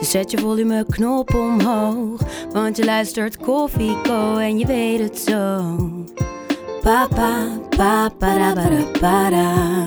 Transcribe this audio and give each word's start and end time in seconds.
Dus 0.00 0.10
zet 0.10 0.30
je 0.30 0.38
volumeknop 0.38 1.34
omhoog. 1.34 2.20
Want 2.52 2.76
je 2.76 2.84
luistert 2.84 3.36
Koffieko 3.36 4.36
en 4.36 4.58
je 4.58 4.66
weet 4.66 5.00
het 5.00 5.18
zo. 5.18 5.76
Papa, 6.82 7.58
papa, 7.68 8.10
ba, 9.00 9.30
da. 9.30 9.86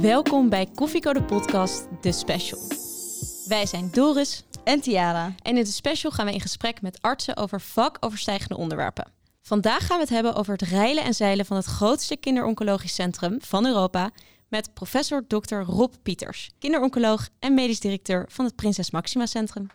Welkom 0.00 0.48
bij 0.48 0.66
Koffieko 0.74 1.12
de 1.12 1.22
podcast, 1.22 1.88
de 2.00 2.12
special. 2.12 2.60
Wij 3.48 3.66
zijn 3.66 3.88
Doris 3.92 4.44
En 4.64 4.80
Tiara. 4.80 5.34
en 5.42 5.56
in 5.56 5.64
de 5.64 5.70
special 5.70 6.12
gaan 6.12 6.26
we 6.26 6.32
in 6.32 6.40
gesprek 6.40 6.82
met 6.82 6.98
artsen 7.00 7.36
over 7.36 7.60
vakoverstijgende 7.60 8.56
onderwerpen. 8.56 9.12
Vandaag 9.42 9.86
gaan 9.86 9.96
we 9.96 10.02
het 10.02 10.12
hebben 10.12 10.34
over 10.34 10.52
het 10.52 10.62
reilen 10.62 11.04
en 11.04 11.14
zeilen 11.14 11.46
van 11.46 11.56
het 11.56 11.66
grootste 11.66 12.16
kinderoncologisch 12.16 12.94
centrum 12.94 13.36
van 13.40 13.66
Europa 13.66 14.10
met 14.54 14.74
professor 14.74 15.26
Dr. 15.26 15.54
Rob 15.54 15.92
Pieters, 16.02 16.50
kinderoncoloog 16.58 17.28
en 17.38 17.54
medisch 17.54 17.80
directeur 17.80 18.26
van 18.28 18.44
het 18.44 18.56
Prinses 18.56 18.90
Maxima 18.90 19.26
Centrum. 19.26 19.66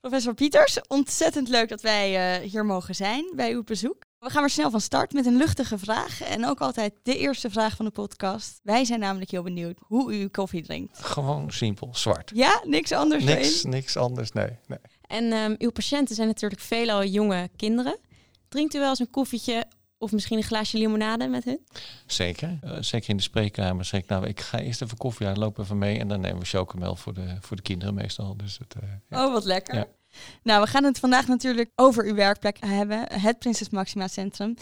Professor 0.00 0.34
Pieters, 0.34 0.80
ontzettend 0.86 1.48
leuk 1.48 1.68
dat 1.68 1.80
wij 1.80 2.36
eh, 2.42 2.50
hier 2.50 2.64
mogen 2.64 2.94
zijn 2.94 3.32
bij 3.36 3.52
uw 3.52 3.62
bezoek. 3.64 3.96
We 4.18 4.30
gaan 4.30 4.40
weer 4.40 4.50
snel 4.50 4.70
van 4.70 4.80
start 4.80 5.12
met 5.12 5.26
een 5.26 5.36
luchtige 5.36 5.78
vraag. 5.78 6.22
En 6.22 6.46
ook 6.46 6.60
altijd 6.60 6.92
de 7.02 7.18
eerste 7.18 7.50
vraag 7.50 7.76
van 7.76 7.84
de 7.84 7.90
podcast. 7.90 8.60
Wij 8.62 8.84
zijn 8.84 9.00
namelijk 9.00 9.30
heel 9.30 9.42
benieuwd 9.42 9.78
hoe 9.86 10.14
u 10.14 10.20
uw 10.20 10.30
koffie 10.30 10.62
drinkt. 10.62 10.98
Gewoon 10.98 11.50
simpel, 11.50 11.88
zwart. 11.92 12.30
Ja, 12.34 12.62
niks 12.64 12.92
anders 12.92 13.24
Niks, 13.24 13.58
erin? 13.58 13.70
niks 13.70 13.96
anders, 13.96 14.32
nee. 14.32 14.58
nee. 14.66 14.78
En 15.06 15.32
ehm, 15.32 15.54
uw 15.58 15.70
patiënten 15.70 16.14
zijn 16.14 16.28
natuurlijk 16.28 16.60
veelal 16.60 17.04
jonge 17.04 17.48
kinderen. 17.56 17.98
Drinkt 18.48 18.74
u 18.74 18.78
wel 18.78 18.88
eens 18.88 18.98
een 18.98 19.10
koffietje 19.10 19.64
of 19.98 20.12
misschien 20.12 20.36
een 20.36 20.44
glaasje 20.44 20.78
limonade 20.78 21.28
met 21.28 21.44
hun? 21.44 21.66
Zeker. 22.06 22.58
Eh, 22.60 22.76
zeker 22.80 23.10
in 23.10 23.16
de 23.16 23.22
spreekkamer 23.22 23.84
zeg 23.84 24.00
ik, 24.00 24.08
nou, 24.08 24.26
ik 24.26 24.40
ga 24.40 24.58
eerst 24.58 24.82
even 24.82 24.96
koffie 24.96 25.26
halen, 25.26 25.42
loop 25.42 25.58
even 25.58 25.78
mee. 25.78 25.98
En 25.98 26.08
dan 26.08 26.20
nemen 26.20 26.38
we 26.38 26.46
chocomel 26.46 26.96
voor 26.96 27.14
de, 27.14 27.36
voor 27.40 27.56
de 27.56 27.62
kinderen 27.62 27.94
meestal. 27.94 28.36
Dus 28.36 28.58
het, 28.58 28.74
eh, 28.82 28.88
ja. 29.08 29.26
Oh, 29.26 29.32
wat 29.32 29.44
lekker. 29.44 29.74
Ja. 29.74 29.86
Nou, 30.42 30.62
we 30.62 30.66
gaan 30.66 30.84
het 30.84 30.98
vandaag 30.98 31.26
natuurlijk 31.26 31.70
over 31.74 32.04
uw 32.04 32.14
werkplek 32.14 32.56
hebben. 32.60 33.12
Het 33.12 33.38
Prinses 33.38 33.70
Maxima 33.70 34.08
Centrum. 34.08 34.54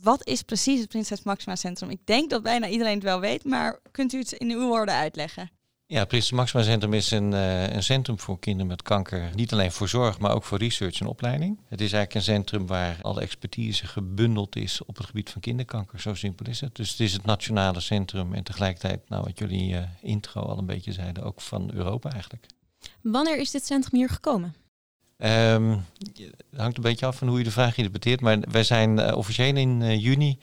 Wat 0.00 0.26
is 0.26 0.42
precies 0.42 0.80
het 0.80 0.88
Prinses 0.88 1.22
Maxima 1.22 1.56
Centrum? 1.56 1.90
Ik 1.90 2.00
denk 2.06 2.30
dat 2.30 2.42
bijna 2.42 2.68
iedereen 2.68 2.94
het 2.94 3.02
wel 3.02 3.20
weet, 3.20 3.44
maar 3.44 3.78
kunt 3.90 4.12
u 4.12 4.18
het 4.18 4.32
in 4.32 4.50
uw 4.50 4.68
woorden 4.68 4.94
uitleggen? 4.94 5.50
Ja, 5.90 5.98
het 5.98 6.08
Prinses 6.08 6.32
Maxima 6.32 6.62
Centrum 6.62 6.94
is 6.94 7.10
een, 7.10 7.32
eh, 7.32 7.72
een 7.72 7.82
centrum 7.82 8.18
voor 8.18 8.38
kinderen 8.38 8.66
met 8.66 8.82
kanker. 8.82 9.30
Niet 9.34 9.52
alleen 9.52 9.72
voor 9.72 9.88
zorg, 9.88 10.18
maar 10.18 10.34
ook 10.34 10.44
voor 10.44 10.58
research 10.58 11.00
en 11.00 11.06
opleiding. 11.06 11.58
Het 11.68 11.80
is 11.80 11.92
eigenlijk 11.92 12.14
een 12.14 12.34
centrum 12.34 12.66
waar 12.66 12.98
alle 13.02 13.20
expertise 13.20 13.86
gebundeld 13.86 14.56
is 14.56 14.84
op 14.84 14.96
het 14.96 15.06
gebied 15.06 15.30
van 15.30 15.40
kinderkanker. 15.40 16.00
Zo 16.00 16.14
simpel 16.14 16.46
is 16.46 16.60
het. 16.60 16.76
Dus 16.76 16.90
het 16.90 17.00
is 17.00 17.12
het 17.12 17.24
nationale 17.24 17.80
centrum 17.80 18.34
en 18.34 18.44
tegelijkertijd, 18.44 19.08
nou 19.08 19.22
wat 19.22 19.38
jullie 19.38 19.76
eh, 19.76 19.82
intro 20.00 20.40
al 20.40 20.58
een 20.58 20.66
beetje 20.66 20.92
zeiden, 20.92 21.22
ook 21.22 21.40
van 21.40 21.70
Europa 21.74 22.10
eigenlijk. 22.10 22.46
Wanneer 23.00 23.38
is 23.38 23.50
dit 23.50 23.66
centrum 23.66 23.98
hier 23.98 24.08
gekomen? 24.08 24.54
Ehm, 25.16 25.78
het 25.98 26.60
hangt 26.60 26.76
een 26.76 26.82
beetje 26.82 27.06
af 27.06 27.16
van 27.16 27.28
hoe 27.28 27.38
je 27.38 27.44
de 27.44 27.50
vraag 27.50 27.76
interpreteert. 27.76 28.20
Maar 28.20 28.38
wij 28.50 28.64
zijn 28.64 28.98
eh, 28.98 29.16
officieel 29.16 29.56
in 29.56 29.98
juni 29.98 30.38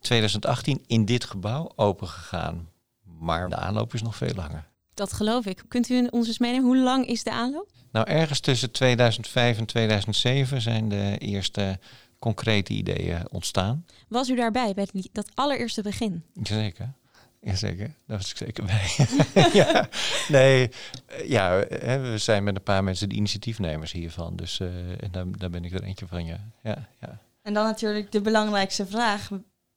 2018 0.00 0.84
in 0.86 1.04
dit 1.04 1.24
gebouw 1.24 1.72
open 1.76 2.08
gegaan. 2.08 2.68
Maar 3.18 3.48
de 3.48 3.56
aanloop 3.56 3.94
is 3.94 4.02
nog 4.02 4.16
veel 4.16 4.34
langer. 4.34 4.68
Dat 4.94 5.12
geloof 5.12 5.46
ik. 5.46 5.64
Kunt 5.68 5.88
u 5.88 6.06
ons 6.10 6.26
eens 6.26 6.38
meenemen? 6.38 6.66
Hoe 6.66 6.78
lang 6.78 7.06
is 7.06 7.22
de 7.22 7.30
aanloop? 7.30 7.68
Nou, 7.92 8.10
ergens 8.10 8.40
tussen 8.40 8.70
2005 8.70 9.58
en 9.58 9.66
2007 9.66 10.60
zijn 10.60 10.88
de 10.88 11.18
eerste 11.18 11.78
concrete 12.18 12.72
ideeën 12.72 13.30
ontstaan. 13.30 13.84
Was 14.08 14.28
u 14.28 14.36
daarbij 14.36 14.74
bij 14.74 14.88
dat 15.12 15.30
allereerste 15.34 15.82
begin? 15.82 16.24
Jazeker. 16.32 16.92
Jazeker, 17.40 17.94
daar 18.06 18.16
was 18.16 18.30
ik 18.30 18.36
zeker 18.36 18.64
bij. 18.64 19.06
ja, 19.62 19.88
nee, 20.28 20.70
eh, 21.06 21.28
ja, 21.28 21.64
hè, 21.68 22.10
we 22.10 22.18
zijn 22.18 22.44
met 22.44 22.56
een 22.56 22.62
paar 22.62 22.84
mensen 22.84 23.08
de 23.08 23.14
initiatiefnemers 23.14 23.92
hiervan. 23.92 24.36
Dus 24.36 24.60
eh, 24.60 25.02
en 25.02 25.08
daar, 25.10 25.24
daar 25.30 25.50
ben 25.50 25.64
ik 25.64 25.72
er 25.72 25.82
eentje 25.82 26.06
van, 26.06 26.24
ja. 26.24 26.40
ja, 26.62 26.88
ja. 27.00 27.18
En 27.42 27.54
dan 27.54 27.64
natuurlijk 27.64 28.12
de 28.12 28.20
belangrijkste 28.20 28.86
vraag. 28.86 29.30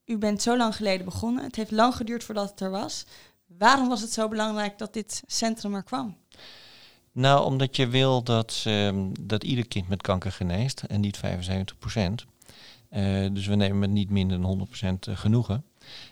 U 0.06 0.18
bent 0.18 0.42
zo 0.42 0.58
lang 0.58 0.76
geleden 0.76 1.06
begonnen. 1.06 1.44
Het 1.44 1.56
heeft 1.56 1.72
lang 1.72 1.96
geduurd 1.96 2.24
voordat 2.24 2.50
het 2.50 2.60
er 2.60 2.70
was. 2.70 3.06
Waarom 3.62 3.90
was 3.90 4.02
het 4.02 4.14
zo 4.14 4.28
belangrijk 4.28 4.78
dat 4.78 4.94
dit 4.94 5.24
centrum 5.28 5.76
er 5.76 5.84
kwam? 5.84 6.18
Nou, 7.12 7.46
omdat 7.46 7.76
je 7.76 7.88
wil 7.88 8.24
dat, 8.24 8.64
ehm, 8.66 9.10
dat 9.20 9.44
ieder 9.44 9.68
kind 9.68 9.88
met 9.88 10.02
kanker 10.02 10.32
geneest 10.32 10.84
en 10.84 11.02
niet 11.02 11.18
75 11.18 11.78
procent. 11.78 12.26
dus 13.32 13.48
we 13.48 13.56
nemen 13.56 13.80
met 13.80 13.90
niet 13.90 14.10
minder 14.10 14.38
dan 14.38 14.46
100 14.46 14.70
procent 14.70 15.08
genoegen. 15.10 15.64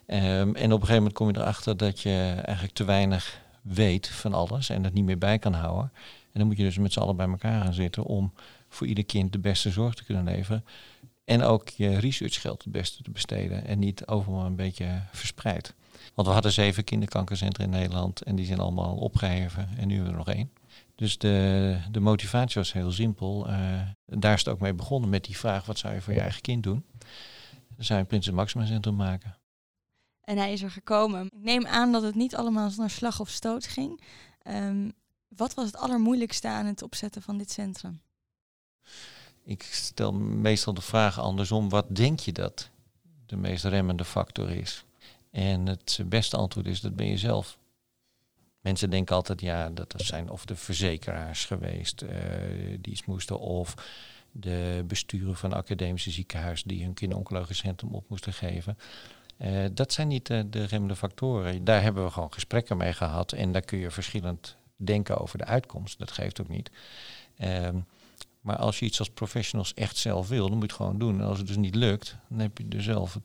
Ehm, 0.06 0.22
en 0.22 0.48
op 0.48 0.56
een 0.56 0.70
gegeven 0.70 0.96
moment 0.96 1.14
kom 1.14 1.28
je 1.28 1.38
erachter 1.38 1.78
dat 1.78 2.00
je 2.00 2.42
eigenlijk 2.46 2.76
te 2.76 2.84
weinig 2.84 3.42
weet 3.62 4.08
van 4.08 4.34
alles 4.34 4.70
en 4.70 4.82
dat 4.82 4.94
niet 4.94 5.06
meer 5.06 5.18
bij 5.18 5.40
kan 5.40 5.54
houden. 5.54 5.92
En 6.32 6.40
dan 6.40 6.48
moet 6.48 6.58
je 6.58 6.64
dus 6.64 6.78
met 6.78 6.94
z'n 6.94 7.00
allen 7.00 7.16
bij 7.16 7.28
elkaar 7.28 7.64
gaan 7.64 7.74
zitten 7.74 8.04
om 8.04 8.34
voor 8.70 8.88
ieder 8.88 9.06
kind 9.06 9.32
de 9.32 9.40
beste 9.40 9.70
zorg 9.70 9.94
te 9.94 10.04
kunnen 10.04 10.24
leveren. 10.24 10.66
En 11.26 11.44
ook 11.44 11.70
je 11.70 12.00
researchgeld 12.00 12.64
het 12.64 12.72
beste 12.72 13.04
te 13.04 13.12
besteden 13.12 13.66
en 13.66 13.80
niet 13.80 14.08
overal 14.08 14.46
een 14.46 14.56
beetje 14.56 15.02
verspreid. 15.12 15.74
Want 16.20 16.32
we 16.32 16.38
hadden 16.38 16.54
zeven 16.54 16.84
kinderkankercentra 16.84 17.64
in 17.64 17.70
Nederland 17.70 18.22
en 18.22 18.36
die 18.36 18.46
zijn 18.46 18.60
allemaal 18.60 18.96
opgeheven 18.96 19.70
en 19.78 19.88
nu 19.88 19.96
hebben 19.96 20.14
we 20.14 20.20
er 20.20 20.26
nog 20.26 20.36
één. 20.36 20.52
Dus 20.96 21.18
de, 21.18 21.78
de 21.92 22.00
motivatie 22.00 22.62
was 22.62 22.74
heel 22.74 22.92
simpel. 22.92 23.48
Eh, 23.48 23.82
daar 24.06 24.34
is 24.34 24.40
het 24.40 24.54
ook 24.54 24.60
mee 24.60 24.74
begonnen 24.74 25.10
met 25.10 25.26
die 25.26 25.38
vraag, 25.38 25.66
wat 25.66 25.78
zou 25.78 25.94
je 25.94 26.02
voor 26.02 26.14
je 26.14 26.20
eigen 26.20 26.42
kind 26.42 26.64
doen? 26.64 26.86
Dan 27.76 27.86
zou 27.86 27.94
je 27.94 28.00
een 28.00 28.06
Prinses 28.06 28.34
Maxima 28.34 28.66
Centrum 28.66 28.96
maken. 28.96 29.38
En 30.22 30.38
hij 30.38 30.54
is 30.54 30.62
er 30.62 30.72
gekomen. 30.72 31.26
Ik 31.26 31.44
neem 31.44 31.66
aan 31.66 31.92
dat 31.92 32.02
het 32.02 32.16
niet 32.16 32.36
allemaal 32.36 32.70
zonder 32.70 32.90
slag 32.90 33.20
of 33.20 33.30
stoot 33.30 33.66
ging. 33.66 34.02
Ehm, 34.42 34.90
wat 35.28 35.54
was 35.54 35.66
het 35.66 35.78
allermoeilijkste 35.78 36.48
aan 36.48 36.66
het 36.66 36.82
opzetten 36.82 37.22
van 37.22 37.38
dit 37.38 37.52
centrum? 37.52 38.02
Ik 39.44 39.64
stel 39.64 40.14
meestal 40.14 40.74
de 40.74 40.82
vraag 40.82 41.20
andersom, 41.20 41.70
wat 41.70 41.96
denk 41.96 42.20
je 42.20 42.32
dat 42.32 42.70
de 43.26 43.38
meest 43.38 43.64
remmende 43.64 44.06
factor 44.06 44.50
is? 44.50 44.84
En 45.32 45.68
het 45.68 46.00
beste 46.06 46.38
antwoord 46.38 46.68
is, 46.68 46.82
dat 46.82 46.96
ben 46.96 47.08
je 47.08 47.18
zelf. 47.18 47.58
Mensen 48.62 48.90
denken 48.90 49.16
altijd, 49.16 49.42
ja, 49.42 49.70
dat 49.70 49.94
zijn 49.98 50.30
of 50.30 50.46
de 50.46 50.56
verzekeraars 50.56 51.46
geweest 51.46 52.02
eh, 52.02 52.18
die 52.80 52.92
iets 52.92 53.06
moesten, 53.06 53.40
of 53.40 53.76
de 54.32 54.84
besturen 54.88 55.36
van 55.36 55.54
academische 55.54 56.12
ziekenhuizen 56.12 56.68
die 56.68 56.84
hun 56.84 56.94
kinderoncologisch 56.94 57.58
centrum 57.58 57.94
op 57.94 58.10
moesten 58.10 58.34
geven. 58.34 58.78
Eh, 59.38 59.66
dat 59.74 59.94
zijn 59.94 60.08
niet 60.08 60.26
de, 60.26 60.50
de 60.50 60.64
remmende 60.64 60.96
factoren. 60.96 61.64
Daar 61.64 61.82
hebben 61.82 62.04
we 62.04 62.12
gewoon 62.12 62.34
gesprekken 62.34 62.78
mee 62.78 62.94
gehad 62.94 63.32
en 63.32 63.52
daar 63.52 63.62
kun 63.62 63.80
je 63.80 63.92
verschillend 63.92 64.58
denken 64.76 65.18
over 65.18 65.38
de 65.38 65.46
uitkomst. 65.46 66.00
Dat 66.00 66.12
geeft 66.12 66.42
ook 66.42 66.50
niet. 66.50 66.72
Ehm, 67.38 67.80
maar 68.42 68.58
als 68.58 68.80
je 68.80 68.86
iets 68.86 69.00
als 69.00 69.10
professionals 69.10 69.74
echt 69.74 69.98
zelf 69.98 70.28
wil, 70.28 70.50
dan 70.50 70.58
moet 70.58 70.70
je 70.70 70.76
het 70.76 70.76
gewoon 70.76 71.00
doen. 71.00 71.20
En 71.20 71.28
als 71.28 71.38
het 71.38 71.48
dus 71.48 71.58
niet 71.58 71.76
lukt, 71.76 72.18
dan 72.30 72.40
heb 72.40 72.58
je 72.58 72.68
dus 72.68 72.84
zelf 72.84 73.14
het, 73.14 73.24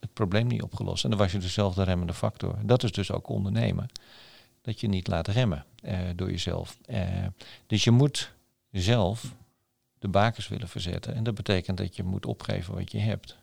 het 0.00 0.12
probleem 0.12 0.46
niet 0.46 0.62
opgelost. 0.62 1.04
En 1.04 1.10
dan 1.10 1.18
was 1.18 1.32
je 1.32 1.38
dus 1.38 1.52
zelf 1.52 1.74
de 1.74 1.82
remmende 1.82 2.14
factor. 2.14 2.58
Dat 2.62 2.82
is 2.82 2.92
dus 2.92 3.10
ook 3.10 3.28
ondernemen. 3.28 3.88
Dat 4.60 4.80
je 4.80 4.88
niet 4.88 5.08
laat 5.08 5.28
remmen 5.28 5.64
eh, 5.82 5.98
door 6.14 6.30
jezelf. 6.30 6.78
Eh, 6.84 7.26
dus 7.66 7.84
je 7.84 7.90
moet 7.90 8.32
zelf 8.70 9.34
de 9.98 10.08
bakens 10.08 10.48
willen 10.48 10.68
verzetten. 10.68 11.14
En 11.14 11.24
dat 11.24 11.34
betekent 11.34 11.76
dat 11.76 11.96
je 11.96 12.02
moet 12.02 12.26
opgeven 12.26 12.74
wat 12.74 12.92
je 12.92 12.98
hebt. 12.98 13.36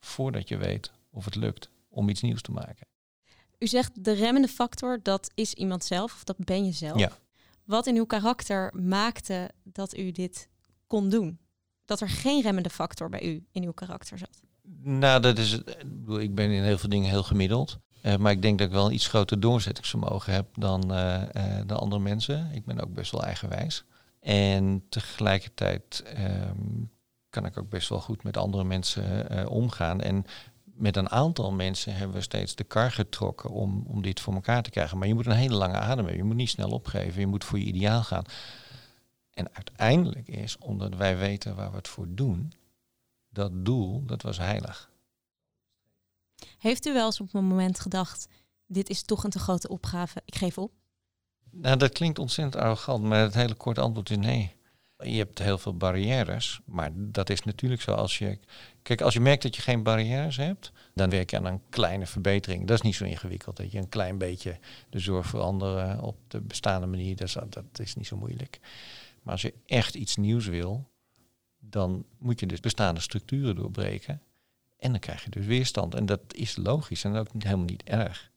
Voordat 0.00 0.48
je 0.48 0.56
weet 0.56 0.90
of 1.10 1.24
het 1.24 1.34
lukt 1.34 1.70
om 1.88 2.08
iets 2.08 2.20
nieuws 2.20 2.42
te 2.42 2.52
maken. 2.52 2.86
U 3.58 3.66
zegt 3.66 4.04
de 4.04 4.12
remmende 4.12 4.48
factor, 4.48 5.00
dat 5.02 5.30
is 5.34 5.54
iemand 5.54 5.84
zelf 5.84 6.14
of 6.14 6.24
dat 6.24 6.36
ben 6.38 6.64
je 6.64 6.72
zelf. 6.72 6.98
Ja. 6.98 7.12
Wat 7.64 7.86
in 7.86 7.96
uw 7.96 8.04
karakter 8.04 8.74
maakte 8.74 9.50
dat 9.62 9.96
u 9.96 10.12
dit 10.12 10.48
kon 10.86 11.08
doen? 11.08 11.38
Dat 11.84 12.00
er 12.00 12.08
geen 12.08 12.42
remmende 12.42 12.70
factor 12.70 13.08
bij 13.08 13.22
u 13.22 13.46
in 13.52 13.64
uw 13.64 13.72
karakter 13.72 14.18
zat? 14.18 14.40
Nou, 14.82 15.20
dat 15.20 15.38
is, 15.38 15.60
ik 16.18 16.34
ben 16.34 16.50
in 16.50 16.62
heel 16.62 16.78
veel 16.78 16.88
dingen 16.88 17.10
heel 17.10 17.22
gemiddeld. 17.22 17.78
Eh, 18.02 18.16
maar 18.16 18.32
ik 18.32 18.42
denk 18.42 18.58
dat 18.58 18.66
ik 18.66 18.72
wel 18.72 18.86
een 18.86 18.94
iets 18.94 19.06
groter 19.06 19.40
doorzettingsvermogen 19.40 20.32
heb 20.32 20.46
dan 20.54 20.80
de 21.66 21.74
andere 21.74 22.00
mensen. 22.00 22.50
Ik 22.52 22.64
ben 22.64 22.80
ook 22.80 22.94
best 22.94 23.12
wel 23.12 23.22
eigenwijs. 23.22 23.84
En 24.20 24.84
tegelijkertijd 24.88 26.02
ehm, 26.14 26.84
kan 27.30 27.46
ik 27.46 27.58
ook 27.58 27.68
best 27.68 27.88
wel 27.88 28.00
goed 28.00 28.22
met 28.22 28.36
andere 28.36 28.64
mensen 28.64 29.48
omgaan. 29.48 30.00
En 30.00 30.24
met 30.78 30.96
een 30.96 31.10
aantal 31.10 31.52
mensen 31.52 31.94
hebben 31.94 32.16
we 32.16 32.22
steeds 32.22 32.54
de 32.54 32.64
kar 32.64 32.92
getrokken 32.92 33.50
om, 33.50 33.84
om 33.86 34.02
dit 34.02 34.20
voor 34.20 34.34
elkaar 34.34 34.62
te 34.62 34.70
krijgen. 34.70 34.98
Maar 34.98 35.08
je 35.08 35.14
moet 35.14 35.26
een 35.26 35.32
hele 35.32 35.54
lange 35.54 35.78
adem 35.78 35.96
hebben. 35.96 36.16
Je 36.16 36.24
moet 36.24 36.36
niet 36.36 36.48
snel 36.48 36.70
opgeven. 36.70 37.20
Je 37.20 37.26
moet 37.26 37.44
voor 37.44 37.58
je 37.58 37.64
ideaal 37.64 38.02
gaan. 38.02 38.24
En 39.30 39.48
uiteindelijk 39.52 40.28
is, 40.28 40.58
omdat 40.58 40.94
wij 40.94 41.16
weten 41.16 41.56
waar 41.56 41.70
we 41.70 41.76
het 41.76 41.88
voor 41.88 42.06
doen, 42.08 42.52
dat 43.38 43.64
doel, 43.64 44.04
dat 44.04 44.22
was 44.22 44.38
heilig. 44.38 44.90
Heeft 46.58 46.86
u 46.86 46.92
wel 46.92 47.06
eens 47.06 47.20
op 47.20 47.34
een 47.34 47.44
moment 47.44 47.80
gedacht, 47.80 48.28
dit 48.66 48.88
is 48.88 49.02
toch 49.02 49.24
een 49.24 49.30
te 49.30 49.38
grote 49.38 49.68
opgave, 49.68 50.22
ik 50.24 50.34
geef 50.34 50.58
op? 50.58 50.72
Nou, 51.50 51.76
dat 51.76 51.92
klinkt 51.92 52.18
ontzettend 52.18 52.62
arrogant, 52.62 53.04
maar 53.04 53.20
het 53.20 53.34
hele 53.34 53.54
korte 53.54 53.80
antwoord 53.80 54.10
is 54.10 54.16
nee. 54.16 54.56
Je 55.02 55.16
hebt 55.16 55.38
heel 55.38 55.58
veel 55.58 55.76
barrières, 55.76 56.60
maar 56.64 56.90
dat 56.94 57.30
is 57.30 57.42
natuurlijk 57.42 57.82
zo. 57.82 57.92
Als 57.92 58.18
je, 58.18 58.38
kijk, 58.82 59.00
als 59.00 59.14
je 59.14 59.20
merkt 59.20 59.42
dat 59.42 59.56
je 59.56 59.62
geen 59.62 59.82
barrières 59.82 60.36
hebt, 60.36 60.72
dan 60.94 61.10
werk 61.10 61.30
je 61.30 61.36
aan 61.36 61.44
een 61.44 61.62
kleine 61.68 62.06
verbetering. 62.06 62.66
Dat 62.66 62.76
is 62.76 62.82
niet 62.82 62.94
zo 62.94 63.04
ingewikkeld, 63.04 63.56
dat 63.56 63.72
je 63.72 63.78
een 63.78 63.88
klein 63.88 64.18
beetje 64.18 64.58
de 64.90 64.98
zorg 64.98 65.26
veranderen 65.26 66.00
op 66.00 66.16
de 66.28 66.40
bestaande 66.40 66.86
manier, 66.86 67.16
dat 67.16 67.28
is, 67.28 67.36
dat 67.48 67.78
is 67.78 67.94
niet 67.94 68.06
zo 68.06 68.16
moeilijk. 68.16 68.60
Maar 69.22 69.32
als 69.32 69.42
je 69.42 69.54
echt 69.66 69.94
iets 69.94 70.16
nieuws 70.16 70.46
wil, 70.46 70.88
dan 71.70 72.04
moet 72.18 72.40
je 72.40 72.46
dus 72.46 72.60
bestaande 72.60 73.00
structuren 73.00 73.56
doorbreken. 73.56 74.22
En 74.78 74.90
dan 74.90 75.00
krijg 75.00 75.24
je 75.24 75.30
dus 75.30 75.46
weerstand. 75.46 75.94
En 75.94 76.06
dat 76.06 76.20
is 76.28 76.56
logisch 76.56 77.04
en 77.04 77.16
ook 77.16 77.28
helemaal 77.38 77.64
niet 77.64 77.82
erg. 77.82 78.30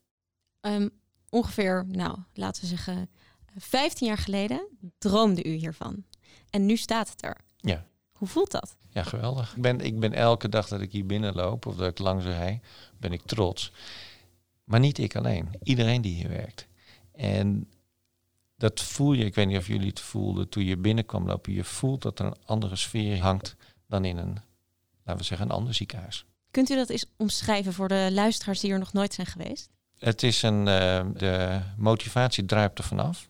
Um, 0.62 0.90
ongeveer, 1.30 1.86
nou, 1.88 2.18
laten 2.34 2.62
we 2.62 2.68
zeggen, 2.68 3.10
15 3.58 4.08
jaar 4.08 4.18
geleden 4.18 4.68
droomde 4.98 5.44
u 5.44 5.52
hiervan. 5.52 6.04
En 6.50 6.66
nu 6.66 6.78
staat 6.78 7.10
het 7.10 7.24
er. 7.24 7.38
Ja. 7.58 7.86
Hoe 8.12 8.28
voelt 8.28 8.52
dat? 8.52 8.76
Ja, 8.90 9.04
geweldig. 9.04 9.56
Ik 9.56 9.62
ben, 9.62 9.80
ik 9.80 10.00
ben 10.00 10.14
elke 10.14 10.50
dag 10.50 10.68
dat 10.68 10.82
ik 10.82 10.92
hier 10.92 11.06
binnenloop 11.06 11.66
of 11.66 11.76
dat 11.76 11.88
ik 11.88 12.00
langs 12.00 12.26
rij, 12.26 12.62
ben 12.98 13.12
ik 13.12 13.22
trots. 13.22 13.72
Maar 14.64 14.80
niet 14.80 14.98
ik 14.98 15.16
alleen. 15.16 15.50
Iedereen 15.64 16.02
die 16.02 16.16
hier 16.16 16.30
werkt. 16.30 16.68
En 17.12 17.70
dat 18.62 18.82
voel 18.82 19.14
je, 19.14 19.26
ik 19.26 19.36
weet 19.36 19.48
niet 19.48 19.58
of 19.58 19.68
jullie 19.68 19.88
het 19.88 20.00
voelden 20.00 20.50
toen 20.50 20.64
je 20.64 20.78
binnenkwam 20.78 21.26
lopen. 21.26 21.54
Je 21.54 21.64
voelt 21.64 22.02
dat 22.02 22.20
er 22.20 22.26
een 22.26 22.36
andere 22.46 22.76
sfeer 22.76 23.22
hangt 23.22 23.56
dan 23.88 24.06
in 24.06 24.18
een, 24.18 24.38
laten 25.04 25.22
we 25.22 25.24
zeggen, 25.24 25.50
een 25.50 25.56
ander 25.56 25.74
ziekenhuis. 25.74 26.26
Kunt 26.52 26.70
u 26.70 26.76
dat 26.76 26.90
eens 26.90 27.06
omschrijven 27.18 27.74
voor 27.74 27.88
de 27.88 28.10
luisteraars 28.12 28.60
die 28.60 28.72
er 28.72 28.80
nog 28.80 28.94
nooit 28.94 29.14
zijn 29.14 29.28
geweest? 29.28 29.70
Het 29.98 30.24
is 30.24 30.42
een, 30.42 30.60
uh, 30.60 31.06
de 31.14 31.62
motivatie 31.78 32.46
druipt 32.46 32.78
er 32.78 32.84
vanaf. 32.84 33.30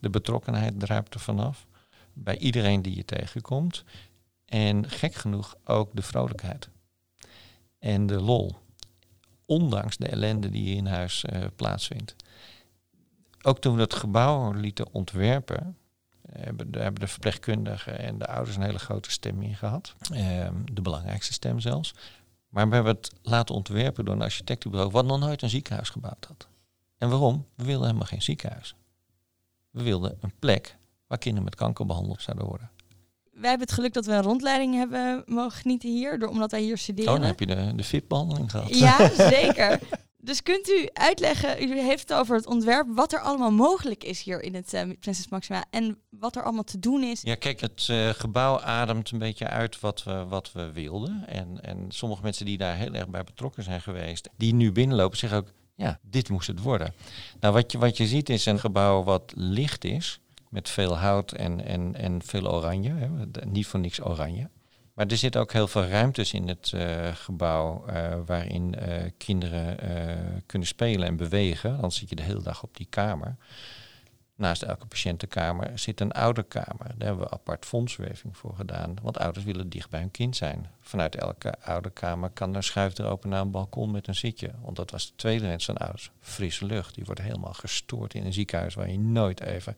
De 0.00 0.10
betrokkenheid 0.10 0.80
druipt 0.80 1.14
er 1.14 1.20
vanaf. 1.20 1.66
Bij 2.12 2.38
iedereen 2.38 2.82
die 2.82 2.96
je 2.96 3.04
tegenkomt. 3.04 3.84
En 4.44 4.90
gek 4.90 5.14
genoeg 5.14 5.54
ook 5.64 5.90
de 5.92 6.02
vrolijkheid. 6.02 6.68
En 7.78 8.06
de 8.06 8.20
lol. 8.20 8.56
Ondanks 9.46 9.96
de 9.96 10.06
ellende 10.06 10.50
die 10.50 10.76
in 10.76 10.86
huis 10.86 11.24
uh, 11.32 11.44
plaatsvindt. 11.56 12.14
Ook 13.42 13.58
toen 13.58 13.74
we 13.74 13.80
het 13.80 13.94
gebouw 13.94 14.52
lieten 14.52 14.86
ontwerpen, 14.92 15.76
hebben 16.32 16.70
de, 16.70 16.78
hebben 16.78 17.00
de 17.00 17.06
verpleegkundigen 17.06 17.98
en 17.98 18.18
de 18.18 18.26
ouders 18.26 18.56
een 18.56 18.62
hele 18.62 18.78
grote 18.78 19.10
stem 19.10 19.42
in 19.42 19.54
gehad. 19.54 19.94
Uh, 20.12 20.48
de 20.72 20.82
belangrijkste 20.82 21.32
stem 21.32 21.60
zelfs. 21.60 21.94
Maar 22.48 22.68
we 22.68 22.74
hebben 22.74 22.94
het 22.94 23.12
laten 23.22 23.54
ontwerpen 23.54 24.04
door 24.04 24.14
een 24.14 24.22
architectenbureau 24.22 24.90
wat 24.90 25.04
nog 25.04 25.18
nooit 25.18 25.42
een 25.42 25.48
ziekenhuis 25.48 25.88
gebouwd 25.88 26.24
had. 26.28 26.48
En 26.98 27.08
waarom? 27.08 27.46
We 27.54 27.64
wilden 27.64 27.86
helemaal 27.86 28.06
geen 28.06 28.22
ziekenhuis. 28.22 28.74
We 29.70 29.82
wilden 29.82 30.18
een 30.20 30.32
plek 30.38 30.76
waar 31.06 31.18
kinderen 31.18 31.44
met 31.44 31.54
kanker 31.54 31.86
behandeld 31.86 32.22
zouden 32.22 32.46
worden. 32.46 32.70
Wij 33.30 33.48
hebben 33.48 33.66
het 33.66 33.76
geluk 33.76 33.92
dat 33.92 34.06
we 34.06 34.12
een 34.12 34.22
rondleiding 34.22 34.74
hebben 34.74 35.22
mogen 35.26 35.58
genieten 35.58 35.90
hier, 35.90 36.18
door, 36.18 36.28
omdat 36.28 36.50
wij 36.50 36.60
hier 36.60 36.78
studeren. 36.78 37.12
Oh, 37.12 37.18
dan 37.18 37.26
heb 37.26 37.40
je 37.40 37.46
de, 37.46 37.72
de 37.74 37.84
FIT-behandeling 37.84 38.50
gehad. 38.50 38.78
Ja, 38.78 39.08
zeker. 39.38 39.80
Dus 40.20 40.42
kunt 40.42 40.68
u 40.68 40.88
uitleggen, 40.92 41.62
u 41.62 41.80
heeft 41.80 42.08
het 42.08 42.18
over 42.18 42.36
het 42.36 42.46
ontwerp, 42.46 42.86
wat 42.90 43.12
er 43.12 43.20
allemaal 43.20 43.50
mogelijk 43.50 44.04
is 44.04 44.22
hier 44.22 44.42
in 44.42 44.54
het 44.54 44.72
uh, 44.74 44.82
Prinses 45.00 45.28
Maxima 45.28 45.64
en 45.70 45.98
wat 46.10 46.36
er 46.36 46.42
allemaal 46.42 46.64
te 46.64 46.78
doen 46.78 47.02
is? 47.02 47.20
Ja, 47.22 47.34
kijk, 47.34 47.60
het 47.60 47.88
uh, 47.90 48.08
gebouw 48.08 48.60
ademt 48.60 49.10
een 49.10 49.18
beetje 49.18 49.48
uit 49.48 49.80
wat 49.80 50.02
we, 50.02 50.24
wat 50.28 50.52
we 50.52 50.72
wilden. 50.72 51.24
En, 51.26 51.62
en 51.62 51.84
sommige 51.88 52.22
mensen 52.22 52.46
die 52.46 52.58
daar 52.58 52.76
heel 52.76 52.94
erg 52.94 53.08
bij 53.08 53.24
betrokken 53.24 53.62
zijn 53.62 53.80
geweest, 53.80 54.28
die 54.36 54.54
nu 54.54 54.72
binnenlopen, 54.72 55.18
zeggen 55.18 55.38
ook, 55.38 55.52
ja, 55.74 55.98
dit 56.02 56.28
moest 56.28 56.46
het 56.46 56.62
worden. 56.62 56.94
Nou, 57.40 57.54
wat 57.54 57.72
je, 57.72 57.78
wat 57.78 57.96
je 57.96 58.06
ziet 58.06 58.28
is 58.28 58.46
een 58.46 58.60
gebouw 58.60 59.02
wat 59.02 59.32
licht 59.36 59.84
is, 59.84 60.20
met 60.48 60.68
veel 60.68 60.96
hout 60.96 61.32
en, 61.32 61.64
en, 61.64 61.94
en 61.94 62.22
veel 62.22 62.52
oranje. 62.52 62.92
Hè. 62.94 63.08
Niet 63.46 63.66
voor 63.66 63.80
niks 63.80 64.00
oranje. 64.04 64.50
Maar 64.98 65.06
er 65.06 65.16
zitten 65.16 65.40
ook 65.40 65.52
heel 65.52 65.68
veel 65.68 65.84
ruimtes 65.86 66.32
in 66.32 66.48
het 66.48 66.72
uh, 66.74 67.14
gebouw 67.14 67.84
uh, 67.88 68.14
waarin 68.26 68.74
uh, 68.78 68.94
kinderen 69.16 69.76
kunnen 70.46 70.68
spelen 70.68 71.08
en 71.08 71.16
bewegen. 71.16 71.80
Dan 71.80 71.92
zit 71.92 72.08
je 72.08 72.14
de 72.14 72.22
hele 72.22 72.42
dag 72.42 72.62
op 72.62 72.76
die 72.76 72.86
kamer. 72.90 73.36
Naast 74.34 74.62
elke 74.62 74.86
patiëntenkamer 74.86 75.78
zit 75.78 76.00
een 76.00 76.12
ouderkamer. 76.12 76.86
Daar 76.96 77.08
hebben 77.08 77.24
we 77.24 77.30
apart 77.30 77.66
fondswerving 77.66 78.36
voor 78.36 78.54
gedaan. 78.54 78.94
Want 79.02 79.18
ouders 79.18 79.44
willen 79.44 79.68
dicht 79.68 79.90
bij 79.90 80.00
hun 80.00 80.10
kind 80.10 80.36
zijn. 80.36 80.66
Vanuit 80.80 81.14
elke 81.14 81.54
ouderkamer 81.62 82.30
kan 82.30 82.56
er 82.56 82.64
schuif 82.64 82.98
er 82.98 83.06
open 83.06 83.28
naar 83.28 83.40
een 83.40 83.50
balkon 83.50 83.90
met 83.90 84.08
een 84.08 84.14
zitje. 84.14 84.50
Want 84.62 84.76
dat 84.76 84.90
was 84.90 85.06
de 85.06 85.12
tweede 85.16 85.46
wens 85.46 85.64
van 85.64 85.76
ouders. 85.76 86.10
Frisse 86.20 86.64
lucht. 86.64 86.94
Die 86.94 87.04
wordt 87.04 87.22
helemaal 87.22 87.54
gestoord 87.54 88.14
in 88.14 88.26
een 88.26 88.32
ziekenhuis 88.32 88.74
waar 88.74 88.90
je 88.90 88.98
nooit 88.98 89.40
even 89.40 89.76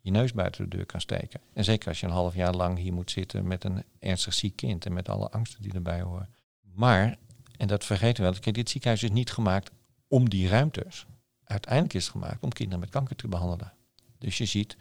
je 0.00 0.10
neus 0.10 0.32
buiten 0.32 0.70
de 0.70 0.76
deur 0.76 0.86
kan 0.86 1.00
steken. 1.00 1.40
En 1.52 1.64
zeker 1.64 1.88
als 1.88 2.00
je 2.00 2.06
een 2.06 2.12
half 2.12 2.34
jaar 2.34 2.54
lang 2.54 2.78
hier 2.78 2.92
moet 2.92 3.10
zitten 3.10 3.46
met 3.46 3.64
een 3.64 3.84
ernstig 3.98 4.34
ziek 4.34 4.56
kind 4.56 4.86
en 4.86 4.92
met 4.92 5.08
alle 5.08 5.30
angsten 5.30 5.62
die 5.62 5.72
erbij 5.72 6.00
horen. 6.00 6.28
Maar, 6.74 7.16
en 7.56 7.68
dat 7.68 7.84
vergeten 7.84 8.24
we 8.24 8.40
wel, 8.42 8.52
dit 8.52 8.70
ziekenhuis 8.70 9.02
is 9.02 9.10
niet 9.10 9.30
gemaakt 9.30 9.70
om 10.08 10.28
die 10.28 10.48
ruimtes. 10.48 11.06
Uiteindelijk 11.44 11.94
is 11.94 12.02
het 12.02 12.12
gemaakt 12.12 12.42
om 12.42 12.52
kinderen 12.52 12.80
met 12.80 12.90
kanker 12.90 13.16
te 13.16 13.28
behandelen. 13.28 13.72
Dus 14.18 14.38
je 14.38 14.44
ziet 14.44 14.76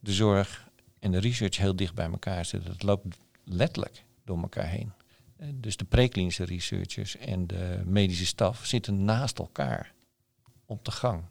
de 0.00 0.12
zorg 0.12 0.68
en 0.98 1.10
de 1.10 1.18
research 1.18 1.56
heel 1.56 1.76
dicht 1.76 1.94
bij 1.94 2.10
elkaar 2.10 2.44
zitten. 2.44 2.70
Het 2.70 2.82
loopt 2.82 3.16
letterlijk 3.44 4.04
door 4.24 4.38
elkaar 4.38 4.68
heen. 4.68 4.92
Eh, 5.36 5.48
dus 5.54 5.76
de 5.76 5.84
preklinische 5.84 6.44
researchers 6.44 7.16
en 7.16 7.46
de 7.46 7.82
medische 7.84 8.26
staf 8.26 8.66
zitten 8.66 9.04
naast 9.04 9.38
elkaar 9.38 9.94
op 10.64 10.84
de 10.84 10.90
gang 10.90 11.24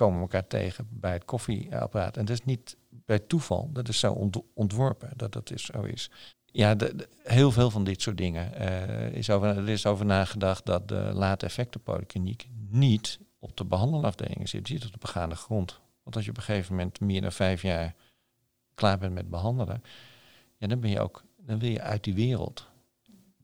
komen 0.00 0.20
elkaar 0.20 0.46
tegen 0.46 0.88
bij 0.90 1.12
het 1.12 1.24
koffieapparaat. 1.24 2.16
En 2.16 2.24
dat 2.24 2.38
is 2.38 2.44
niet 2.44 2.76
bij 2.88 3.18
toeval, 3.18 3.70
dat 3.72 3.88
is 3.88 3.98
zo 3.98 4.30
ontworpen 4.54 5.10
dat 5.16 5.32
dat 5.32 5.50
is, 5.50 5.64
zo 5.64 5.82
is. 5.82 6.10
Ja, 6.44 6.76
heel 7.22 7.50
veel 7.50 7.70
van 7.70 7.84
dit 7.84 8.02
soort 8.02 8.16
dingen 8.16 8.52
uh, 8.60 9.12
is 9.12 9.30
over, 9.30 9.48
er 9.48 9.68
is 9.68 9.86
over 9.86 10.06
nagedacht 10.06 10.66
dat 10.66 10.88
de 10.88 11.10
late 11.14 11.46
effectenpolykliniek 11.46 12.48
niet 12.68 13.18
op 13.38 13.56
de 13.56 13.64
behandelafdelingen 13.64 14.48
zit, 14.48 14.68
zit 14.68 14.84
op 14.84 14.92
de 14.92 14.98
begaande 14.98 15.34
grond. 15.34 15.80
Want 16.02 16.16
als 16.16 16.24
je 16.24 16.30
op 16.30 16.36
een 16.36 16.42
gegeven 16.42 16.74
moment 16.74 17.00
meer 17.00 17.20
dan 17.20 17.32
vijf 17.32 17.62
jaar 17.62 17.94
klaar 18.74 18.98
bent 18.98 19.14
met 19.14 19.30
behandelen, 19.30 19.82
ja, 20.56 20.66
dan 20.66 20.80
ben 20.80 20.90
je 20.90 21.00
ook, 21.00 21.24
dan 21.36 21.58
wil 21.58 21.70
je 21.70 21.80
uit 21.80 22.04
die 22.04 22.14
wereld. 22.14 22.68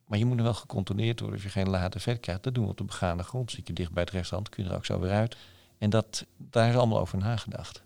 Maar 0.07 0.19
je 0.19 0.25
moet 0.25 0.37
er 0.38 0.42
wel 0.42 0.54
gecontroleerd 0.54 1.21
worden. 1.21 1.37
Als 1.37 1.47
je 1.47 1.61
geen 1.61 1.71
late 1.71 1.97
effect 1.97 2.21
krijgt, 2.21 2.42
dat 2.42 2.54
doen 2.54 2.64
we 2.64 2.71
op 2.71 2.78
de 2.78 2.85
begaande 2.85 3.23
grond. 3.23 3.50
Zit 3.50 3.66
je 3.66 3.73
dicht 3.73 3.92
bij 3.92 4.02
het 4.02 4.12
restaurant, 4.12 4.49
kun 4.49 4.64
je 4.64 4.71
er 4.71 4.76
ook 4.76 4.85
zo 4.85 5.00
weer 5.00 5.11
uit. 5.11 5.37
En 5.78 5.90
dat, 5.90 6.26
daar 6.37 6.68
is 6.68 6.76
allemaal 6.76 7.00
over 7.00 7.18
nagedacht. 7.18 7.83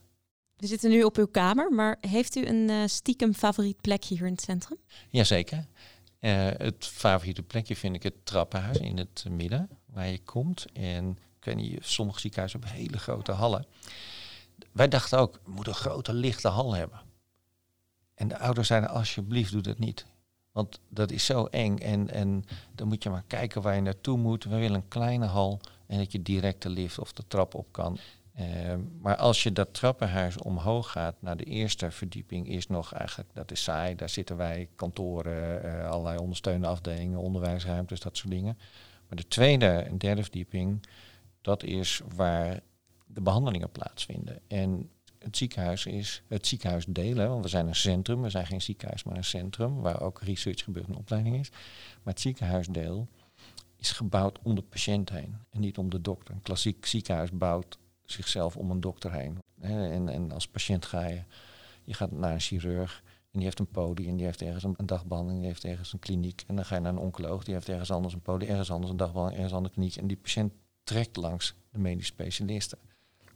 We 0.57 0.67
zitten 0.67 0.91
nu 0.91 1.03
op 1.03 1.17
uw 1.17 1.27
kamer, 1.27 1.73
maar 1.73 1.97
heeft 2.01 2.37
u 2.37 2.47
een 2.47 2.69
uh, 2.69 2.83
stiekem 2.87 3.35
favoriet 3.35 3.81
plekje 3.81 4.15
hier 4.15 4.27
in 4.27 4.33
het 4.33 4.43
centrum? 4.43 4.79
Jazeker. 5.09 5.67
Uh, 6.21 6.49
het 6.57 6.87
favoriete 6.87 7.43
plekje 7.43 7.77
vind 7.77 7.95
ik 7.95 8.03
het 8.03 8.27
trappenhuis 8.27 8.79
in 8.79 8.99
het 8.99 9.25
midden, 9.31 9.69
waar 9.87 10.09
je 10.09 10.23
komt. 10.23 10.67
En 10.73 11.11
ik 11.39 11.45
weet 11.45 11.57
niet, 11.57 11.79
sommige 11.85 12.21
ziekenhuizen 12.21 12.61
hebben 12.61 12.79
hele 12.79 12.99
grote 12.99 13.33
hallen. 13.33 13.67
Wij 14.73 14.89
dachten 14.89 15.19
ook, 15.19 15.41
we 15.45 15.51
moeten 15.51 15.73
een 15.73 15.79
grote 15.79 16.13
lichte 16.13 16.49
hal 16.49 16.75
hebben. 16.75 17.01
En 18.15 18.29
de 18.29 18.39
ouders 18.39 18.69
zeiden, 18.69 18.91
alsjeblieft 18.91 19.53
doe 19.53 19.63
dat 19.63 19.79
niet. 19.79 20.07
Want 20.53 20.81
dat 20.89 21.11
is 21.11 21.25
zo 21.25 21.45
eng 21.45 21.79
en, 21.79 22.11
en 22.11 22.45
dan 22.75 22.89
moet 22.89 23.03
je 23.03 23.11
maar 23.11 23.25
kijken 23.27 23.63
waar 23.63 23.75
je 23.75 23.81
naartoe 23.81 24.19
moet. 24.19 24.45
We 24.45 24.57
willen 24.57 24.75
een 24.75 24.89
kleine 24.89 25.27
hal 25.27 25.61
en 25.91 25.99
dat 25.99 26.13
je 26.13 26.23
direct 26.23 26.63
de 26.63 26.69
lift 26.69 26.99
of 26.99 27.13
de 27.13 27.25
trap 27.29 27.55
op 27.55 27.67
kan. 27.71 27.99
Uh, 28.41 28.75
maar 29.01 29.17
als 29.17 29.43
je 29.43 29.53
dat 29.53 29.75
trappenhuis 29.75 30.39
omhoog 30.39 30.91
gaat 30.91 31.15
naar 31.21 31.37
de 31.37 31.45
eerste 31.45 31.91
verdieping, 31.91 32.49
is 32.49 32.67
nog 32.67 32.93
eigenlijk, 32.93 33.31
dat 33.35 33.51
is 33.51 33.63
saai. 33.63 33.95
Daar 33.95 34.09
zitten 34.09 34.37
wij, 34.37 34.69
kantoren, 34.75 35.65
uh, 35.65 35.91
allerlei 35.91 36.19
ondersteunende 36.19 36.67
afdelingen, 36.67 37.19
onderwijsruimtes, 37.19 38.01
dat 38.01 38.17
soort 38.17 38.31
dingen. 38.33 38.59
Maar 39.09 39.19
de 39.19 39.29
tweede 39.29 39.67
en 39.67 39.99
derde 39.99 40.23
verdieping, 40.23 40.87
dat 41.41 41.63
is 41.63 42.01
waar 42.15 42.61
de 43.07 43.21
behandelingen 43.21 43.71
plaatsvinden. 43.71 44.41
En 44.49 44.91
het 45.19 45.37
ziekenhuis 45.37 45.87
is 45.87 46.23
het 46.29 46.47
ziekenhuis 46.47 46.85
delen, 46.89 47.29
want 47.29 47.43
we 47.43 47.49
zijn 47.49 47.67
een 47.67 47.75
centrum, 47.75 48.23
we 48.23 48.31
zijn 48.31 48.47
geen 48.47 48.63
ziekenhuis, 48.63 49.05
maar 49.05 49.17
een 49.17 49.25
centrum 49.25 49.81
waar 49.81 50.01
ook 50.01 50.23
research 50.23 50.65
gebeurt 50.65 50.89
en 50.89 50.97
opleiding 50.97 51.39
is. 51.39 51.51
Maar 52.03 52.13
het 52.13 52.21
ziekenhuisdeel 52.21 53.09
is 53.81 53.91
gebouwd 53.93 54.39
om 54.43 54.55
de 54.55 54.63
patiënt 54.63 55.11
heen 55.11 55.37
en 55.51 55.61
niet 55.61 55.79
om 55.79 55.91
de 55.91 56.01
dokter. 56.01 56.35
Een 56.35 56.43
klassiek 56.43 56.87
ziekenhuis 56.87 57.31
bouwt 57.31 57.79
zichzelf 58.05 58.57
om 58.57 58.71
een 58.71 58.81
dokter 58.81 59.13
heen. 59.13 59.39
En, 59.61 60.09
en 60.09 60.33
als 60.33 60.49
patiënt 60.49 60.87
ga 60.87 61.07
je, 61.07 61.23
je 61.85 61.95
gaat 61.95 62.11
naar 62.11 62.33
een 62.33 62.41
chirurg 62.41 63.03
En 63.05 63.39
die 63.39 63.43
heeft 63.43 63.59
een 63.59 63.71
poli 63.71 64.09
en 64.09 64.17
die 64.17 64.25
heeft 64.25 64.43
ergens 64.43 64.65
een, 64.65 64.75
een 64.77 64.87
dagbehandeling, 64.87 65.41
die 65.41 65.49
heeft 65.49 65.65
ergens 65.65 65.93
een 65.93 65.99
kliniek. 65.99 66.45
En 66.47 66.57
dan 66.57 66.65
ga 66.65 66.75
je 66.75 66.81
naar 66.81 66.93
een 66.93 66.99
oncoloog, 66.99 67.45
die 67.45 67.55
heeft 67.55 67.69
ergens 67.69 67.91
anders 67.91 68.15
een 68.15 68.21
poli, 68.21 68.47
ergens 68.47 68.71
anders 68.71 68.91
een 68.91 68.97
dagbehandeling, 68.97 69.43
ergens 69.43 69.53
een 69.53 69.57
andere 69.57 69.75
kliniek. 69.75 69.97
En 69.97 70.07
die 70.07 70.17
patiënt 70.17 70.53
trekt 70.83 71.17
langs 71.17 71.55
de 71.71 71.79
medische 71.79 72.13
specialisten. 72.13 72.79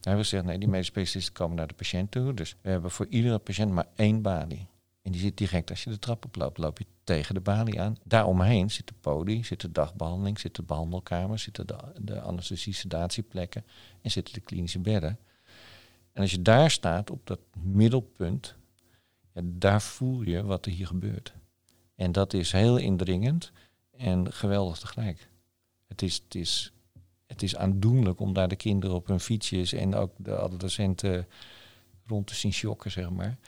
Hij 0.01 0.15
wil 0.15 0.25
zeggen, 0.25 0.49
nee, 0.49 0.59
die 0.59 0.69
medische 0.69 0.93
specialisten 0.93 1.35
komen 1.35 1.57
naar 1.57 1.67
de 1.67 1.75
patiënt 1.75 2.11
toe. 2.11 2.35
Dus 2.35 2.57
we 2.61 2.71
hebben 2.71 2.91
voor 2.91 3.07
iedere 3.07 3.39
patiënt 3.39 3.73
maar 3.73 3.89
één 3.95 4.23
balie. 4.23 4.67
En 5.05 5.13
die 5.13 5.21
zit 5.21 5.37
direct 5.37 5.71
als 5.71 5.85
je 5.85 5.91
de 5.91 5.99
trap 5.99 6.25
oploopt, 6.25 6.59
loop 6.59 6.79
je 6.79 6.87
tegen 7.05 7.35
de 7.35 7.41
balie 7.41 7.81
aan. 7.81 7.97
Daaromheen 8.05 8.71
zit 8.71 8.87
de 8.87 8.95
poli, 9.01 9.45
zit 9.45 9.61
de 9.61 9.73
dagbehandeling, 9.73 10.41
zit 10.41 10.55
de 10.55 10.63
behandelkamer, 10.63 11.39
zitten 11.39 11.67
de, 11.67 11.77
de 12.01 12.21
anesthesie-sedatieplekken 12.21 13.65
en 14.03 14.11
zitten 14.11 14.35
de 14.35 14.41
klinische 14.41 14.79
bedden. 14.79 15.19
En 16.13 16.23
als 16.23 16.31
je 16.31 16.43
daar 16.43 16.71
staat 16.71 17.11
op 17.11 17.27
dat 17.27 17.41
middelpunt, 17.59 18.55
ja, 19.33 19.41
daar 19.45 19.83
voel 19.83 20.23
je 20.23 20.43
wat 20.43 20.67
er 20.67 20.73
hier 20.73 20.87
gebeurt. 20.87 21.35
En 21.95 22.13
dat 22.13 22.33
is 22.33 22.53
heel 22.53 22.77
indringend 22.77 23.53
en 23.97 24.33
geweldig 24.33 24.79
tegelijk. 24.79 25.31
Het 25.87 26.03
is, 26.03 26.15
het 26.25 26.35
is, 26.35 26.73
het 27.27 27.43
is 27.43 27.57
aandoenlijk 27.57 28.21
om 28.21 28.33
daar 28.33 28.49
de 28.49 28.57
kinderen 28.57 28.97
op 28.97 29.07
hun 29.07 29.21
fietsjes 29.21 29.73
en 29.73 29.95
ook 29.95 30.13
de 30.17 30.39
adolescenten 30.39 31.27
rond 32.07 32.27
te 32.27 32.35
zien 32.35 32.53
shocken, 32.53 32.91
zeg 32.91 33.11
maar. 33.11 33.39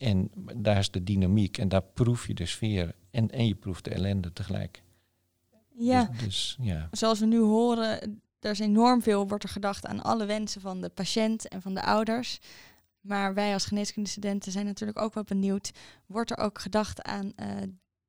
En 0.00 0.30
daar 0.56 0.78
is 0.78 0.90
de 0.90 1.04
dynamiek 1.04 1.58
en 1.58 1.68
daar 1.68 1.82
proef 1.82 2.26
je 2.26 2.34
de 2.34 2.46
sfeer 2.46 2.94
en, 3.10 3.30
en 3.30 3.46
je 3.46 3.54
proeft 3.54 3.84
de 3.84 3.90
ellende 3.90 4.32
tegelijk. 4.32 4.82
Ja, 5.68 6.04
Dus, 6.04 6.18
dus 6.24 6.56
ja. 6.60 6.88
zoals 6.90 7.20
we 7.20 7.26
nu 7.26 7.38
horen, 7.38 8.20
er 8.40 8.50
is 8.50 8.58
enorm 8.58 9.02
veel, 9.02 9.28
wordt 9.28 9.44
er 9.44 9.50
gedacht 9.50 9.86
aan 9.86 10.02
alle 10.02 10.26
wensen 10.26 10.60
van 10.60 10.80
de 10.80 10.88
patiënt 10.88 11.48
en 11.48 11.62
van 11.62 11.74
de 11.74 11.82
ouders. 11.82 12.38
Maar 13.00 13.34
wij 13.34 13.52
als 13.52 13.64
geneeskundestudenten 13.64 14.52
zijn 14.52 14.66
natuurlijk 14.66 15.00
ook 15.00 15.14
wel 15.14 15.24
benieuwd, 15.24 15.70
wordt 16.06 16.30
er 16.30 16.38
ook 16.38 16.60
gedacht 16.60 17.02
aan 17.02 17.32
eh, 17.36 17.48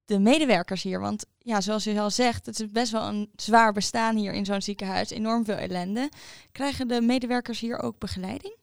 de 0.06 0.20
medewerkers 0.20 0.84
hier? 0.84 1.00
Want 1.00 1.26
ja, 1.38 1.62
zoals 1.62 1.88
u 1.88 1.98
al 1.98 2.10
zegt, 2.10 2.46
het 2.46 2.60
is 2.60 2.72
best 2.72 2.92
wel 2.92 3.08
een 3.08 3.30
zwaar 3.36 3.74
bestaan 3.74 4.16
hier 4.16 4.34
in 4.34 4.46
zo'n 4.46 4.62
ziekenhuis, 4.62 5.10
enorm 5.10 5.46
veel 5.46 5.56
ellende. 5.56 6.10
Krijgen 6.52 6.88
de 6.88 7.02
medewerkers 7.02 7.60
hier 7.60 7.80
ook 7.80 8.00
begeleiding? 8.00 8.56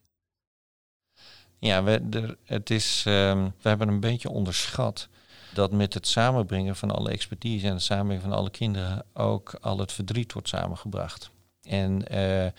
Ja, 1.58 1.82
we, 1.82 2.36
het 2.44 2.70
is, 2.70 3.02
ehm, 3.06 3.44
we 3.60 3.68
hebben 3.68 3.88
een 3.88 4.00
beetje 4.00 4.30
onderschat 4.30 5.08
dat 5.54 5.72
met 5.72 5.94
het 5.94 6.06
samenbrengen 6.06 6.76
van 6.76 6.90
alle 6.90 7.10
expertise 7.10 7.66
en 7.66 7.72
het 7.72 7.82
samenbrengen 7.82 8.22
van 8.22 8.32
alle 8.32 8.50
kinderen 8.50 9.04
ook 9.12 9.54
al 9.60 9.78
het 9.78 9.92
verdriet 9.92 10.32
wordt 10.32 10.48
samengebracht. 10.48 11.30
En 11.62 12.08
eh, 12.08 12.50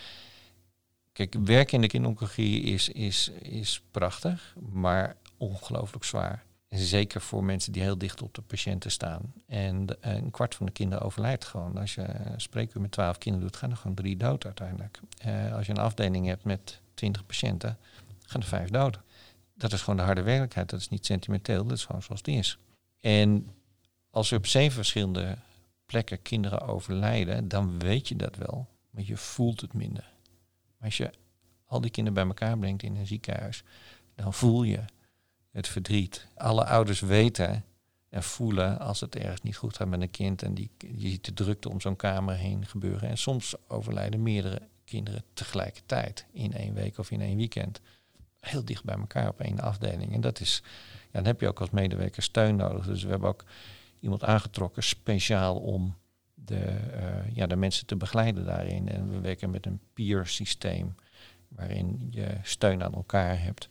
kijk, 1.14 1.36
werken 1.44 1.74
in 1.74 1.82
de 1.82 1.88
kinderoncologie 1.88 2.62
is, 2.62 2.90
is, 2.90 3.30
is 3.42 3.82
prachtig, 3.92 4.56
maar 4.72 5.16
ongelooflijk 5.38 6.04
zwaar. 6.04 6.44
Zeker 6.70 7.22
voor 7.22 7.44
mensen 7.44 7.72
die 7.72 7.82
heel 7.82 7.98
dicht 7.98 8.22
op 8.22 8.34
de 8.34 8.42
patiënten 8.42 8.92
staan. 8.92 9.34
En 9.48 9.88
een 10.02 10.32
kwart 10.32 10.56
van 10.56 10.66
de 10.66 10.72
kinderen 10.72 11.06
overlijdt 11.06 11.46
gewoon. 11.46 11.78
Als 11.78 11.96
je 11.96 12.02
een 12.02 12.42
spreekuur 12.42 12.82
met 12.82 12.92
twaalf 12.92 13.18
kinderen 13.18 13.48
doet, 13.48 13.58
gaan 13.58 13.72
er 13.72 13.78
gewoon 13.78 13.96
drie 13.96 14.18
dood 14.18 14.46
uiteindelijk. 14.46 15.00
Eh, 15.18 15.56
als 15.56 15.66
je 15.66 15.72
een 15.72 15.78
afdeling 15.78 16.26
hebt 16.26 16.44
met 16.44 16.80
twintig 16.94 17.26
patiënten, 17.26 17.78
gaan 18.30 18.42
er 18.42 18.48
vijf 18.48 18.70
dood. 18.70 19.00
Dat 19.54 19.74
is 19.74 19.82
gewoon 19.82 19.98
de 19.98 20.06
harde 20.06 20.22
werkelijkheid. 20.22 20.70
Dat 20.70 20.80
is 20.80 20.90
niet 20.90 21.06
sentimenteel, 21.06 21.64
dat 21.64 21.78
is 21.78 21.86
gewoon 21.86 22.02
zoals 22.02 22.20
het 22.20 22.36
is. 22.36 22.58
En 23.00 23.48
als 24.10 24.32
er 24.32 24.38
op 24.38 24.48
zeven 24.48 24.74
verschillende 24.74 25.38
plekken 25.86 26.22
kinderen 26.22 26.62
overlijden, 26.62 27.48
dan 27.48 27.80
weet 27.80 28.08
je 28.08 28.16
dat 28.16 28.36
wel. 28.36 28.68
Maar 28.90 29.04
je 29.04 29.18
voelt 29.18 29.62
het 29.62 29.74
minder. 29.74 30.12
Maar 30.78 30.88
als 30.88 30.98
je 30.98 31.12
al 31.66 31.82
die 31.82 31.92
kinderen 31.92 32.20
bij 32.20 32.28
elkaar 32.28 32.58
brengt 32.58 32.84
in 32.84 32.96
een 32.96 33.08
ziekenhuis, 33.08 33.64
dan 34.16 34.34
voel 34.34 34.64
je 34.64 34.84
het 35.52 35.68
verdriet. 35.68 36.28
Alle 36.36 36.66
ouders 36.66 37.00
weten 37.00 37.64
en 38.10 38.24
voelen 38.24 38.80
als 38.80 39.00
het 39.00 39.16
ergens 39.16 39.42
niet 39.42 39.56
goed 39.56 39.76
gaat 39.76 39.88
met 39.88 40.02
een 40.02 40.12
kind. 40.12 40.44
En 40.44 40.54
die, 40.54 40.70
je 40.78 41.10
ziet 41.10 41.26
de 41.26 41.34
drukte 41.34 41.70
om 41.70 41.82
zo'n 41.82 41.96
kamer 41.96 42.36
heen 42.36 42.66
gebeuren. 42.66 43.10
En 43.10 43.18
soms 43.18 43.56
overlijden 43.68 44.24
meerdere 44.24 44.62
kinderen 44.86 45.24
tegelijkertijd 45.34 46.26
in 46.32 46.54
één 46.54 46.74
week 46.74 46.98
of 46.98 47.12
in 47.12 47.22
één 47.22 47.38
weekend. 47.38 47.82
Heel 48.40 48.66
dicht 48.66 48.84
bij 48.84 48.96
elkaar 48.96 49.28
op 49.28 49.40
één 49.40 49.60
afdeling. 49.60 50.14
En 50.14 50.22
dat 50.22 50.40
is, 50.40 50.64
ja, 51.04 51.10
dan 51.12 51.26
heb 51.26 51.42
je 51.42 51.48
ook 51.48 51.60
als 51.60 51.70
medewerker 51.70 52.24
steun 52.24 52.56
nodig. 52.56 52.86
Dus 52.86 53.04
we 53.04 53.10
hebben 53.10 53.30
ook 53.30 53.44
iemand 54.00 54.24
aangetrokken 54.24 54.84
speciaal 54.84 55.56
om 55.56 55.96
de, 56.34 56.66
eh, 56.66 57.36
ja, 57.36 57.48
de 57.48 57.56
mensen 57.56 57.86
te 57.86 57.96
begeleiden 57.96 58.46
daarin. 58.46 58.90
En 58.90 59.10
we 59.10 59.20
werken 59.20 59.50
met 59.50 59.66
een 59.66 59.80
peer 59.94 60.26
systeem 60.26 60.96
waarin 61.48 62.08
je 62.12 62.38
steun 62.44 62.84
aan 62.84 62.94
elkaar 62.94 63.42
hebt. 63.42 63.68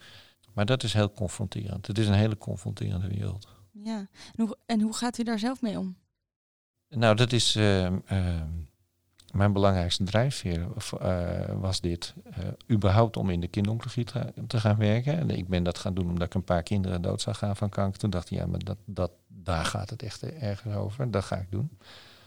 Maar 0.53 0.67
dat 0.67 0.83
is 0.83 0.93
heel 0.93 1.13
confronterend. 1.13 1.87
Het 1.87 1.99
is 1.99 2.07
een 2.07 2.15
hele 2.15 2.39
confronterende 2.39 3.09
wereld. 3.09 3.49
Ja, 3.71 3.99
en 4.37 4.45
hoe, 4.45 4.57
en 4.67 4.81
hoe 4.81 4.95
gaat 4.95 5.19
u 5.19 5.23
daar 5.23 5.39
zelf 5.39 5.61
mee 5.61 5.79
om? 5.79 5.97
Nou, 6.89 7.17
dat 7.17 7.33
is 7.33 7.57
ehm, 7.57 7.99
ehm, 8.07 8.49
mijn 9.39 9.53
belangrijkste 9.53 10.05
drijfveer 10.05 10.67
eh, 11.01 11.29
was 11.61 11.81
dit. 11.81 12.15
eh, 12.31 12.39
überhaupt 12.71 13.17
om 13.17 13.31
in 13.31 13.41
de 13.41 13.49
kinderoncologie 13.49 14.05
te, 14.05 14.33
te 14.47 14.61
gaan 14.61 14.77
werken. 14.77 15.19
En 15.19 15.31
ik 15.31 15.49
ben 15.49 15.63
dat 15.63 15.79
gaan 15.79 15.95
doen 15.95 16.09
omdat 16.09 16.27
ik 16.27 16.35
een 16.35 16.45
paar 16.45 16.63
kinderen 16.63 17.03
dood 17.03 17.21
zag 17.21 17.39
gaan 17.39 17.57
van 17.57 17.69
kanker. 17.69 17.99
Toen 18.01 18.11
dacht 18.11 18.31
ik, 18.31 18.39
ja, 18.39 18.47
maar 18.47 18.65
dat, 18.65 18.77
dat, 18.85 19.11
daar 19.29 19.65
gaat 19.65 19.91
het 19.91 20.03
echt 20.03 20.23
ergens 20.23 20.75
over. 20.75 21.11
Dat 21.11 21.25
ga 21.25 21.37
ik 21.37 21.51
doen. 21.51 21.79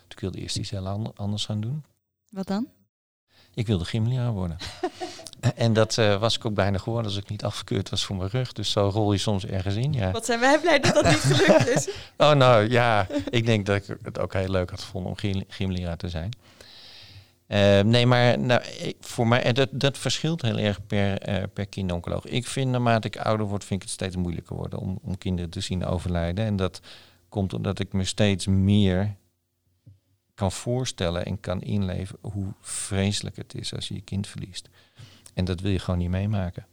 Ik 0.07 0.19
wilde 0.19 0.37
eerst 0.37 0.57
iets 0.57 0.69
heel 0.69 0.87
an- 0.87 1.11
anders 1.15 1.45
gaan 1.45 1.61
doen. 1.61 1.83
Wat 2.29 2.47
dan? 2.47 2.67
Ik 3.53 3.67
wilde 3.67 3.85
gymleraar 3.85 4.31
worden. 4.31 4.57
en 5.55 5.73
dat 5.73 5.97
eh, 5.97 6.19
was 6.19 6.35
ik 6.37 6.45
ook 6.45 6.53
bijna 6.53 6.77
geworden 6.77 7.05
als 7.11 7.17
ik 7.19 7.29
niet 7.29 7.43
afgekeurd 7.43 7.89
was 7.89 8.05
voor 8.05 8.15
mijn 8.15 8.29
rug. 8.29 8.53
Dus 8.53 8.71
zo 8.71 8.89
rol 8.93 9.11
je 9.11 9.17
soms 9.17 9.45
ergens 9.45 9.75
in, 9.75 9.93
ja. 9.93 10.11
Wat 10.11 10.25
zijn 10.25 10.39
wij 10.39 10.59
blij 10.59 10.79
dat 10.79 10.93
dat 10.93 11.03
niet 11.03 11.19
gelukt 11.19 11.67
is. 11.67 11.89
Oh, 12.17 12.31
nou 12.33 12.69
ja, 12.69 13.07
ik 13.29 13.45
denk 13.45 13.65
dat 13.65 13.75
ik 13.75 13.97
het 14.03 14.19
ook 14.19 14.33
heel 14.33 14.49
leuk 14.49 14.69
had 14.69 14.81
gevonden 14.81 15.11
om 15.11 15.17
gym- 15.17 15.43
gymleraar 15.47 15.97
te 15.97 16.09
zijn. 16.09 16.31
Eh, 17.51 17.79
nee, 17.79 18.05
maar 18.05 18.39
nou, 18.39 18.61
voor 18.99 19.27
mij, 19.27 19.53
dat, 19.53 19.69
dat 19.71 19.97
verschilt 19.97 20.41
heel 20.41 20.57
erg 20.57 20.85
per, 20.87 21.21
eh 21.21 21.43
per. 21.53 21.67
Ik 22.23 22.47
vind 22.47 22.71
naarmate 22.71 23.07
ik 23.07 23.17
ouder 23.17 23.45
word, 23.45 23.63
vind 23.63 23.81
ik 23.81 23.87
het 23.87 23.97
steeds 23.97 24.15
moeilijker 24.15 24.55
worden 24.55 24.79
om, 24.79 24.99
om 25.01 25.17
kinderen 25.17 25.49
te 25.49 25.61
zien 25.61 25.85
overlijden. 25.85 26.45
En 26.45 26.55
dat 26.55 26.81
komt 27.29 27.53
omdat 27.53 27.79
ik 27.79 27.93
me 27.93 28.03
steeds 28.03 28.47
meer 28.47 29.15
kan 30.33 30.51
voorstellen 30.51 31.25
en 31.25 31.39
kan 31.39 31.61
inleven 31.61 32.17
hoe 32.21 32.53
vreselijk 32.61 33.35
het 33.35 33.55
is 33.55 33.73
als 33.75 33.87
je 33.87 33.93
je 33.93 34.01
kind 34.01 34.27
verliest. 34.27 34.69
En 35.33 35.45
dat 35.45 35.59
wil 35.59 35.71
je 35.71 35.79
gewoon 35.79 35.99
niet 35.99 36.09
meemaken. 36.09 36.65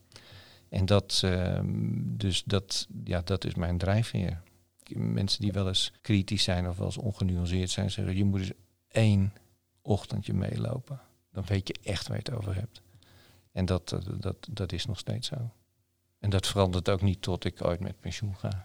En 0.68 0.86
dat, 0.86 1.20
ehm, 1.24 1.66
dus 2.02 2.42
dat, 2.44 2.86
ja, 3.04 3.20
dat 3.24 3.44
is 3.44 3.54
mijn 3.54 3.78
drijfveer 3.78 4.40
mensen 4.96 5.40
die 5.40 5.52
wel 5.52 5.68
eens 5.68 5.92
kritisch 6.00 6.42
zijn 6.42 6.68
of 6.68 6.76
wel 6.76 6.86
eens 6.86 6.96
ongenuanceerd 6.96 7.70
zijn, 7.70 7.90
zeggen 7.90 8.16
je 8.16 8.24
moet 8.24 8.40
eens 8.40 8.52
één 8.88 9.32
ochtendje 9.88 10.34
meelopen. 10.34 11.00
Dan 11.32 11.44
weet 11.46 11.68
je 11.68 11.74
echt 11.82 12.08
waar 12.08 12.16
je 12.16 12.22
het 12.24 12.38
over 12.38 12.54
hebt. 12.54 12.80
En 13.52 13.64
dat, 13.64 13.92
eh, 13.92 13.98
dat, 14.20 14.36
dat 14.50 14.72
is 14.72 14.86
nog 14.86 14.98
steeds 14.98 15.28
zo. 15.28 15.50
En 16.18 16.30
dat 16.30 16.46
verandert 16.46 16.88
ook 16.88 17.02
niet 17.02 17.22
tot 17.22 17.44
ik 17.44 17.64
ooit 17.64 17.80
met 17.80 18.00
pensioen 18.00 18.36
ga. 18.36 18.64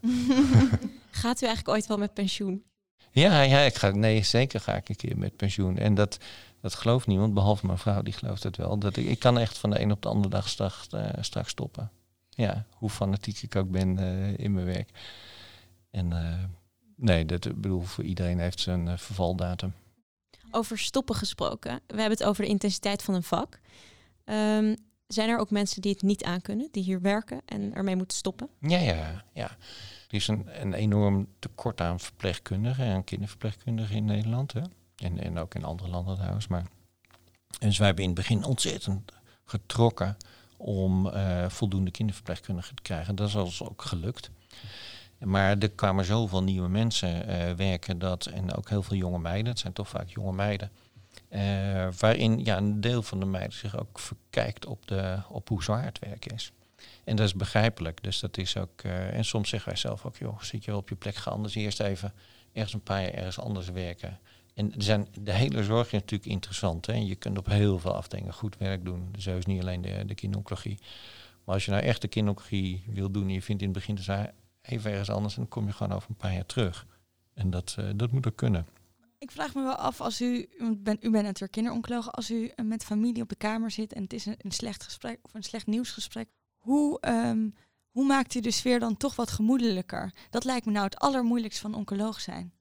Gaat 1.21 1.41
u 1.41 1.45
eigenlijk 1.45 1.67
ooit 1.67 1.87
wel 1.87 1.97
met 1.97 2.13
pensioen? 2.13 2.63
Ja, 3.11 3.41
ja 3.41 3.59
ik 3.59 3.75
ga, 3.75 3.89
nee, 3.89 4.23
zeker 4.23 4.59
ga 4.59 4.75
ik 4.75 4.89
een 4.89 4.95
keer 4.95 5.17
met 5.17 5.35
pensioen. 5.35 5.77
En 5.77 5.95
dat, 5.95 6.17
dat 6.61 6.73
gelooft 6.73 7.07
niemand, 7.07 7.33
behalve 7.33 7.65
mijn 7.65 7.77
vrouw, 7.77 8.01
die 8.01 8.13
gelooft 8.13 8.43
het 8.43 8.57
wel. 8.57 8.77
Dat 8.77 8.97
ik, 8.97 9.05
ik 9.05 9.19
kan 9.19 9.37
echt 9.37 9.57
van 9.57 9.69
de 9.69 9.81
een 9.81 9.91
op 9.91 10.01
de 10.01 10.09
andere 10.09 10.29
dag 10.29 10.49
straks, 10.49 10.87
eh, 10.87 11.09
straks 11.21 11.49
stoppen. 11.49 11.91
Ja, 12.29 12.65
hoe 12.71 12.89
fanatiek 12.89 13.41
ik 13.41 13.55
ook 13.55 13.71
ben 13.71 13.97
eh, 13.97 14.37
in 14.37 14.53
mijn 14.53 14.65
werk. 14.65 14.89
En 15.91 16.07
nee, 16.95 17.25
dat 17.25 17.41
bedoel, 17.41 17.81
voor 17.81 18.03
iedereen 18.03 18.39
heeft 18.39 18.59
zijn 18.59 18.99
vervaldatum. 18.99 19.73
Over 20.53 20.77
stoppen 20.77 21.15
gesproken. 21.15 21.81
We 21.87 21.99
hebben 21.99 22.17
het 22.17 22.23
over 22.23 22.43
de 22.43 22.49
intensiteit 22.49 23.03
van 23.03 23.13
een 23.13 23.23
vak. 23.23 23.59
Ehm, 24.23 24.75
zijn 25.07 25.29
er 25.29 25.37
ook 25.37 25.51
mensen 25.51 25.81
die 25.81 25.91
het 25.91 26.01
niet 26.01 26.23
aankunnen, 26.23 26.67
die 26.71 26.83
hier 26.83 27.01
werken 27.01 27.41
en 27.45 27.73
ermee 27.73 27.95
moeten 27.95 28.17
stoppen? 28.17 28.49
Ja, 28.59 28.77
ja, 28.77 29.23
ja. 29.33 29.49
Er 30.07 30.15
is 30.19 30.27
een, 30.27 30.61
een 30.61 30.73
enorm 30.73 31.27
tekort 31.39 31.81
aan 31.81 31.99
verpleegkundigen 31.99 32.85
en 32.85 33.03
kinderverpleegkundigen 33.03 33.95
in 33.95 34.05
Nederland. 34.05 34.53
Hè? 34.53 34.61
En, 34.95 35.19
en 35.19 35.37
ook 35.37 35.55
in 35.55 35.63
andere 35.63 35.89
landen 35.89 36.15
trouwens. 36.15 36.47
Maar 36.47 36.65
dus 37.59 37.77
wij 37.77 37.87
hebben 37.87 38.03
in 38.03 38.09
het 38.09 38.19
begin 38.19 38.43
ontzettend 38.43 39.11
getrokken 39.45 40.17
om 40.57 41.09
eh, 41.09 41.49
voldoende 41.49 41.91
kinderverpleegkundigen 41.91 42.75
te 42.75 42.81
krijgen. 42.81 43.15
Dat 43.15 43.27
is 43.27 43.35
ons 43.35 43.63
ook 43.63 43.81
gelukt. 43.81 44.29
Maar 45.23 45.57
er 45.57 45.71
kwamen 45.71 46.05
zoveel 46.05 46.43
nieuwe 46.43 46.69
mensen 46.69 47.27
eh, 47.27 47.53
werken 47.53 47.99
dat, 47.99 48.25
en 48.25 48.55
ook 48.55 48.69
heel 48.69 48.83
veel 48.83 48.97
jonge 48.97 49.19
meiden, 49.19 49.51
het 49.51 49.59
zijn 49.59 49.73
toch 49.73 49.89
vaak 49.89 50.09
jonge 50.09 50.33
meiden, 50.33 50.71
eh, 51.29 51.87
waarin 51.99 52.43
ja, 52.43 52.57
een 52.57 52.81
deel 52.81 53.03
van 53.03 53.19
de 53.19 53.25
meiden 53.25 53.57
zich 53.57 53.79
ook 53.79 53.99
verkijkt 53.99 54.65
op, 54.65 54.87
de, 54.87 55.17
op 55.29 55.49
hoe 55.49 55.63
zwaar 55.63 55.83
het 55.83 55.99
werk 55.99 56.25
is. 56.25 56.51
En 57.03 57.15
dat 57.15 57.25
is 57.25 57.33
begrijpelijk. 57.33 58.03
Dus 58.03 58.19
dat 58.19 58.37
is 58.37 58.57
ook. 58.57 58.81
eh, 58.81 59.17
en 59.17 59.25
soms 59.25 59.49
zeggen 59.49 59.69
wij 59.69 59.79
zelf 59.79 60.05
ook, 60.05 60.17
joh, 60.17 60.41
zit 60.41 60.63
je 60.63 60.71
wel 60.71 60.79
op 60.79 60.89
je 60.89 60.95
plek, 60.95 61.15
ga 61.15 61.31
anders 61.31 61.55
eerst 61.55 61.79
even 61.79 62.13
ergens 62.53 62.73
een 62.73 62.83
paar 62.83 63.01
jaar 63.01 63.13
ergens 63.13 63.39
anders 63.39 63.69
werken. 63.69 64.19
En 64.53 64.73
zijn, 64.77 65.07
de 65.19 65.31
hele 65.31 65.63
zorg 65.63 65.85
is 65.85 65.91
natuurlijk 65.91 66.31
interessant. 66.31 66.85
Hè? 66.85 66.93
Je 66.93 67.15
kunt 67.15 67.37
op 67.37 67.45
heel 67.45 67.79
veel 67.79 67.93
afdelingen 67.93 68.33
goed 68.33 68.57
werk 68.57 68.85
doen. 68.85 69.15
Zo 69.17 69.37
is 69.37 69.45
niet 69.45 69.61
alleen 69.61 69.81
de, 69.81 70.05
de. 70.05 70.77
Maar 71.43 71.55
als 71.55 71.65
je 71.65 71.71
nou 71.71 71.83
echt 71.83 72.01
de 72.01 72.07
kinderoncologie 72.07 72.83
wil 72.87 73.11
doen 73.11 73.23
en 73.23 73.33
je 73.33 73.41
vindt 73.41 73.61
in 73.61 73.67
het 73.67 73.77
begin 73.77 73.95
de 73.95 74.01
even 74.63 74.91
ergens 74.91 75.09
anders 75.09 75.33
en 75.33 75.41
dan 75.41 75.49
kom 75.49 75.65
je 75.65 75.73
gewoon 75.73 75.95
over 75.95 76.09
een 76.09 76.15
paar 76.15 76.33
jaar 76.33 76.45
terug. 76.45 76.85
En 77.33 77.49
dat, 77.49 77.75
uh, 77.79 77.89
dat 77.95 78.11
moet 78.11 78.27
ook 78.27 78.35
kunnen. 78.35 78.67
Ik 79.17 79.31
vraag 79.31 79.53
me 79.53 79.63
wel 79.63 79.75
af, 79.75 80.01
als 80.01 80.21
u, 80.21 80.49
ben, 80.77 80.97
u 81.01 81.09
bent 81.09 81.23
natuurlijk 81.23 81.51
kinderoncoloog, 81.51 82.11
als 82.11 82.31
u 82.31 82.51
met 82.63 82.83
familie 82.83 83.21
op 83.21 83.29
de 83.29 83.35
kamer 83.35 83.71
zit 83.71 83.93
en 83.93 84.03
het 84.03 84.13
is 84.13 84.25
een, 84.25 84.35
een 84.37 84.51
slecht 84.51 84.83
gesprek 84.83 85.19
of 85.21 85.33
een 85.33 85.43
slecht 85.43 85.67
nieuwsgesprek, 85.67 86.27
hoe, 86.57 86.97
um, 87.07 87.55
hoe 87.91 88.05
maakt 88.05 88.35
u 88.35 88.39
de 88.39 88.51
sfeer 88.51 88.79
dan 88.79 88.97
toch 88.97 89.15
wat 89.15 89.31
gemoedelijker? 89.31 90.13
Dat 90.29 90.43
lijkt 90.43 90.65
me 90.65 90.71
nou 90.71 90.85
het 90.85 90.99
allermoeilijkste 90.99 91.61
van 91.61 91.73
oncoloog 91.73 92.21
zijn. 92.21 92.53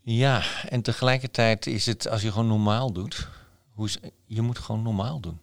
Ja, 0.00 0.42
en 0.68 0.82
tegelijkertijd 0.82 1.66
is 1.66 1.86
het, 1.86 2.08
als 2.08 2.22
je 2.22 2.32
gewoon 2.32 2.46
normaal 2.46 2.92
doet, 2.92 3.28
hoe 3.68 3.90
je 4.24 4.42
moet 4.42 4.58
gewoon 4.58 4.82
normaal 4.82 5.20
doen. 5.20 5.40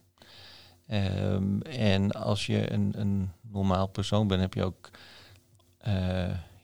Um, 0.91 1.61
en 1.61 2.11
als 2.11 2.45
je 2.45 2.71
een, 2.71 2.93
een 2.99 3.31
normaal 3.41 3.87
persoon 3.87 4.27
bent, 4.27 4.41
heb 4.41 4.53
je 4.53 4.63
ook, 4.63 4.89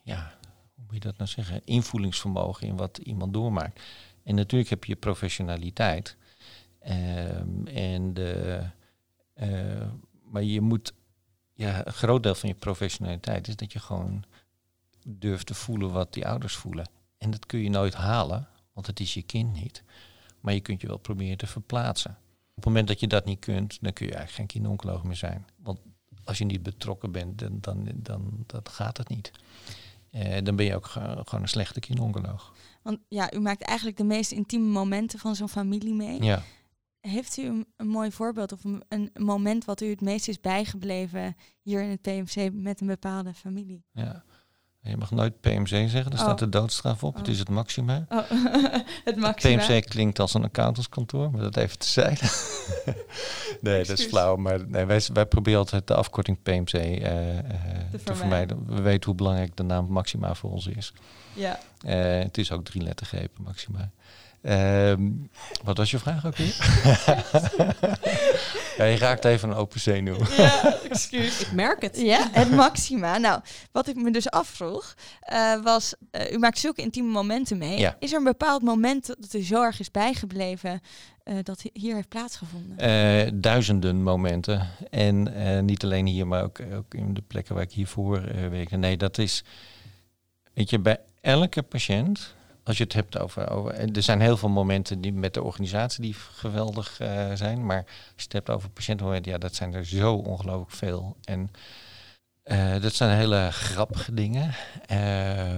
ja, 0.03 0.34
hoe 0.75 0.84
moet 0.86 0.93
je 0.93 1.00
dat 1.00 1.17
nou 1.17 1.29
zeggen, 1.29 1.62
invoelingsvermogen 1.63 2.67
in 2.67 2.75
wat 2.75 2.98
iemand 2.98 3.34
doormaakt. 3.34 3.81
En 4.24 4.36
natuurlijk 4.36 4.69
heb 4.69 4.84
je 4.84 4.95
professionaliteit. 4.95 6.17
Um, 6.88 7.67
en 7.67 8.13
de, 8.13 8.62
uh, 9.36 9.88
maar 10.24 10.43
je 10.43 10.62
moet, 10.62 10.93
ja, 11.53 11.88
een 11.88 11.93
groot 11.93 12.24
deel 12.24 12.36
van 12.36 12.50
je 12.50 12.55
professionaliteit 12.55 13.48
is 13.48 13.55
dat 13.55 13.72
je 13.72 13.79
gewoon 13.79 14.24
durft 15.07 15.45
te 15.45 15.53
voelen 15.53 15.91
wat 15.91 16.13
die 16.13 16.27
ouders 16.27 16.55
voelen. 16.55 16.89
En 17.17 17.31
dat 17.31 17.45
kun 17.45 17.60
je 17.60 17.69
nooit 17.69 17.93
halen, 17.93 18.48
want 18.74 18.88
het 18.88 19.00
is 19.00 19.13
je 19.13 19.22
kind 19.22 19.53
niet. 19.53 19.84
Maar 20.39 20.53
je 20.53 20.60
kunt 20.60 20.81
je 20.81 20.88
wel 20.88 20.98
proberen 20.98 21.38
te 21.38 21.48
verplaatsen. 21.48 22.12
Op 22.50 22.55
het 22.55 22.65
moment 22.65 22.88
dat 22.88 23.00
je 23.00 23.07
dat 23.07 23.25
niet 23.25 23.39
kunt, 23.39 23.77
dan 23.81 23.93
kun 23.93 24.05
je 24.05 24.13
eigenlijk 24.13 24.39
geen 24.39 24.62
kinderoncoloog 24.62 25.03
meer 25.03 25.15
zijn. 25.15 25.45
Want 25.55 25.79
als 26.25 26.38
je 26.38 26.46
niet 26.46 26.63
betrokken 26.63 27.12
bent, 27.12 27.39
dan, 27.39 27.58
dan, 27.62 27.89
dan 27.96 28.44
dat 28.46 28.70
gaat 28.70 28.98
het 28.98 29.10
niet. 29.10 29.32
Eh, 30.10 30.44
dan 30.44 30.55
ben 30.55 30.65
je 30.65 30.75
ook 30.75 30.86
gewoon 30.86 31.41
een 31.41 31.48
slechte 31.48 31.79
kinderoncoloog. 31.79 32.53
Want 32.82 33.00
ja, 33.08 33.34
u 33.34 33.39
maakt 33.39 33.62
eigenlijk 33.62 33.98
de 33.98 34.03
meest 34.03 34.32
intieme 34.32 34.65
momenten 34.65 35.20
van 35.20 35.36
zo'n 35.36 35.50
familie 35.50 35.94
mee. 35.94 36.24
Ja. 36.24 36.44
Heeft 37.00 37.38
u 37.38 37.46
een, 37.46 37.67
een 37.75 37.88
mooi 37.88 38.12
voorbeeld 38.12 38.51
of 38.51 38.63
een, 38.63 38.84
een, 38.88 39.12
moment 39.13 39.65
wat 39.65 39.82
u 39.82 39.89
het 39.89 40.01
meest 40.01 40.27
is 40.27 40.39
bijgebleven 40.39 41.36
hier 41.62 41.82
in 41.82 41.89
het 41.89 42.01
PMC 42.01 42.53
met 42.53 42.82
een 42.82 42.88
bepaalde 42.88 43.34
familie? 43.34 43.86
Ja. 43.91 44.24
Je 44.87 44.97
mag 44.97 45.11
nooit 45.11 45.41
PMC 45.41 45.67
zeggen, 45.67 46.09
daar 46.09 46.19
staat 46.19 46.31
oh. 46.31 46.37
de 46.37 46.49
doodstraf 46.49 47.03
op. 47.03 47.15
Het 47.15 47.27
is 47.27 47.39
het 47.39 47.49
maxima. 47.49 48.05
Oh. 48.09 48.29
het 49.05 49.15
maxima. 49.15 49.65
PMC 49.65 49.85
klinkt 49.85 50.19
als 50.19 50.33
een 50.33 50.43
accountantskantoor, 50.43 51.31
maar 51.31 51.41
dat 51.41 51.57
even 51.57 51.79
te 51.79 51.87
zijn. 51.87 52.17
nee, 53.61 53.85
dat 53.85 53.99
is 53.99 54.05
flauw. 54.05 54.35
Maar 54.35 54.67
nee, 54.67 54.85
wij, 54.85 55.01
wij 55.13 55.25
proberen 55.25 55.59
altijd 55.59 55.87
de 55.87 55.95
afkorting 55.95 56.37
PMC 56.43 56.73
uh, 56.73 56.93
uh, 56.93 56.99
te, 57.91 58.03
te 58.03 58.15
vermijden. 58.15 58.65
We 58.67 58.81
weten 58.81 59.05
hoe 59.05 59.15
belangrijk 59.15 59.55
de 59.55 59.63
naam 59.63 59.85
maxima 59.85 60.33
voor 60.33 60.51
ons 60.51 60.67
is. 60.67 60.93
Ja. 61.33 61.59
Uh, 61.85 62.23
het 62.23 62.37
is 62.37 62.51
ook 62.51 62.65
drie 62.65 62.81
lettergrepen, 62.81 63.43
maxima. 63.43 63.89
Ehm, 64.41 65.11
wat 65.63 65.77
was 65.77 65.91
je 65.91 65.99
vraag 65.99 66.25
ook 66.25 66.35
weer? 66.35 66.55
ja, 68.77 68.84
je 68.84 68.98
raakt 68.98 69.25
even 69.25 69.50
een 69.50 69.55
open 69.55 69.79
zenuw. 69.79 70.17
ja, 70.38 70.74
excuus. 70.89 71.41
Ik 71.41 71.51
merk 71.51 71.82
het. 71.82 71.98
Ja, 71.98 72.29
het 72.32 72.51
maxima. 72.51 73.17
Nou, 73.17 73.41
wat 73.72 73.88
ik 73.88 73.96
me 73.96 74.12
dus 74.12 74.29
afvroeg, 74.29 74.94
uh, 75.34 75.63
was, 75.63 75.94
uh, 76.12 76.32
u 76.32 76.38
maakt 76.38 76.60
zulke 76.60 76.82
intieme 76.82 77.12
momenten 77.12 77.58
mee. 77.58 77.79
Ja. 77.79 77.96
Is 78.00 78.12
er 78.12 78.17
een 78.17 78.24
bepaald 78.24 78.62
moment 78.62 79.08
dat 79.08 79.34
u 79.34 79.44
zo 79.44 79.63
erg 79.63 79.79
is 79.79 79.91
bijgebleven 79.91 80.82
uh, 81.24 81.36
dat 81.44 81.63
hier 81.74 81.96
heeft 81.96 82.10
plaatsgevonden? 82.10 83.41
duizenden 83.41 84.03
momenten. 84.03 84.70
En 84.89 85.65
niet 85.65 85.84
alleen 85.84 86.05
hier, 86.05 86.27
maar 86.27 86.44
ook, 86.44 86.60
ook, 86.74 86.94
in 86.94 87.13
de 87.13 87.24
plekken 87.27 87.55
waar 87.55 87.63
ik 87.63 87.72
hiervoor 87.72 88.22
werkte. 88.50 88.77
Nee, 88.77 88.98
dat 88.98 89.17
is, 89.17 89.44
weet 90.53 90.70
je, 90.70 90.79
bij 90.79 91.00
elke 91.22 91.62
patiënt 91.62 92.36
als 92.65 92.77
je 92.77 92.84
het 92.84 92.93
hebt 92.93 93.17
over, 93.17 93.50
over. 93.50 93.95
Er 93.95 94.03
zijn 94.03 94.22
heel 94.22 94.38
veel 94.38 94.50
momenten 94.50 95.01
die 95.01 95.13
met 95.13 95.34
de 95.34 95.43
organisatie 95.43 96.01
die 96.01 96.13
geweldig 96.13 97.01
uh, 97.01 97.34
zijn. 97.34 97.65
Maar 97.65 97.84
als 97.86 98.15
je 98.15 98.24
het 98.24 98.34
hebt 98.34 98.50
over 98.50 98.69
patiëntenmomenten, 98.69 99.31
ja, 99.31 99.38
dat 99.38 99.55
zijn 99.55 99.74
er 99.74 99.86
zo 99.86 100.13
ongelooflijk 100.13 100.72
veel. 100.72 101.15
En 101.24 101.51
uh, 102.45 102.81
dat 102.81 102.93
zijn 102.93 103.17
hele 103.17 103.50
grappige 103.51 104.13
dingen. 104.13 104.53
Uh, 104.91 105.50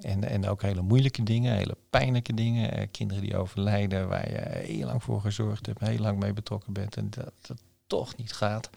en, 0.00 0.24
en 0.24 0.48
ook 0.48 0.62
hele 0.62 0.82
moeilijke 0.82 1.22
dingen, 1.22 1.56
hele 1.56 1.76
pijnlijke 1.90 2.34
dingen. 2.34 2.78
Uh, 2.78 2.86
kinderen 2.90 3.22
die 3.22 3.36
overlijden, 3.36 4.08
waar 4.08 4.30
je 4.30 4.66
heel 4.66 4.86
lang 4.86 5.02
voor 5.02 5.20
gezorgd 5.20 5.66
hebt, 5.66 5.80
heel 5.80 5.98
lang 5.98 6.18
mee 6.18 6.32
betrokken 6.32 6.72
bent. 6.72 6.96
En 6.96 7.10
dat 7.10 7.32
het 7.46 7.62
toch 7.86 8.16
niet 8.16 8.32
gaat. 8.32 8.70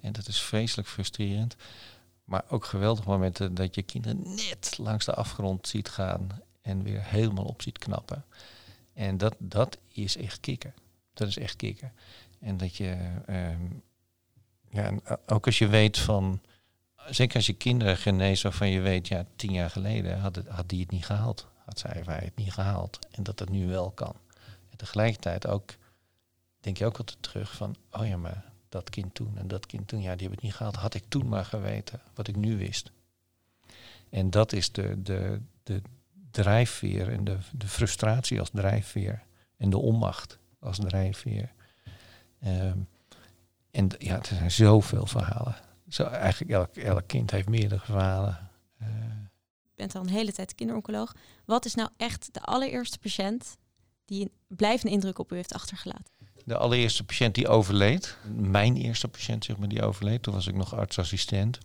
En 0.00 0.12
dat 0.12 0.28
is 0.28 0.40
vreselijk 0.40 0.88
frustrerend. 0.88 1.56
Maar 2.24 2.44
ook 2.48 2.64
geweldige 2.64 3.08
momenten 3.08 3.54
dat 3.54 3.74
je 3.74 3.82
kinderen 3.82 4.22
net 4.22 4.78
langs 4.78 5.04
de 5.04 5.14
afgrond 5.14 5.68
ziet 5.68 5.88
gaan 5.88 6.28
en 6.68 6.82
weer 6.82 7.04
helemaal 7.04 7.44
op 7.44 7.62
ziet 7.62 7.78
knappen. 7.78 8.24
En 8.92 9.18
dat, 9.18 9.34
dat 9.38 9.78
is 9.88 10.16
echt 10.16 10.40
kicken. 10.40 10.74
Dat 11.14 11.28
is 11.28 11.38
echt 11.38 11.56
kicken. 11.56 11.92
En 12.40 12.56
dat 12.56 12.76
je, 12.76 12.96
um, 13.28 13.82
ja, 14.70 14.92
ook 15.26 15.46
als 15.46 15.58
je 15.58 15.68
weet 15.68 15.98
van, 15.98 16.40
zeker 17.06 17.36
als 17.36 17.46
je 17.46 17.52
kinderen 17.52 17.96
geneest 17.96 18.42
waarvan 18.42 18.68
je 18.68 18.80
weet, 18.80 19.08
ja, 19.08 19.24
tien 19.36 19.52
jaar 19.52 19.70
geleden 19.70 20.18
had, 20.18 20.36
het, 20.36 20.48
had 20.48 20.68
die 20.68 20.80
het 20.80 20.90
niet 20.90 21.06
gehaald. 21.06 21.46
Had 21.64 21.78
zij 21.78 22.02
hij 22.04 22.22
het 22.24 22.36
niet 22.36 22.52
gehaald. 22.52 22.98
En 23.10 23.22
dat 23.22 23.38
dat 23.38 23.48
nu 23.48 23.66
wel 23.66 23.90
kan. 23.90 24.14
En 24.70 24.76
tegelijkertijd 24.76 25.46
ook, 25.46 25.74
denk 26.60 26.76
je 26.76 26.86
ook 26.86 26.98
altijd 26.98 27.22
terug 27.22 27.56
van, 27.56 27.76
oh 27.90 28.06
ja, 28.06 28.16
maar 28.16 28.44
dat 28.68 28.90
kind 28.90 29.14
toen 29.14 29.38
en 29.38 29.48
dat 29.48 29.66
kind 29.66 29.88
toen, 29.88 30.00
ja, 30.02 30.10
die 30.10 30.20
hebben 30.20 30.34
het 30.34 30.42
niet 30.42 30.54
gehaald. 30.54 30.76
Had 30.76 30.94
ik 30.94 31.04
toen 31.08 31.28
maar 31.28 31.44
geweten 31.44 32.00
wat 32.14 32.28
ik 32.28 32.36
nu 32.36 32.56
wist. 32.56 32.92
En 34.10 34.30
dat 34.30 34.52
is 34.52 34.72
de, 34.72 35.02
de, 35.02 35.40
de, 35.62 35.82
drijfveer 36.30 37.12
en 37.12 37.24
de, 37.24 37.38
de 37.52 37.68
frustratie 37.68 38.40
als 38.40 38.50
drijfveer 38.52 39.22
en 39.56 39.70
de 39.70 39.78
onmacht 39.78 40.38
als 40.60 40.78
drijfveer. 40.78 41.52
Um, 42.46 42.88
en 43.70 43.88
ja, 43.98 44.18
er 44.18 44.26
zijn 44.26 44.50
zoveel 44.50 45.06
verhalen. 45.06 45.56
Zo, 45.88 46.04
eigenlijk 46.04 46.50
elk, 46.50 46.76
elk 46.76 47.06
kind 47.06 47.30
heeft 47.30 47.48
meerdere 47.48 47.80
verhalen. 47.84 48.50
Uh, 48.82 48.88
Je 49.62 49.74
bent 49.74 49.94
al 49.94 50.00
een 50.02 50.08
hele 50.08 50.32
tijd 50.32 50.54
kinderoncoloog. 50.54 51.14
Wat 51.44 51.64
is 51.64 51.74
nou 51.74 51.88
echt 51.96 52.28
de 52.34 52.42
allereerste 52.42 52.98
patiënt 52.98 53.56
die 54.04 54.22
een 54.22 54.56
blijvende 54.56 54.92
indruk 54.92 55.18
op 55.18 55.32
u 55.32 55.36
heeft 55.36 55.54
achtergelaten? 55.54 56.12
De 56.44 56.56
allereerste 56.56 57.04
patiënt 57.04 57.34
die 57.34 57.48
overleed, 57.48 58.16
mijn 58.34 58.76
eerste 58.76 59.08
patiënt 59.08 59.44
zeg 59.44 59.56
maar 59.56 59.68
die 59.68 59.82
overleed, 59.82 60.22
toen 60.22 60.34
was 60.34 60.46
ik 60.46 60.54
nog 60.54 60.74
artsassistent. 60.74 61.58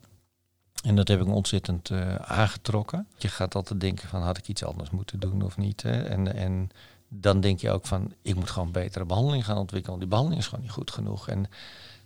En 0.84 0.96
dat 0.96 1.08
heb 1.08 1.22
ik 1.22 1.28
ontzettend 1.28 1.90
uh, 1.90 2.16
aangetrokken. 2.16 3.08
Je 3.18 3.28
gaat 3.28 3.56
altijd 3.56 3.80
denken 3.80 4.08
van 4.08 4.22
had 4.22 4.38
ik 4.38 4.48
iets 4.48 4.64
anders 4.64 4.90
moeten 4.90 5.20
doen 5.20 5.42
of 5.42 5.58
niet. 5.58 5.82
Hè? 5.82 6.04
En, 6.04 6.36
en 6.36 6.70
dan 7.08 7.42
denk 7.42 7.60
je 7.60 7.72
ook 7.72 7.86
van 7.86 8.14
ik 8.22 8.36
moet 8.36 8.50
gewoon 8.50 8.72
betere 8.72 9.06
behandeling 9.06 9.46
gaan 9.46 9.58
ontwikkelen. 9.58 10.00
Die 10.00 10.08
behandeling 10.08 10.42
is 10.42 10.48
gewoon 10.48 10.64
niet 10.64 10.74
goed 10.74 10.92
genoeg. 10.92 11.28
En, 11.28 11.46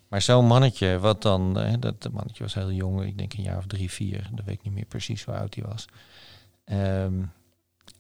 maar 0.07 0.21
zo'n 0.21 0.45
mannetje, 0.45 0.99
wat 0.99 1.21
dan, 1.21 1.55
hè, 1.55 1.79
dat 1.79 2.09
mannetje 2.11 2.43
was 2.43 2.53
heel 2.53 2.71
jong, 2.71 3.03
ik 3.03 3.17
denk 3.17 3.33
een 3.33 3.43
jaar 3.43 3.57
of 3.57 3.65
drie, 3.65 3.91
vier. 3.91 4.29
Dat 4.33 4.45
weet 4.45 4.55
ik 4.55 4.63
niet 4.63 4.73
meer 4.73 4.85
precies 4.85 5.23
hoe 5.23 5.35
oud 5.35 5.55
hij 5.55 5.63
was. 5.63 5.85
Um, 6.65 7.31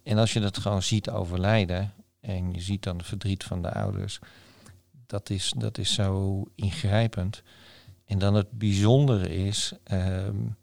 en 0.03 0.17
als 0.17 0.33
je 0.33 0.39
dat 0.39 0.57
gewoon 0.57 0.83
ziet 0.83 1.09
overlijden 1.09 1.93
en 2.19 2.53
je 2.53 2.61
ziet 2.61 2.83
dan 2.83 2.97
het 2.97 3.05
verdriet 3.05 3.43
van 3.43 3.61
de 3.61 3.73
ouders, 3.73 4.19
dat 5.05 5.29
is, 5.29 5.53
dat 5.57 5.77
is 5.77 5.93
zo 5.93 6.43
ingrijpend. 6.55 7.43
En 8.05 8.19
dan 8.19 8.33
het 8.33 8.51
bijzondere 8.51 9.35
is, 9.35 9.73
um, 9.91 10.55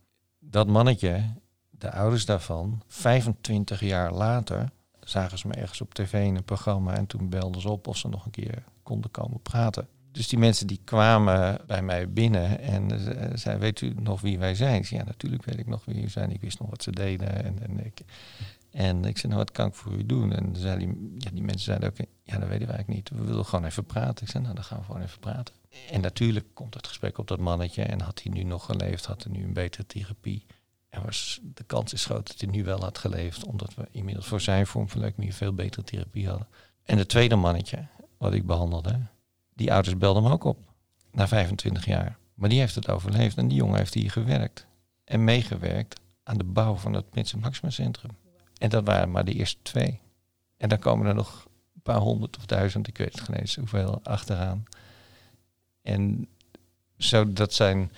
dat 0.55 0.67
mannetje, 0.67 1.23
de 1.71 1.93
ouders 1.93 2.25
daarvan, 2.25 2.83
25 2.87 3.81
jaar 3.81 4.13
later 4.13 4.71
zagen 5.01 5.39
ze 5.39 5.49
me 5.49 5.55
ergens 5.55 5.81
op 5.81 5.95
tv 5.95 6.13
in 6.27 6.37
een 6.37 6.45
programma 6.45 6.97
en 6.97 7.07
toen 7.07 7.29
belden 7.29 7.61
ze 7.61 7.69
op 7.69 7.87
of 7.87 7.97
ze 7.97 8.09
nog 8.09 8.25
een 8.25 8.31
keer 8.31 8.63
konden 8.83 9.11
komen 9.11 9.41
praten. 9.41 9.89
Dus 10.13 10.29
die 10.29 10.39
mensen 10.39 10.67
die 10.67 10.81
kwamen 10.85 11.61
bij 11.67 11.83
mij 11.83 12.13
binnen 12.13 12.61
en 12.61 12.93
uh, 12.93 12.99
zeiden, 13.35 13.61
weet 13.61 13.81
u 13.81 13.95
nog 14.01 14.21
wie 14.21 14.39
wij 14.39 14.55
zijn? 14.55 14.85
Ja, 14.89 15.05
natuurlijk 15.05 15.45
weet 15.45 15.59
ik 15.59 15.67
nog 15.67 15.85
wie 15.85 16.03
u 16.03 16.09
zijn. 16.09 16.31
Ik 16.31 16.41
wist 16.41 16.59
nog 16.59 16.71
wat 16.71 16.83
ze 16.83 16.91
deden. 16.91 17.45
En, 17.45 17.59
en, 17.63 17.85
ik, 17.85 18.01
en 18.75 19.05
ik 19.05 19.19
zei, 19.19 19.33
nou, 19.33 19.45
wat 19.45 19.53
kan 19.53 19.67
ik 19.67 19.75
voor 19.75 19.93
u 19.93 20.07
doen? 20.07 20.33
En 20.33 20.57
zei 20.57 20.79
die, 20.79 21.15
ja, 21.19 21.31
die 21.31 21.43
mensen 21.43 21.65
zeiden 21.65 21.89
ook, 21.89 21.97
ja, 22.23 22.39
dat 22.39 22.49
weten 22.49 22.67
wij 22.67 22.77
eigenlijk 22.77 22.89
niet. 22.89 23.21
We 23.21 23.27
willen 23.27 23.45
gewoon 23.45 23.65
even 23.65 23.85
praten. 23.85 24.25
Ik 24.25 24.31
zei, 24.31 24.43
nou, 24.43 24.55
dan 24.55 24.65
gaan 24.65 24.79
we 24.79 24.85
gewoon 24.85 25.03
even 25.03 25.19
praten. 25.19 25.55
En 25.91 26.01
natuurlijk 26.01 26.47
komt 26.55 26.75
het 26.75 26.87
gesprek 26.87 27.19
op 27.19 27.29
dat 27.29 27.39
mannetje. 27.39 27.83
En 27.83 28.01
had 28.01 28.23
hij 28.23 28.33
nu 28.33 28.43
nog 28.43 28.65
geleefd, 28.65 29.07
had 29.07 29.23
hij 29.23 29.33
nu 29.33 29.45
een 29.45 29.53
betere 29.53 29.87
therapie. 29.87 30.47
En 30.89 31.03
was, 31.05 31.41
de 31.43 31.65
kans 31.65 31.93
is 31.93 32.05
groot 32.05 32.27
dat 32.27 32.41
hij 32.41 32.51
nu 32.51 32.65
wel 32.65 32.81
had 32.81 32.99
geleefd. 32.99 33.45
Omdat 33.45 33.75
we 33.75 33.89
inmiddels 33.91 34.27
voor 34.27 34.41
zijn 34.41 34.67
vorm 34.67 34.89
van 34.89 35.01
leukemie 35.01 35.35
veel 35.35 35.53
betere 35.55 35.85
therapie 35.85 36.29
hadden. 36.29 36.49
En 36.85 36.99
het 36.99 37.09
tweede 37.09 37.37
mannetje, 37.37 37.87
wat 38.19 38.35
ik 38.35 38.47
behandelde, 38.47 39.01
die 39.55 39.73
ouders 39.73 39.99
belden 39.99 40.23
hem 40.23 40.33
ook 40.33 40.45
op. 40.45 40.59
Na 41.13 41.29
25 41.29 41.87
jaar. 41.87 42.19
Maar 42.35 42.49
die 42.49 42.59
heeft 42.59 42.75
het 42.75 42.89
overleefd. 42.89 43.37
En 43.37 43.49
die 43.49 43.59
jongen 43.59 43.79
heeft 43.79 43.95
hier 43.95 44.11
gewerkt. 44.11 44.67
En 45.05 45.25
meegewerkt 45.25 46.01
aan 46.23 46.39
de 46.39 46.45
bouw 46.45 46.75
van 46.75 46.93
het 46.93 47.11
Prinsen 47.11 47.41
Maxima 47.41 47.71
Centrum. 47.71 48.11
En 48.59 48.69
dat 48.69 48.85
waren 48.85 49.11
maar 49.11 49.25
de 49.25 49.33
eerste 49.33 49.63
twee. 49.63 50.01
En 50.57 50.69
dan 50.69 50.79
komen 50.79 51.07
er 51.07 51.15
nog 51.15 51.47
een 51.75 51.83
paar 51.83 51.99
honderd 52.01 52.37
of 52.37 52.47
duizend, 52.47 52.89
ik 52.89 52.99
weet 52.99 53.13
het 53.13 53.21
geen 53.21 53.37
eens 53.37 53.57
hoeveel, 53.57 54.01
achteraan. 54.03 54.65
En 55.83 56.29
zo, 56.99 57.33
dat 57.33 57.53
zijn 57.53 57.93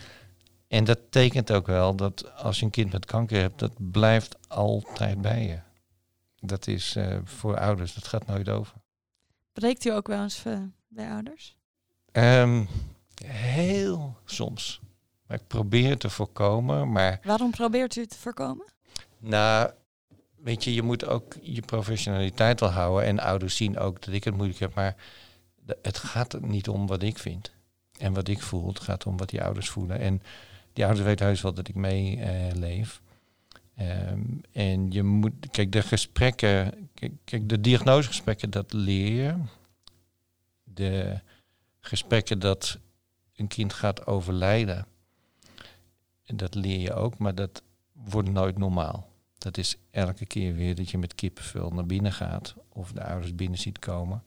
En 0.69 0.85
dat 0.85 0.99
tekent 1.11 1.53
ook 1.53 1.67
wel 1.67 1.97
dat 1.97 2.35
als 2.35 2.59
je 2.59 2.65
een 2.65 2.71
kind 2.71 2.93
met 2.93 3.05
kanker 3.05 3.41
hebt, 3.41 3.59
dat 3.59 3.73
blijft 3.91 4.49
altijd 4.49 5.21
bij 5.21 5.47
je. 5.47 5.59
Dat 6.47 6.67
is 6.67 6.97
uh, 6.97 7.19
voor 7.25 7.59
ouders, 7.59 7.95
dat 7.95 8.07
gaat 8.07 8.27
nooit 8.27 8.49
over. 8.49 8.75
Breekt 9.53 9.85
u 9.85 9.91
ook 9.91 10.07
wel 10.07 10.23
eens 10.23 10.45
uh, 10.47 10.59
bij 10.89 11.11
ouders? 11.11 11.57
Um, 12.13 12.69
heel 13.25 14.17
soms. 14.25 14.81
Maar 15.27 15.37
ik 15.37 15.47
probeer 15.47 15.91
het 15.91 16.01
te 16.01 16.11
voorkomen. 16.11 16.93
Maar 16.93 17.21
Waarom 17.25 17.51
probeert 17.51 17.97
u 17.97 18.01
het 18.01 18.11
te 18.11 18.19
voorkomen? 18.19 18.67
Nou, 19.19 19.71
weet 20.47 20.65
je, 20.65 20.75
je 20.75 20.83
moet 20.83 21.07
ook 21.07 21.37
je 21.43 21.61
professionaliteit 21.61 22.61
wel 22.61 22.71
houden. 22.71 23.05
En 23.05 23.21
ouders 23.21 23.57
zien 23.57 23.79
ook 23.79 24.05
dat 24.05 24.15
ik 24.15 24.25
het 24.25 24.35
moeilijk 24.35 24.59
heb. 24.59 24.75
Maar 24.75 24.97
het 25.83 25.99
gaat 25.99 26.41
niet 26.41 26.69
om 26.69 26.87
wat 26.87 27.03
ik 27.03 27.19
vind 27.19 27.53
en 27.99 28.13
wat 28.13 28.29
ik 28.29 28.43
voel. 28.43 28.69
Het 28.69 28.81
gaat 28.81 29.07
om 29.07 29.17
wat 29.17 29.29
die 29.29 29.43
ouders 29.43 29.69
voelen. 29.69 29.99
En 29.99 30.23
die 30.73 30.85
ouders 30.85 31.07
weten 31.07 31.27
heus 31.27 31.41
wel 31.41 31.55
dat 31.55 31.69
ik 31.69 31.75
meeleef. 31.75 33.03
Um, 33.81 34.41
en 34.53 34.91
je 34.91 35.03
moet, 35.03 35.33
kijk, 35.51 35.73
de 35.73 35.83
gesprekken, 35.83 36.89
kijk, 36.95 37.13
kijk, 37.25 37.49
de 37.49 37.61
diagnosegesprekken, 37.61 38.51
dat 38.51 38.73
leer 38.73 39.25
je. 39.25 39.35
De 40.65 41.21
gesprekken 41.81 42.39
dat 42.39 42.79
een 43.35 43.49
kind 43.49 43.73
gaat 43.73 44.07
overlijden, 44.07 44.87
dat 46.27 46.55
leer 46.55 46.79
je 46.79 46.93
ook, 46.93 47.19
maar 47.19 47.35
dat 47.35 47.63
wordt 47.93 48.29
nooit 48.29 48.59
normaal. 48.59 49.15
Dat 49.47 49.59
is 49.59 49.77
elke 49.91 50.27
keer 50.27 50.55
weer 50.55 50.75
dat 50.75 50.91
je 50.91 50.99
met 50.99 51.15
kippenvel 51.15 51.71
naar 51.71 51.87
binnen 51.87 52.13
gaat 52.13 52.55
of 52.69 52.93
de 52.93 53.05
ouders 53.05 53.35
binnen 53.35 53.59
ziet 53.59 53.79
komen. 53.79 54.23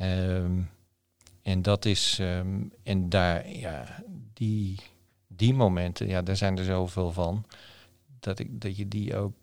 Um, 0.00 0.70
en 1.42 1.62
dat 1.62 1.84
is, 1.84 2.18
um, 2.20 2.72
en 2.82 3.08
daar, 3.08 3.50
ja, 3.50 4.02
die, 4.32 4.78
die 5.26 5.54
momenten, 5.54 6.06
ja, 6.06 6.22
daar 6.22 6.36
zijn 6.36 6.58
er 6.58 6.64
zoveel 6.64 7.12
van, 7.12 7.46
dat, 8.20 8.38
ik, 8.38 8.60
dat 8.60 8.76
je 8.76 8.88
die 8.88 9.16
ook 9.16 9.34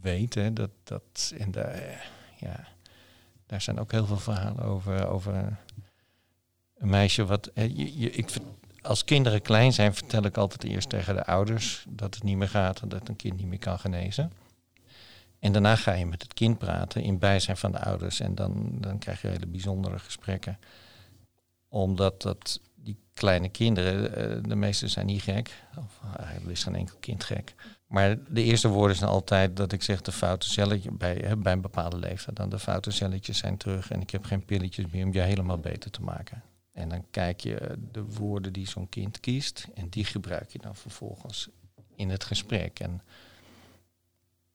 weet. 0.00 0.34
Hè, 0.34 0.52
dat, 0.52 0.70
dat, 0.82 1.34
en 1.38 1.50
daar, 1.50 2.10
ja, 2.38 2.68
daar 3.46 3.60
zijn 3.60 3.78
ook 3.78 3.92
heel 3.92 4.06
veel 4.06 4.18
verhalen 4.18 4.64
over, 4.64 5.08
over 5.08 5.58
een 6.76 6.88
meisje 6.88 7.24
wat, 7.24 7.50
je, 7.54 7.98
je, 7.98 8.10
ik, 8.10 8.30
als 8.82 9.04
kinderen 9.04 9.42
klein 9.42 9.72
zijn, 9.72 9.94
vertel 9.94 10.24
ik 10.24 10.36
altijd 10.36 10.64
eerst 10.64 10.88
tegen 10.88 11.14
de 11.14 11.24
ouders 11.24 11.84
dat 11.88 12.14
het 12.14 12.22
niet 12.22 12.36
meer 12.36 12.48
gaat 12.48 12.80
en 12.80 12.88
dat 12.88 13.08
een 13.08 13.16
kind 13.16 13.36
niet 13.36 13.46
meer 13.46 13.58
kan 13.58 13.78
genezen. 13.78 14.32
En 15.38 15.52
daarna 15.52 15.76
ga 15.76 15.92
je 15.92 16.06
met 16.06 16.22
het 16.22 16.34
kind 16.34 16.58
praten 16.58 17.02
in 17.02 17.18
bijzijn 17.18 17.56
van 17.56 17.72
de 17.72 17.80
ouders 17.80 18.20
en 18.20 18.34
dan, 18.34 18.70
dan 18.80 18.98
krijg 18.98 19.22
je 19.22 19.28
hele 19.28 19.46
bijzondere 19.46 19.98
gesprekken 19.98 20.58
omdat 21.70 22.22
dat 22.22 22.60
die 22.74 22.96
kleine 23.14 23.48
kinderen, 23.48 24.02
uh, 24.02 24.42
de 24.48 24.54
meeste 24.54 24.88
zijn 24.88 25.06
niet 25.06 25.22
gek. 25.22 25.54
Of 25.76 26.00
uh, 26.04 26.44
er 26.44 26.50
is 26.50 26.62
geen 26.62 26.74
enkel 26.74 26.96
kind 27.00 27.24
gek. 27.24 27.54
Maar 27.86 28.16
de 28.28 28.42
eerste 28.42 28.68
woorden 28.68 28.96
zijn 28.96 29.10
altijd 29.10 29.56
dat 29.56 29.72
ik 29.72 29.82
zeg 29.82 30.00
de 30.00 30.12
foute 30.12 30.48
celletje 30.48 30.92
bij, 30.92 31.34
bij 31.38 31.52
een 31.52 31.60
bepaalde 31.60 31.98
leeftijd. 31.98 32.36
Dan 32.36 32.48
de 32.48 32.58
foute 32.58 32.90
celletjes 32.90 33.38
zijn 33.38 33.56
terug 33.56 33.90
en 33.90 34.00
ik 34.00 34.10
heb 34.10 34.24
geen 34.24 34.44
pilletjes 34.44 34.86
meer 34.90 35.04
om 35.04 35.12
je 35.12 35.20
helemaal 35.20 35.58
beter 35.58 35.90
te 35.90 36.02
maken. 36.02 36.42
En 36.72 36.88
dan 36.88 37.04
kijk 37.10 37.40
je 37.40 37.78
de 37.92 38.04
woorden 38.04 38.52
die 38.52 38.68
zo'n 38.68 38.88
kind 38.88 39.20
kiest 39.20 39.68
en 39.74 39.88
die 39.88 40.04
gebruik 40.04 40.50
je 40.50 40.58
dan 40.58 40.76
vervolgens 40.76 41.48
in 41.94 42.10
het 42.10 42.24
gesprek. 42.24 42.80
En 42.80 43.02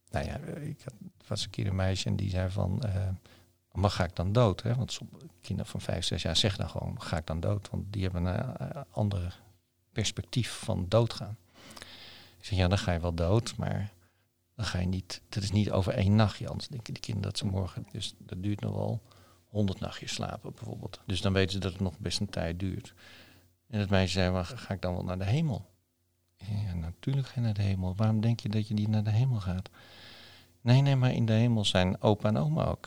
nou 0.09 0.25
ja, 0.25 0.37
ik 0.37 0.81
had, 0.83 0.93
was 1.27 1.43
een 1.43 1.49
keer 1.49 1.67
een 1.67 1.75
meisje 1.75 2.07
en 2.07 2.15
die 2.15 2.29
zei 2.29 2.49
van 2.49 2.81
maar 3.75 3.89
ga 3.89 4.03
ik 4.03 4.15
dan 4.15 4.31
dood? 4.31 4.61
Hè? 4.61 4.75
Want 4.75 4.99
kinderen 5.41 5.71
van 5.71 5.81
vijf, 5.81 6.05
zes 6.05 6.21
jaar 6.21 6.35
zeggen 6.35 6.59
dan 6.59 6.69
gewoon, 6.69 7.01
ga 7.01 7.17
ik 7.17 7.27
dan 7.27 7.39
dood? 7.39 7.69
Want 7.69 7.93
die 7.93 8.03
hebben 8.03 8.25
een 8.25 8.55
uh, 8.61 8.81
ander 8.89 9.41
perspectief 9.91 10.51
van 10.51 10.85
doodgaan. 10.89 11.37
Ik 12.37 12.45
zeg, 12.45 12.57
ja, 12.57 12.67
dan 12.67 12.77
ga 12.77 12.91
je 12.91 12.99
wel 12.99 13.13
dood, 13.13 13.55
maar 13.57 13.91
dan 14.55 14.65
ga 14.65 14.79
je 14.79 14.87
niet, 14.87 15.21
dat 15.29 15.43
is 15.43 15.51
niet 15.51 15.71
over 15.71 15.93
één 15.93 16.15
nachtje. 16.15 16.47
Anders 16.47 16.67
denken 16.67 16.93
die 16.93 17.03
kinderen 17.03 17.29
dat 17.29 17.37
ze 17.37 17.45
morgen, 17.45 17.85
dus 17.91 18.13
dat 18.17 18.43
duurt 18.43 18.59
nog 18.59 18.73
wel 18.73 19.01
honderd 19.55 19.79
nachtjes 19.79 20.13
slapen 20.13 20.53
bijvoorbeeld. 20.53 20.99
Dus 21.05 21.21
dan 21.21 21.33
weten 21.33 21.51
ze 21.51 21.59
dat 21.59 21.71
het 21.71 21.81
nog 21.81 21.99
best 21.99 22.19
een 22.19 22.29
tijd 22.29 22.59
duurt. 22.59 22.93
En 23.67 23.79
het 23.79 23.89
meisje 23.89 24.11
zei, 24.11 24.31
maar 24.31 24.45
ga 24.45 24.73
ik 24.73 24.81
dan 24.81 24.93
wel 24.93 25.03
naar 25.03 25.17
de 25.17 25.25
hemel? 25.25 25.69
Ja, 26.37 26.73
natuurlijk 26.73 27.27
ga 27.27 27.33
je 27.35 27.41
naar 27.41 27.53
de 27.53 27.61
hemel. 27.61 27.95
Waarom 27.95 28.21
denk 28.21 28.39
je 28.39 28.49
dat 28.49 28.67
je 28.67 28.73
niet 28.73 28.87
naar 28.87 29.03
de 29.03 29.09
hemel 29.09 29.39
gaat? 29.39 29.69
Nee, 30.61 30.81
nee, 30.81 30.95
maar 30.95 31.13
in 31.13 31.25
de 31.25 31.33
hemel 31.33 31.65
zijn 31.65 32.01
opa 32.01 32.27
en 32.27 32.37
oma 32.37 32.65
ook. 32.65 32.85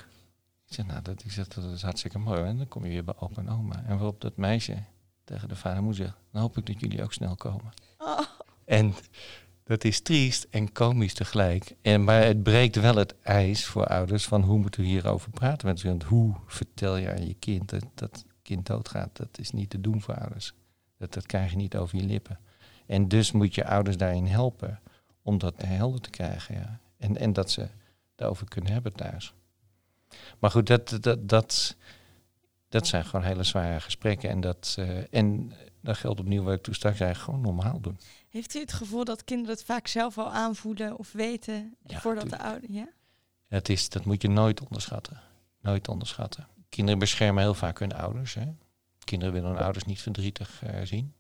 Ik 0.66 0.74
zeg, 0.74 0.87
nou, 0.87 1.02
dat, 1.02 1.24
ik 1.24 1.31
zeg, 1.31 1.48
dat 1.48 1.64
is 1.64 1.83
hartstikke 1.83 2.18
mooi. 2.18 2.42
En 2.42 2.57
dan 2.57 2.68
kom 2.68 2.85
je 2.85 2.90
weer 2.90 3.04
bij 3.04 3.14
opa 3.18 3.40
en 3.40 3.50
oma. 3.50 3.83
En 3.85 3.98
waarop 3.98 4.20
dat 4.20 4.37
meisje 4.37 4.83
tegen 5.24 5.48
de 5.48 5.57
vader 5.57 5.78
en 5.78 5.85
moeder 5.85 6.04
zegt, 6.04 6.16
dan 6.33 6.42
hoop 6.42 6.57
ik 6.57 6.66
dat 6.66 6.81
jullie 6.81 7.02
ook 7.02 7.12
snel 7.12 7.37
komen. 7.37 7.72
Oh. 7.98 8.20
En 8.64 8.94
dat 9.68 9.85
is 9.85 10.00
triest 10.00 10.46
en 10.50 10.72
komisch 10.72 11.14
tegelijk. 11.14 11.74
En, 11.83 12.04
maar 12.04 12.22
het 12.22 12.42
breekt 12.42 12.76
wel 12.76 12.96
het 12.96 13.14
ijs 13.22 13.66
voor 13.66 13.87
ouders 13.87 14.24
van 14.24 14.42
hoe 14.42 14.59
moeten 14.59 14.81
we 14.81 14.87
hierover 14.87 15.31
praten 15.31 15.66
met 15.66 16.02
hoe 16.02 16.35
vertel 16.46 16.96
je 16.96 17.12
aan 17.12 17.26
je 17.26 17.35
kind 17.35 17.70
dat 17.70 17.85
dat 17.94 18.24
kind 18.42 18.66
doodgaat? 18.66 19.16
Dat 19.16 19.38
is 19.38 19.50
niet 19.50 19.70
te 19.70 19.81
doen 19.81 20.00
voor 20.00 20.14
ouders. 20.14 20.52
Dat, 20.98 21.12
dat 21.12 21.26
krijg 21.26 21.50
je 21.50 21.57
niet 21.57 21.76
over 21.76 21.98
je 21.98 22.04
lippen. 22.04 22.38
En 22.87 23.09
dus 23.09 23.33
moet 23.33 23.54
je 23.54 23.66
ouders 23.66 23.96
daarin 23.96 24.26
helpen 24.26 24.81
om 25.22 25.38
dat 25.38 25.54
helder 25.62 26.00
te 26.00 26.11
krijgen. 26.11 26.54
Ja. 26.54 26.81
En, 26.96 27.16
en 27.16 27.33
dat 27.33 27.50
ze 27.50 27.66
daarover 28.14 28.48
kunnen 28.48 28.72
hebben 28.72 28.92
thuis. 28.92 29.35
Maar 30.38 30.50
goed, 30.50 30.66
dat, 30.66 30.98
dat, 31.00 31.28
dat, 31.28 31.76
dat 32.68 32.87
zijn 32.87 33.04
gewoon 33.04 33.24
hele 33.24 33.42
zware 33.42 33.81
gesprekken. 33.81 34.31
En 34.31 34.40
dat, 34.40 34.76
uh, 34.78 35.14
en 35.14 35.52
dat 35.81 35.96
geldt 35.96 36.20
opnieuw 36.20 36.42
wat 36.42 36.54
ik 36.54 36.62
toen 36.62 36.74
straks 36.74 36.96
zei, 36.96 37.14
gewoon 37.14 37.40
normaal 37.40 37.81
doen. 37.81 37.98
Heeft 38.28 38.54
u 38.54 38.58
het 38.58 38.72
gevoel 38.72 39.04
dat 39.04 39.24
kinderen 39.24 39.54
het 39.54 39.64
vaak 39.64 39.86
zelf 39.86 40.18
al 40.18 40.32
aanvoelen 40.32 40.98
of 40.98 41.12
weten 41.12 41.76
ja, 41.86 42.00
voordat 42.00 42.30
de 42.30 42.38
ouders... 42.38 42.72
Ja? 42.72 42.88
Het 43.48 43.68
is, 43.68 43.88
dat 43.88 44.04
moet 44.04 44.22
je 44.22 44.28
nooit 44.28 44.60
onderschatten. 44.60 45.20
Nooit 45.60 45.88
onderschatten. 45.88 46.46
Kinderen 46.68 46.98
beschermen 46.98 47.42
heel 47.42 47.54
vaak 47.54 47.78
hun 47.78 47.92
ouders. 47.92 48.34
Hè. 48.34 48.46
Kinderen 49.04 49.34
willen 49.34 49.50
hun 49.50 49.62
ouders 49.62 49.84
niet 49.84 50.00
verdrietig 50.00 50.62
uh, 50.64 50.80
zien. 50.82 51.14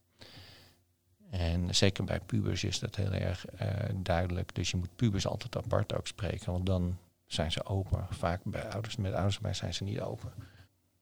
En 1.30 1.74
zeker 1.74 2.04
bij 2.04 2.20
pubers 2.20 2.64
is 2.64 2.78
dat 2.78 2.96
heel 2.96 3.12
erg 3.12 3.44
uh, 3.62 3.68
duidelijk. 3.96 4.54
Dus 4.54 4.70
je 4.70 4.76
moet 4.76 4.96
pubers 4.96 5.26
altijd 5.26 5.56
apart 5.56 5.94
ook 5.94 6.06
spreken. 6.06 6.52
Want 6.52 6.66
dan 6.66 6.98
zijn 7.26 7.52
ze 7.52 7.64
open. 7.64 8.06
Vaak 8.10 8.40
bij 8.44 8.70
ouders, 8.72 8.96
met 8.96 9.12
ouders 9.12 9.38
bij 9.38 9.54
zijn 9.54 9.74
ze 9.74 9.84
niet 9.84 10.00
open. 10.00 10.32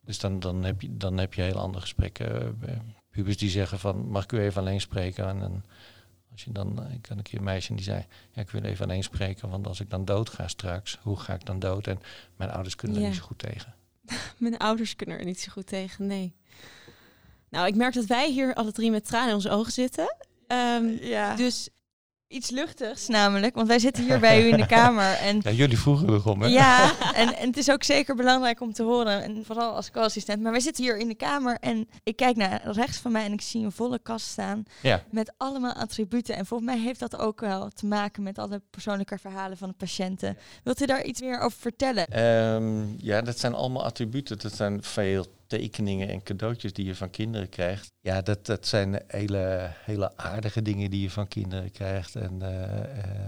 Dus 0.00 0.18
dan, 0.18 0.40
dan, 0.40 0.64
heb, 0.64 0.80
je, 0.80 0.96
dan 0.96 1.18
heb 1.18 1.34
je 1.34 1.42
heel 1.42 1.58
andere 1.58 1.80
gesprekken. 1.80 2.58
Uh, 2.68 2.76
pubers 3.10 3.36
die 3.36 3.50
zeggen 3.50 3.78
van, 3.78 4.08
mag 4.08 4.24
ik 4.24 4.32
u 4.32 4.40
even 4.40 4.60
alleen 4.60 4.80
spreken? 4.80 5.28
En, 5.28 5.42
en 5.42 5.64
als 6.37 6.44
je 6.44 6.53
dan, 6.53 6.87
eh, 6.87 6.94
ik 6.94 7.07
had 7.07 7.16
een 7.16 7.22
keer 7.22 7.38
een 7.38 7.44
meisje 7.44 7.75
die 7.75 7.85
zei, 7.85 8.05
ja, 8.33 8.42
ik 8.42 8.51
wil 8.51 8.62
even 8.62 8.85
alleen 8.85 9.03
spreken, 9.03 9.49
want 9.49 9.66
als 9.66 9.81
ik 9.81 9.90
dan 9.90 10.05
dood 10.05 10.29
ga 10.29 10.49
straks, 10.49 10.99
hoe 11.03 11.16
ga 11.16 11.35
ik 11.35 11.46
dan 11.46 11.59
dood? 11.59 11.87
En 11.87 12.01
mijn 12.37 12.51
ouders 12.51 12.77
kunnen 12.77 12.96
ja. 12.96 13.03
er 13.03 13.09
niet 13.09 13.18
zo 13.18 13.25
goed 13.25 13.38
tegen. 13.38 13.75
mijn 14.38 14.57
ouders 14.57 14.96
kunnen 14.96 15.18
er 15.18 15.25
niet 15.25 15.40
zo 15.40 15.53
goed 15.53 15.66
tegen, 15.66 16.07
nee. 16.07 16.35
Nou, 17.49 17.66
ik 17.66 17.75
merk 17.75 17.94
dat 17.94 18.05
wij 18.05 18.31
hier 18.31 18.55
alle 18.55 18.72
drie 18.72 18.90
met 18.90 19.07
tranen 19.07 19.29
in 19.29 19.35
onze 19.35 19.51
ogen 19.51 19.72
zitten. 19.72 20.16
Um, 20.49 20.88
ja. 21.01 21.37
Dus 21.37 21.68
iets 22.28 22.50
luchtigs 22.50 23.08
namelijk, 23.08 23.54
want 23.54 23.68
wij 23.68 23.78
zitten 23.78 24.04
hier 24.04 24.20
bij 24.20 24.42
u 24.42 24.48
in 24.48 24.56
de 24.56 24.66
kamer. 24.78 25.12
En 25.12 25.40
ja, 25.42 25.50
jullie 25.50 25.78
vroegen 25.78 26.08
erom, 26.08 26.42
hè? 26.42 26.48
Ja, 26.48 26.92
en, 27.14 27.36
en 27.36 27.46
het 27.46 27.56
is 27.56 27.70
ook 27.70 27.82
zeker 27.82 28.14
belangrijk 28.14 28.60
om 28.60 28.72
te 28.72 28.82
horen, 28.82 29.22
en 29.22 29.44
vooral 29.44 29.74
als 29.74 29.90
co-assistent. 29.90 30.42
Maar 30.42 30.52
wij 30.52 30.60
zitten 30.60 30.84
hier 30.84 30.98
in 30.98 31.08
de 31.08 31.14
kamer 31.14 31.56
en 31.60 31.88
ik 32.02 32.16
kijk 32.16 32.36
naar 32.36 32.60
rechts 32.64 32.98
van 32.98 33.12
mij 33.12 33.24
en 33.24 33.32
ik 33.32 33.40
zie 33.40 33.64
een 33.64 33.72
volle 33.72 33.98
kast 33.98 34.26
staan 34.26 34.62
ja. 34.82 35.02
met 35.10 35.32
allemaal 35.36 35.72
attributen. 35.72 36.36
En 36.36 36.46
volgens 36.46 36.70
mij 36.70 36.80
heeft 36.80 37.00
dat 37.00 37.18
ook 37.18 37.40
wel 37.40 37.68
te 37.68 37.86
maken 37.86 38.22
met 38.22 38.38
alle 38.38 38.62
persoonlijke 38.70 39.18
verhalen 39.18 39.56
van 39.56 39.68
de 39.68 39.74
patiënten. 39.74 40.36
Wilt 40.62 40.80
u 40.80 40.86
daar 40.86 41.04
iets 41.04 41.20
meer 41.20 41.40
over 41.40 41.58
vertellen? 41.58 42.24
Um, 42.24 42.94
ja, 42.98 43.22
dat 43.22 43.38
zijn 43.38 43.54
allemaal 43.54 43.84
attributen. 43.84 44.38
Dat 44.38 44.54
zijn 44.54 44.82
veel 44.82 45.26
tekeningen 45.46 46.09
en 46.09 46.22
cadeautjes 46.22 46.72
die 46.72 46.85
je 46.85 46.94
van 46.94 47.11
kinderen 47.11 47.48
krijgt. 47.48 47.92
Ja, 48.00 48.22
dat, 48.22 48.46
dat 48.46 48.66
zijn 48.66 49.02
hele, 49.06 49.70
hele 49.85 50.16
aardige 50.16 50.62
dingen 50.62 50.90
die 50.90 51.02
je 51.02 51.11
van 51.11 51.28
kinderen 51.28 51.70
krijgt. 51.70 52.16
En 52.16 52.38
uh, 52.42 52.50
uh, 52.96 53.26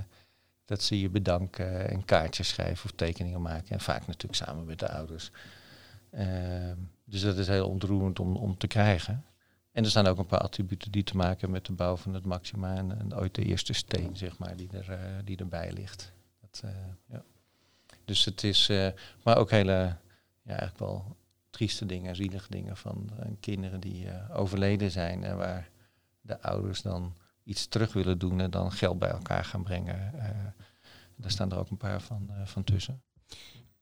dat 0.65 0.83
ze 0.83 1.01
je 1.01 1.09
bedanken 1.09 1.91
en 1.91 2.05
kaartjes 2.05 2.49
schrijven 2.49 2.85
of 2.85 2.93
tekeningen 2.97 3.43
maken. 3.43 3.69
En 3.69 3.81
vaak 3.81 4.07
natuurlijk 4.07 4.35
samen 4.35 4.65
met 4.65 4.79
de 4.79 4.91
ouders. 4.91 5.31
Uh, 6.11 6.73
dus 7.05 7.21
dat 7.21 7.37
is 7.37 7.47
heel 7.47 7.69
ontroerend 7.69 8.21
om, 8.21 8.37
om 8.37 8.59
te 8.59 8.67
krijgen. 8.67 9.25
En 9.73 9.85
er 9.85 9.91
staan 9.91 10.07
ook 10.07 10.19
een 10.19 10.27
paar 10.27 10.41
attributen 10.41 10.93
die 10.93 11.05
te 11.05 11.17
maken 11.17 11.39
hebben 11.39 11.51
met 11.51 11.67
de 11.67 11.73
bouw 11.73 11.97
van 11.97 12.15
het 12.15 12.25
Maxima. 12.25 12.77
En, 12.77 13.15
ooit 13.15 13.35
de 13.35 13.45
eerste 13.45 13.73
steen, 13.73 14.17
zeg 14.17 14.39
maar, 14.39 14.57
die, 14.57 14.69
er, 14.73 14.99
die 15.25 15.37
erbij 15.37 15.73
ligt. 15.73 16.13
Dat, 16.41 16.63
ja. 17.07 17.23
Dus 18.05 18.25
het 18.25 18.45
is, 18.45 18.71
maar 19.23 19.37
ook 19.37 19.51
hele, 19.51 19.97
ja, 20.43 20.59
eigenlijk 20.59 20.79
wel 20.79 21.17
trieste 21.59 21.87
dingen, 21.87 22.17
zielige 22.17 22.51
dingen 22.51 22.77
van 22.77 23.11
uh, 23.19 23.27
kinderen 23.41 23.81
die 23.81 24.05
uh, 24.05 24.13
overleden 24.41 24.91
zijn 24.91 25.25
en 25.25 25.37
waar 25.37 25.71
de 26.21 26.43
ouders 26.43 26.83
dan 26.83 27.15
iets 27.45 27.67
terug 27.67 27.93
willen 27.93 28.19
doen 28.19 28.41
en 28.41 28.51
dan 28.51 28.73
geld 28.73 28.99
bij 28.99 29.09
elkaar 29.11 29.45
gaan 29.45 29.63
brengen. 29.63 30.13
Uh, 30.15 30.23
daar 31.17 31.31
staan 31.31 31.51
er 31.53 31.59
ook 31.59 31.71
een 31.71 31.77
paar 31.77 32.01
van, 32.01 32.31
van 32.45 32.65
tussen. 32.65 33.03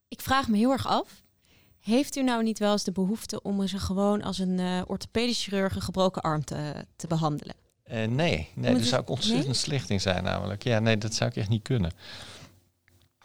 Ik 0.07 0.21
vraag 0.21 0.47
me 0.47 0.57
heel 0.57 0.71
erg 0.71 0.87
af, 0.87 1.23
heeft 1.79 2.15
u 2.15 2.23
nou 2.23 2.43
niet 2.43 2.59
wel 2.59 2.71
eens 2.71 2.83
de 2.83 2.91
behoefte 2.91 3.41
om 3.41 3.67
ze 3.67 3.79
gewoon 3.79 4.21
als 4.21 4.37
een 4.39 4.59
orthopedisch 4.87 5.43
chirurg 5.43 5.75
een 5.75 5.81
gebroken 5.81 6.21
arm 6.21 6.43
te, 6.43 6.85
te 6.95 7.07
behandelen? 7.07 7.55
Uh, 7.85 7.93
nee, 7.93 8.07
nee 8.07 8.49
daar 8.55 8.73
het- 8.73 8.85
zou 8.85 9.01
ik 9.01 9.09
ontzettend 9.09 9.45
nee? 9.45 9.53
slecht 9.55 9.89
in 9.89 10.01
zijn 10.01 10.23
namelijk. 10.23 10.63
Ja, 10.63 10.79
nee, 10.79 10.97
dat 10.97 11.13
zou 11.13 11.29
ik 11.29 11.35
echt 11.35 11.49
niet 11.49 11.63
kunnen. 11.63 11.91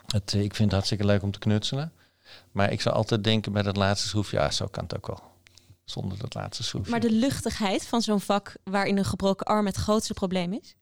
Het, 0.06 0.34
eh, 0.34 0.42
ik 0.42 0.54
vind 0.54 0.58
het 0.64 0.72
hartstikke 0.72 1.04
leuk 1.04 1.22
om 1.22 1.30
te 1.30 1.38
knutselen. 1.38 1.92
Maar 2.52 2.72
ik 2.72 2.80
zou 2.80 2.94
altijd 2.94 3.24
denken 3.24 3.52
bij 3.52 3.62
dat 3.62 3.76
laatste 3.76 4.08
schroefje, 4.08 4.36
ja, 4.36 4.50
zo 4.50 4.66
kan 4.66 4.82
het 4.82 4.96
ook 4.96 5.06
wel. 5.06 5.22
Zonder 5.84 6.18
dat 6.18 6.34
laatste 6.34 6.62
schroefje. 6.62 6.90
Maar 6.90 7.00
de 7.00 7.12
luchtigheid 7.12 7.86
van 7.86 8.02
zo'n 8.02 8.20
vak 8.20 8.56
waarin 8.64 8.96
een 8.98 9.04
gebroken 9.04 9.46
arm 9.46 9.66
het 9.66 9.76
grootste 9.76 10.14
probleem 10.14 10.52
is? 10.52 10.74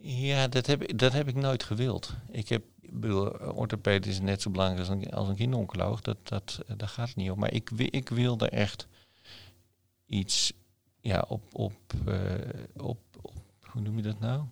Ja, 0.00 0.48
dat 0.48 0.66
heb, 0.66 0.82
ik- 0.82 0.98
dat 0.98 1.12
heb 1.12 1.28
ik 1.28 1.34
nooit 1.34 1.62
gewild. 1.62 2.12
Ik 2.30 2.48
heb, 2.48 2.62
ik 2.80 3.00
bedoel, 3.00 3.28
orthoped 3.30 4.06
is 4.06 4.20
net 4.20 4.42
zo 4.42 4.50
belangrijk 4.50 4.80
als 4.80 4.88
een, 4.88 5.10
als 5.12 5.28
een 5.28 5.34
kinderoncoloog. 5.36 6.00
Dat, 6.00 6.16
dat, 6.22 6.58
daar 6.76 6.88
gaat 6.88 7.08
het 7.08 7.16
niet 7.16 7.30
om. 7.30 7.38
Maar 7.38 7.52
ik, 7.52 7.70
ik 7.76 8.08
wilde 8.08 8.48
echt 8.48 8.86
iets 10.06 10.52
ja, 11.00 11.24
op, 11.28 11.42
op, 11.52 11.72
eh, 12.06 12.14
op, 12.76 12.98
op, 13.22 13.34
hoe 13.60 13.82
noem 13.82 13.96
je 13.96 14.02
dat 14.02 14.20
nou? 14.20 14.42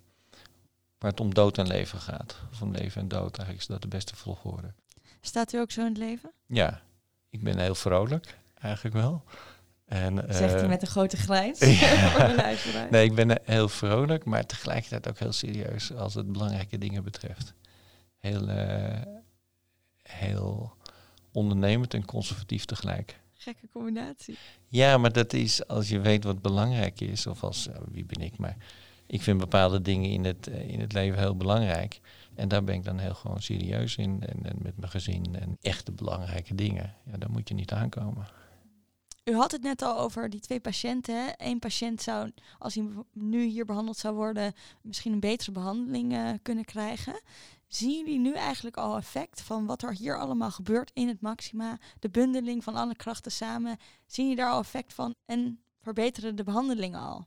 Waar 0.99 1.11
het 1.11 1.21
om 1.21 1.35
dood 1.35 1.59
en 1.59 1.67
leven 1.67 1.99
gaat. 2.01 2.37
Of 2.53 2.63
om 2.63 2.71
leven 2.73 3.01
en 3.03 3.09
dood, 3.09 3.37
eigenlijk 3.37 3.59
is 3.61 3.67
dat 3.67 3.83
de 3.83 3.89
beste 3.89 4.17
volgorde. 4.17 4.73
Staat 5.21 5.53
u 5.53 5.59
ook 5.59 5.71
zo 5.71 5.81
in 5.81 5.87
het 5.87 5.97
leven? 5.99 6.31
Ja, 6.51 6.81
ik 7.29 7.43
ben 7.43 7.59
heel 7.59 7.75
vrolijk, 7.75 8.39
eigenlijk 8.55 8.95
wel. 8.97 9.25
En, 9.85 10.17
Zegt 10.29 10.53
hij 10.53 10.63
eh, 10.63 10.69
met 10.69 10.83
een 10.83 10.89
grote 10.89 11.17
grijns. 11.17 11.59
ja. 11.81 12.55
Nee, 12.91 13.05
ik 13.05 13.15
ben 13.15 13.41
heel 13.45 13.69
vrolijk, 13.69 14.25
maar 14.25 14.47
tegelijkertijd 14.47 15.09
ook 15.09 15.19
heel 15.19 15.33
serieus 15.33 15.95
als 15.95 16.15
het 16.15 16.33
belangrijke 16.33 16.79
dingen 16.79 17.05
betreft. 17.05 17.55
Heel, 18.19 18.49
eh, 18.49 19.01
heel 20.03 20.73
ondernemend 21.33 21.95
en 21.95 22.05
conservatief 22.05 22.65
tegelijk. 22.65 23.21
Gekke 23.33 23.69
combinatie. 23.73 24.39
Ja, 24.69 24.99
maar 24.99 25.13
dat 25.13 25.33
is 25.33 25.67
als 25.67 25.89
je 25.89 26.01
weet 26.01 26.25
wat 26.25 26.43
belangrijk 26.43 27.01
is, 27.01 27.27
of 27.27 27.43
als, 27.43 27.69
eh, 27.69 27.77
wie 27.91 28.05
ben 28.05 28.25
ik, 28.25 28.39
maar 28.39 28.57
ik 29.07 29.23
vind 29.23 29.39
bepaalde 29.39 29.83
dingen 29.83 30.11
in 30.11 30.25
het, 30.25 30.47
in 30.47 30.81
het 30.81 30.93
leven 30.93 31.19
heel 31.19 31.37
belangrijk. 31.37 32.01
En 32.35 32.49
daar 32.49 32.65
ben 32.65 32.75
ik 32.75 32.85
dan 32.85 32.99
heel 32.99 33.15
gewoon 33.15 33.43
serieus 33.43 33.97
in. 33.97 34.23
En, 34.27 34.47
en 34.47 34.57
met 34.63 34.77
mijn 34.77 34.91
gezin 34.91 35.37
en 35.37 35.57
echte 35.61 35.93
belangrijke 35.93 36.55
dingen. 36.55 36.95
Ja, 37.05 37.17
daar 37.17 37.31
moet 37.31 37.49
je 37.49 37.55
niet 37.55 37.73
aankomen. 37.73 38.27
U 39.25 39.35
had 39.35 39.53
het 39.53 39.63
net 39.63 39.83
al 39.83 39.99
over 39.99 40.31
die 40.31 40.41
twee 40.41 40.61
patiënten. 40.61 41.35
Eén 41.37 41.59
patiënt 41.59 42.03
zou, 42.03 42.31
als 42.59 42.75
hij 42.75 42.89
nu 43.13 43.45
hier 43.45 43.65
behandeld 43.65 43.97
zou 43.97 44.15
worden, 44.15 44.53
misschien 44.83 45.13
een 45.13 45.21
betere 45.21 45.53
behandeling 45.53 46.13
eh, 46.13 46.31
kunnen 46.43 46.65
krijgen. 46.65 47.21
Zien 47.67 47.91
jullie 47.91 48.19
nu 48.19 48.33
eigenlijk 48.33 48.77
al 48.77 48.97
effect 48.97 49.41
van 49.41 49.67
wat 49.67 49.83
er 49.83 49.93
hier 49.93 50.19
allemaal 50.19 50.51
gebeurt 50.51 50.91
in 50.95 51.09
het 51.09 51.21
Maxima? 51.21 51.79
De 51.99 52.11
bundeling 52.11 52.65
van 52.65 52.75
alle 52.75 52.97
krachten 52.97 53.33
samen. 53.33 53.77
Zien 54.07 54.29
jullie 54.29 54.43
daar 54.43 54.53
al 54.53 54.61
effect 54.61 54.95
van 54.95 55.15
en 55.27 55.61
verbeteren 55.83 56.37
de 56.37 56.45
behandelingen 56.45 57.01
al? 57.01 57.27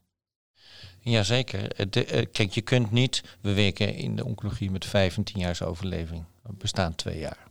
Jazeker. 1.00 1.90
De- 1.90 2.04
eh, 2.04 2.26
kijk, 2.32 2.52
je 2.52 2.60
kunt 2.60 2.90
niet, 2.90 3.22
we 3.40 3.54
werken 3.54 3.94
in 3.94 4.16
de 4.16 4.24
oncologie 4.24 4.70
met 4.70 4.84
15 4.84 5.40
jaar 5.40 5.62
overleving. 5.64 6.24
We 6.42 6.52
bestaan 6.58 6.94
twee 6.94 7.18
jaar. 7.18 7.46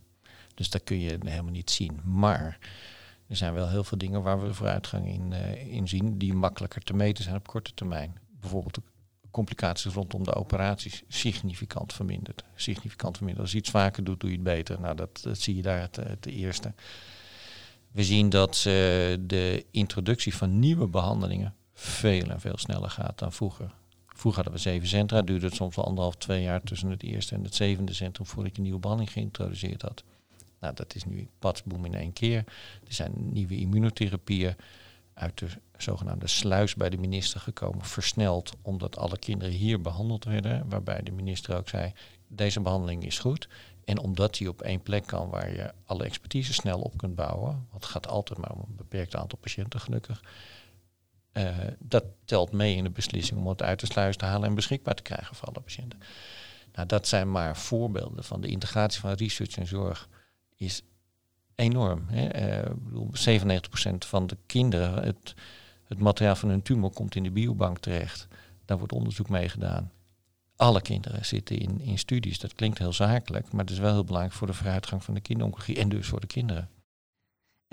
Dus 0.54 0.70
dat 0.70 0.84
kun 0.84 1.00
je 1.00 1.18
helemaal 1.24 1.52
niet 1.52 1.70
zien. 1.70 2.00
Maar 2.04 2.58
er 3.26 3.36
zijn 3.36 3.54
wel 3.54 3.68
heel 3.68 3.84
veel 3.84 3.98
dingen 3.98 4.22
waar 4.22 4.42
we 4.42 4.54
vooruitgang 4.54 5.08
in, 5.08 5.32
eh, 5.32 5.72
in 5.72 5.88
zien, 5.88 6.18
die 6.18 6.34
makkelijker 6.34 6.82
te 6.82 6.94
meten 6.94 7.24
zijn 7.24 7.36
op 7.36 7.46
korte 7.46 7.74
termijn. 7.74 8.18
Bijvoorbeeld 8.40 8.74
de 8.74 8.82
complicaties 9.30 9.92
rondom 9.92 10.24
de 10.24 10.34
operaties 10.34 11.02
significant 11.08 11.92
verminderd. 11.92 12.44
Significant 12.54 13.16
verminderd. 13.16 13.44
Als 13.44 13.52
je 13.54 13.60
iets 13.60 13.70
vaker 13.70 14.04
doet, 14.04 14.20
doe 14.20 14.30
je 14.30 14.36
het 14.36 14.44
beter. 14.44 14.80
Nou, 14.80 14.96
dat, 14.96 15.26
zie 15.32 15.56
je 15.56 15.62
daar 15.62 15.80
het, 15.80 16.26
eerste. 16.26 16.72
We 17.90 18.04
zien 18.04 18.28
dat 18.28 18.56
eh, 18.56 18.64
de 19.20 19.64
introductie 19.70 20.34
van 20.34 20.58
nieuwe 20.58 20.86
behandelingen 20.86 21.54
veel 21.84 22.24
en 22.30 22.40
veel 22.40 22.58
sneller 22.58 22.90
gaat 22.90 23.18
dan 23.18 23.32
vroeger. 23.32 23.74
Vroeger 24.06 24.42
hadden 24.42 24.62
we 24.62 24.68
zeven 24.68 24.88
centra, 24.88 25.22
duurde 25.22 25.46
het 25.46 25.54
soms 25.54 25.76
wel 25.76 25.84
anderhalf, 25.84 26.16
twee 26.16 26.42
jaar 26.42 26.62
tussen 26.62 26.90
het 26.90 27.02
eerste 27.02 27.34
en 27.34 27.44
het 27.44 27.54
zevende 27.54 27.92
centrum 27.92 28.26
voordat 28.26 28.52
je 28.52 28.56
een 28.56 28.62
nieuwe 28.62 28.80
behandeling 28.80 29.12
geïntroduceerd 29.12 29.82
had. 29.82 30.04
Nou, 30.60 30.74
dat 30.74 30.94
is 30.94 31.04
nu 31.04 31.28
patsboom 31.38 31.84
in 31.84 31.94
één 31.94 32.12
keer. 32.12 32.44
Er 32.86 32.92
zijn 32.92 33.12
nieuwe 33.14 33.56
immunotherapieën 33.56 34.56
uit 35.14 35.38
de 35.38 35.46
zogenaamde 35.76 36.26
sluis 36.26 36.74
bij 36.74 36.90
de 36.90 36.96
minister 36.96 37.40
gekomen, 37.40 37.84
versneld, 37.84 38.52
omdat 38.62 38.96
alle 38.96 39.18
kinderen 39.18 39.54
hier 39.54 39.80
behandeld 39.80 40.24
werden, 40.24 40.68
waarbij 40.68 41.02
de 41.02 41.12
minister 41.12 41.56
ook 41.56 41.68
zei, 41.68 41.92
deze 42.28 42.60
behandeling 42.60 43.04
is 43.04 43.18
goed. 43.18 43.48
En 43.84 43.98
omdat 43.98 44.34
die 44.34 44.48
op 44.48 44.62
één 44.62 44.82
plek 44.82 45.06
kan 45.06 45.28
waar 45.28 45.52
je 45.52 45.72
alle 45.84 46.04
expertise 46.04 46.52
snel 46.52 46.80
op 46.80 46.96
kunt 46.96 47.14
bouwen, 47.14 47.66
want 47.70 47.82
het 47.82 47.84
gaat 47.84 48.08
altijd 48.08 48.38
maar 48.38 48.52
om 48.52 48.60
een 48.60 48.76
beperkt 48.76 49.16
aantal 49.16 49.38
patiënten 49.38 49.80
gelukkig, 49.80 50.22
eh, 51.34 51.56
dat 51.78 52.04
telt 52.24 52.52
mee 52.52 52.76
in 52.76 52.84
de 52.84 52.90
beslissing 52.90 53.40
om 53.40 53.46
het 53.46 53.62
uit 53.62 53.80
de 53.80 53.86
sluis 53.86 54.16
te 54.16 54.24
halen 54.24 54.48
en 54.48 54.54
beschikbaar 54.54 54.94
te 54.94 55.02
krijgen 55.02 55.36
voor 55.36 55.48
alle 55.48 55.60
patiënten. 55.60 55.98
Nou, 56.72 56.86
dat 56.86 57.08
zijn 57.08 57.30
maar 57.30 57.56
voorbeelden 57.56 58.24
van 58.24 58.40
de 58.40 58.48
integratie 58.48 59.00
van 59.00 59.12
research 59.12 59.56
en 59.56 59.66
zorg 59.66 60.08
is 60.56 60.82
enorm. 61.54 62.04
Hè. 62.08 62.26
Eh, 62.26 62.70
bedoel, 62.78 63.10
97% 63.12 64.06
van 64.06 64.26
de 64.26 64.36
kinderen, 64.46 65.04
het, 65.04 65.34
het 65.84 65.98
materiaal 65.98 66.36
van 66.36 66.48
hun 66.48 66.62
tumor 66.62 66.90
komt 66.90 67.14
in 67.14 67.22
de 67.22 67.30
biobank 67.30 67.78
terecht. 67.78 68.28
Daar 68.64 68.78
wordt 68.78 68.92
onderzoek 68.92 69.28
mee 69.28 69.48
gedaan. 69.48 69.92
Alle 70.56 70.82
kinderen 70.82 71.26
zitten 71.26 71.58
in, 71.58 71.80
in 71.80 71.98
studies. 71.98 72.38
Dat 72.38 72.54
klinkt 72.54 72.78
heel 72.78 72.92
zakelijk, 72.92 73.52
maar 73.52 73.60
het 73.60 73.70
is 73.70 73.78
wel 73.78 73.92
heel 73.92 74.04
belangrijk 74.04 74.36
voor 74.36 74.46
de 74.46 74.54
vooruitgang 74.54 75.04
van 75.04 75.14
de 75.14 75.20
kinderoncologie 75.20 75.78
en 75.78 75.88
dus 75.88 76.06
voor 76.06 76.20
de 76.20 76.26
kinderen. 76.26 76.68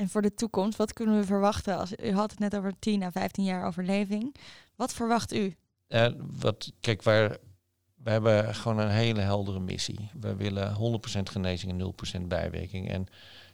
En 0.01 0.09
voor 0.09 0.21
de 0.21 0.33
toekomst, 0.33 0.77
wat 0.77 0.93
kunnen 0.93 1.19
we 1.19 1.25
verwachten? 1.25 1.77
Als, 1.77 1.95
u 1.95 2.13
had 2.13 2.31
het 2.31 2.39
net 2.39 2.55
over 2.55 2.73
10 2.79 3.03
à 3.03 3.11
15 3.11 3.43
jaar 3.43 3.65
overleving. 3.65 4.35
Wat 4.75 4.93
verwacht 4.93 5.33
u? 5.33 5.55
Eh, 5.87 6.07
wat, 6.17 6.71
kijk, 6.79 7.03
waar, 7.03 7.37
we 7.95 8.09
hebben 8.09 8.55
gewoon 8.55 8.79
een 8.79 8.89
hele 8.89 9.19
heldere 9.19 9.59
missie. 9.59 10.09
We 10.19 10.35
willen 10.35 10.75
100% 10.75 11.31
genezing 11.31 11.71
en 11.71 12.21
0% 12.21 12.27
bijwerking. 12.27 12.89
En 12.89 13.05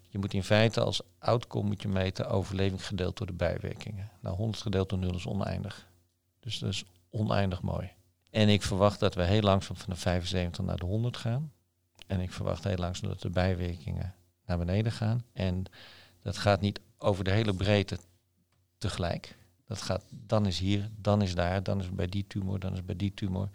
je 0.07 0.17
moet 0.17 0.33
in 0.33 0.43
feite 0.43 0.81
als 0.81 1.01
outcome 1.19 1.67
moet 1.67 1.81
je 1.81 1.87
meten 1.87 2.29
overleving 2.29 2.85
gedeeld 2.85 3.17
door 3.17 3.27
de 3.27 3.33
bijwerkingen. 3.33 4.11
Nou, 4.21 4.35
100 4.35 4.61
gedeeld 4.61 4.89
door 4.89 4.99
0 4.99 5.15
is 5.15 5.27
oneindig. 5.27 5.87
Dus 6.39 6.59
dat 6.59 6.69
is 6.69 6.83
oneindig 7.09 7.61
mooi. 7.61 7.91
En 8.29 8.49
ik 8.49 8.61
verwacht 8.61 8.99
dat 8.99 9.15
we 9.15 9.23
heel 9.23 9.41
langzaam 9.41 9.75
van 9.75 9.93
de 9.93 9.99
75 9.99 10.65
naar 10.65 10.77
de 10.77 10.85
100 10.85 11.17
gaan. 11.17 11.51
En 12.07 12.19
ik 12.19 12.31
verwacht 12.31 12.63
heel 12.63 12.77
langzaam 12.77 13.09
dat 13.09 13.21
de 13.21 13.29
bijwerkingen 13.29 14.15
naar 14.45 14.57
beneden 14.57 14.91
gaan. 14.91 15.23
En 15.33 15.65
dat 16.27 16.37
gaat 16.37 16.61
niet 16.61 16.79
over 16.97 17.23
de 17.23 17.31
hele 17.31 17.53
breedte 17.53 17.97
tegelijk. 18.77 19.37
Dat 19.67 19.81
gaat, 19.81 20.03
dan 20.09 20.45
is 20.45 20.59
hier, 20.59 20.89
dan 21.01 21.21
is 21.21 21.35
daar, 21.35 21.63
dan 21.63 21.79
is 21.79 21.91
bij 21.91 22.07
die 22.07 22.25
tumor, 22.27 22.59
dan 22.59 22.73
is 22.73 22.85
bij 22.85 22.95
die 22.95 23.13
tumor. 23.13 23.49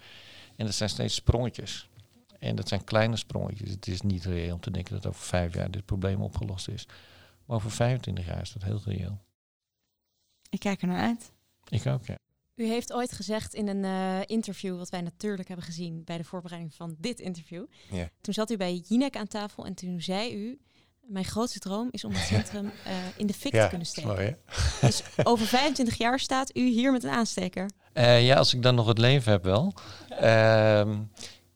En 0.56 0.66
dat 0.66 0.74
zijn 0.74 0.88
steeds 0.88 1.14
sprongetjes. 1.14 1.88
En 2.38 2.56
dat 2.56 2.68
zijn 2.68 2.84
kleine 2.84 3.16
sprongetjes. 3.16 3.70
Het 3.70 3.86
is 3.86 4.00
niet 4.00 4.24
reëel 4.24 4.54
om 4.54 4.60
te 4.60 4.70
denken 4.70 4.94
dat 4.94 5.06
over 5.06 5.22
vijf 5.22 5.54
jaar 5.54 5.70
dit 5.70 5.84
probleem 5.84 6.22
opgelost 6.22 6.68
is. 6.68 6.86
Maar 7.44 7.56
over 7.56 7.70
25 7.70 8.26
jaar 8.26 8.40
is 8.40 8.52
dat 8.52 8.62
heel 8.62 8.80
reëel. 8.84 9.18
Ik 10.48 10.58
kijk 10.58 10.82
er 10.82 10.88
naar 10.88 11.02
uit. 11.02 11.32
Ik 11.68 11.86
ook, 11.86 12.06
ja. 12.06 12.16
U 12.54 12.64
heeft 12.64 12.92
ooit 12.92 13.12
gezegd 13.12 13.54
in 13.54 13.68
een 13.68 13.84
eh, 13.84 14.20
interview, 14.26 14.76
wat 14.76 14.88
wij 14.88 15.00
natuurlijk 15.00 15.48
hebben 15.48 15.66
gezien 15.66 16.04
bij 16.04 16.16
de 16.16 16.24
voorbereiding 16.24 16.74
van 16.74 16.96
dit 16.98 17.20
interview. 17.20 17.64
Ja. 17.90 18.10
Toen 18.20 18.34
zat 18.34 18.50
u 18.50 18.56
bij 18.56 18.74
Jinek 18.76 19.16
aan 19.16 19.28
tafel 19.28 19.66
en 19.66 19.74
toen 19.74 20.00
zei 20.00 20.34
u, 20.34 20.60
mijn 21.06 21.24
grootste 21.24 21.58
droom 21.58 21.88
is 21.90 22.04
om 22.04 22.12
het 22.12 22.26
centrum 22.34 22.72
eh, 22.84 22.92
in 23.16 23.26
de 23.26 23.34
fik 23.34 23.52
te 23.52 23.66
kunnen 23.68 23.86
steken. 23.86 24.10
mooi 24.10 24.26
hè? 24.26 24.86
Dus 24.86 25.02
over 25.22 25.46
25 25.46 25.96
jaar 25.96 26.20
staat 26.20 26.56
u 26.56 26.68
hier 26.68 26.92
met 26.92 27.04
een 27.04 27.10
aansteker. 27.10 27.70
Eh, 27.92 28.26
ja, 28.26 28.36
als 28.36 28.54
ik 28.54 28.62
dan 28.62 28.74
nog 28.74 28.86
het 28.86 28.98
leven 28.98 29.32
heb 29.32 29.44
wel. 29.44 29.74
Ehm, 30.08 30.98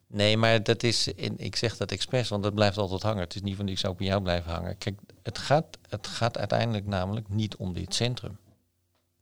nee, 0.07 0.37
maar 0.37 0.63
dat 0.63 0.83
is, 0.83 1.07
in, 1.07 1.33
ik 1.37 1.55
zeg 1.55 1.77
dat 1.77 1.91
expres, 1.91 2.29
want 2.29 2.43
dat 2.43 2.53
blijft 2.53 2.77
altijd 2.77 3.01
hangen. 3.01 3.23
Het 3.23 3.35
is 3.35 3.41
niet 3.41 3.55
van 3.55 3.65
die 3.65 3.73
ik 3.73 3.79
zou 3.79 3.93
op 3.93 3.99
jou 3.99 4.21
blijven 4.21 4.51
hangen. 4.51 4.77
Kijk, 4.77 4.99
het 5.23 5.37
gaat, 5.37 5.65
het 5.89 6.07
gaat 6.07 6.37
uiteindelijk 6.37 6.85
namelijk 6.85 7.29
niet 7.29 7.55
om 7.55 7.73
dit 7.73 7.93
centrum. 7.93 8.37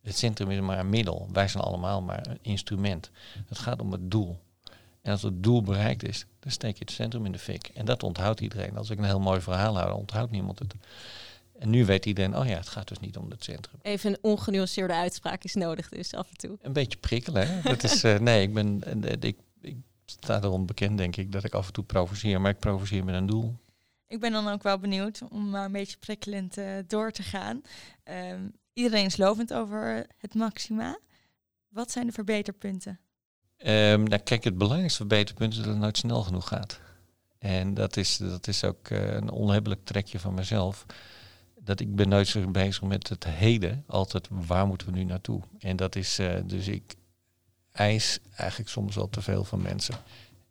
Het 0.01 0.17
centrum 0.17 0.51
is 0.51 0.59
maar 0.59 0.79
een 0.79 0.89
middel. 0.89 1.27
Wij 1.31 1.47
zijn 1.47 1.63
allemaal 1.63 2.01
maar 2.01 2.27
een 2.27 2.39
instrument. 2.41 3.11
Het 3.47 3.59
gaat 3.59 3.81
om 3.81 3.91
het 3.91 4.11
doel. 4.11 4.39
En 5.05 5.11
als 5.11 5.21
het 5.21 5.43
doel 5.43 5.61
bereikt 5.61 6.03
is, 6.03 6.25
dan 6.39 6.51
steek 6.51 6.77
je 6.77 6.83
het 6.83 6.93
centrum 6.93 7.25
in 7.25 7.31
de 7.31 7.39
fik. 7.39 7.67
En 7.73 7.85
dat 7.85 8.03
onthoudt 8.03 8.39
iedereen. 8.39 8.77
Als 8.77 8.89
ik 8.89 8.97
een 8.97 9.03
heel 9.03 9.19
mooi 9.19 9.41
verhaal 9.41 9.75
hou, 9.75 9.87
dan 9.87 9.97
onthoudt 9.97 10.31
niemand 10.31 10.59
het. 10.59 10.73
En 11.59 11.69
nu 11.69 11.85
weet 11.85 12.05
iedereen, 12.05 12.37
oh 12.37 12.47
ja, 12.47 12.57
het 12.57 12.69
gaat 12.69 12.87
dus 12.87 12.99
niet 12.99 13.17
om 13.17 13.29
het 13.29 13.43
centrum. 13.43 13.79
Even 13.81 14.09
een 14.09 14.17
ongenuanceerde 14.21 14.93
uitspraak 14.93 15.43
is 15.43 15.53
nodig 15.53 15.89
dus 15.89 16.13
af 16.13 16.29
en 16.29 16.37
toe. 16.37 16.57
Een 16.61 16.73
beetje 16.73 16.97
prikkelen, 16.97 17.47
hè? 17.47 17.61
Dat 17.61 17.83
is, 17.83 18.03
eh, 18.03 18.19
nee, 18.19 18.41
ik 18.41 18.53
ben, 18.53 18.83
eh, 19.03 19.11
ik, 19.19 19.37
ik 19.61 19.77
sta 20.05 20.41
erom 20.41 20.65
bekend, 20.65 20.97
denk 20.97 21.15
ik, 21.15 21.31
dat 21.31 21.43
ik 21.43 21.53
af 21.53 21.67
en 21.67 21.73
toe 21.73 21.83
provoceer. 21.83 22.41
Maar 22.41 22.51
ik 22.51 22.59
provoceer 22.59 23.05
met 23.05 23.15
een 23.15 23.25
doel. 23.25 23.55
Ik 24.07 24.19
ben 24.19 24.31
dan 24.31 24.47
ook 24.47 24.63
wel 24.63 24.77
benieuwd 24.77 25.21
om 25.29 25.49
maar 25.49 25.65
een 25.65 25.71
beetje 25.71 25.97
prikkelend 25.97 26.57
eh, 26.57 26.67
door 26.87 27.11
te 27.11 27.23
gaan. 27.23 27.61
Ehm, 28.03 28.47
iedereen 28.73 29.05
is 29.05 29.17
lovend 29.17 29.53
over 29.53 30.07
het 30.17 30.33
maxima. 30.33 30.99
Wat 31.67 31.91
zijn 31.91 32.05
de 32.05 32.13
verbeterpunten? 32.13 32.99
Ehm, 33.57 34.03
nou, 34.03 34.21
kijk, 34.21 34.43
het 34.43 34.57
belangrijkste 34.57 34.97
verbeterpunt 34.97 35.51
is 35.51 35.57
dat 35.57 35.67
het 35.67 35.77
nooit 35.77 35.97
snel 35.97 36.23
genoeg 36.23 36.47
gaat. 36.47 36.79
En 37.45 37.73
dat 37.73 37.97
is, 37.97 38.17
dat 38.17 38.47
is 38.47 38.63
ook 38.63 38.87
eh, 38.89 39.13
een 39.13 39.29
onhebbelijk 39.29 39.85
trekje 39.85 40.19
van 40.19 40.33
mezelf. 40.33 40.85
Dat 41.59 41.79
ik 41.79 41.95
ben 41.95 42.09
nooit 42.09 42.27
zo 42.27 42.47
bezig 42.47 42.81
met 42.81 43.09
het 43.09 43.23
heden. 43.23 43.83
Altijd, 43.87 44.27
waar 44.29 44.67
moeten 44.67 44.87
we 44.87 44.93
nu 44.93 45.03
naartoe? 45.03 45.41
En 45.59 45.75
dat 45.75 45.95
is, 45.95 46.19
eh, 46.19 46.35
dus 46.45 46.67
ik... 46.67 46.95
eis 47.71 48.19
eigenlijk 48.35 48.69
soms 48.69 48.95
wel 48.95 49.09
te 49.09 49.21
veel 49.21 49.43
van 49.43 49.61
mensen. 49.61 49.95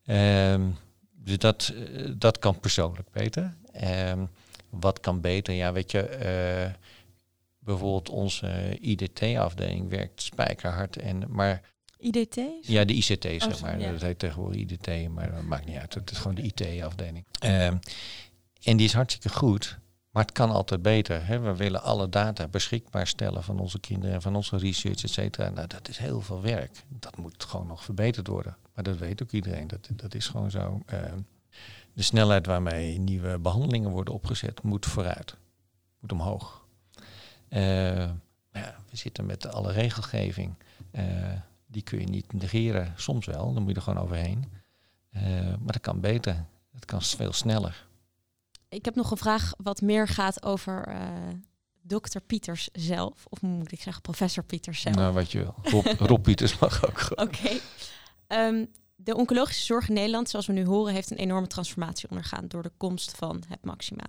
Ehm, 0.05 0.69
dus 1.13 1.39
dat, 1.39 1.73
eh, 1.75 2.11
dat 2.17 2.39
kan 2.39 2.61
persoonlijk 2.61 3.11
beter. 3.11 3.57
Ehm, 3.73 4.25
wat 4.71 5.01
kan 5.01 5.21
beter? 5.21 5.55
Ja, 5.55 5.73
weet 5.73 5.91
je, 5.91 6.73
bijvoorbeeld 7.59 8.09
onze 8.09 8.79
IDT-afdeling 8.81 9.89
werkt 9.89 10.23
spijkerhard. 10.23 10.97
En, 10.97 11.25
maar 11.29 11.74
IDT? 12.05 12.41
ja, 12.61 12.85
de 12.85 12.95
ICT 12.95 13.25
zeg 13.25 13.57
zo, 13.57 13.65
maar. 13.65 13.81
ja. 13.81 13.93
Dat 13.93 14.01
heet 14.01 14.19
tegenwoordig 14.19 14.61
IDT, 14.61 15.09
maar 15.09 15.33
dat 15.33 15.43
maakt 15.43 15.67
niet 15.67 15.77
uit. 15.77 15.95
Het 15.95 16.11
is 16.11 16.19
gewoon 16.19 16.35
de 16.35 16.43
IT-afdeling. 16.43 17.25
Ehm, 17.39 17.77
en 18.63 18.77
die 18.77 18.87
is 18.87 18.93
hartstikke 18.93 19.37
goed, 19.37 19.79
maar 20.11 20.23
het 20.23 20.33
kan 20.33 20.51
altijd 20.51 20.83
beter. 20.83 21.27
Hè? 21.27 21.39
We 21.39 21.57
willen 21.57 21.83
alle 21.83 22.09
data 22.09 22.49
beschikbaar 22.49 23.07
stellen 23.07 23.43
van 23.43 23.59
onze 23.59 23.81
kinderen 23.81 24.15
en 24.15 24.23
van 24.23 24.37
onze 24.37 24.57
research, 24.57 25.03
et 25.03 25.11
cetera. 25.11 25.49
Nou, 25.49 25.67
dat 25.67 25.89
is 25.89 25.99
heel 25.99 26.21
veel 26.21 26.43
werk. 26.43 26.83
Dat 26.89 27.17
moet 27.17 27.45
gewoon 27.45 27.67
nog 27.67 27.85
verbeterd 27.85 28.27
worden. 28.27 28.57
Maar 28.75 28.85
dat 28.85 28.99
weet 28.99 29.23
ook 29.23 29.31
iedereen. 29.31 29.67
Dat, 29.67 29.89
dat 29.93 30.15
is 30.15 30.27
gewoon 30.27 30.51
zo. 30.51 30.83
Ehm, 30.87 31.19
de 31.93 32.03
snelheid 32.03 32.47
waarmee 32.47 32.99
nieuwe 32.99 33.39
behandelingen 33.39 33.91
worden 33.91 34.15
opgezet 34.15 34.63
moet 34.63 34.87
vooruit. 34.87 35.37
Moet 36.01 36.13
omhoog. 36.13 36.67
Eh, 37.49 37.61
maar 38.53 38.63
ja, 38.63 38.77
we 38.91 38.97
zitten 38.97 39.27
met 39.27 39.47
alle 39.47 39.73
regelgeving. 39.73 40.55
Die 41.75 41.83
kun 41.83 41.99
je 42.01 42.07
niet 42.07 42.33
negeren. 42.33 42.93
Soms 42.97 43.27
wel, 43.27 43.53
dan 43.53 43.63
moet 43.63 43.71
je 43.71 43.77
er 43.77 43.83
gewoon 43.83 44.03
overheen. 44.03 44.45
Eh, 45.11 45.23
maar 45.47 45.73
dat 45.73 45.81
kan 45.81 46.01
beter. 46.01 46.45
Het 46.73 46.85
kan 46.85 47.03
veel 47.03 47.33
sneller. 47.33 47.87
Ik 48.69 48.85
heb 48.85 48.95
nog 48.95 49.11
een 49.11 49.17
vraag 49.17 49.53
wat 49.57 49.81
meer 49.81 50.09
gaat 50.09 50.43
over 50.43 50.87
eh 50.87 50.99
dokter 51.87 52.21
Pieters 52.21 52.69
zelf. 52.73 53.25
Of 53.29 53.43
moet 53.43 53.73
ik 53.73 53.81
zeggen 53.81 54.03
professor 54.03 54.45
Pieters 54.45 54.81
zelf. 54.81 54.97
Nou, 54.97 55.13
wat 55.13 55.33
je 55.33 55.39
wil. 55.39 55.55
Rob, 55.63 55.87
Rob 56.11 56.23
Pieters 56.23 56.59
mag 56.59 56.87
ook 56.89 56.99
gewoon. 57.01 57.27
Oké. 57.27 57.59
Ehm, 58.27 58.65
de 58.97 59.17
oncologische 59.17 59.65
zorg 59.65 59.89
in 59.89 59.95
Nederland, 59.95 60.29
zoals 60.29 60.47
we 60.47 60.53
nu 60.53 60.67
horen, 60.67 60.95
heeft 60.95 61.11
een 61.11 61.17
enorme 61.17 61.47
transformatie 61.47 62.11
ondergaan 62.11 62.49
door 62.49 62.63
de 62.63 62.73
komst 62.77 63.17
van 63.17 63.43
het 63.49 63.65
Maxima. 63.65 64.05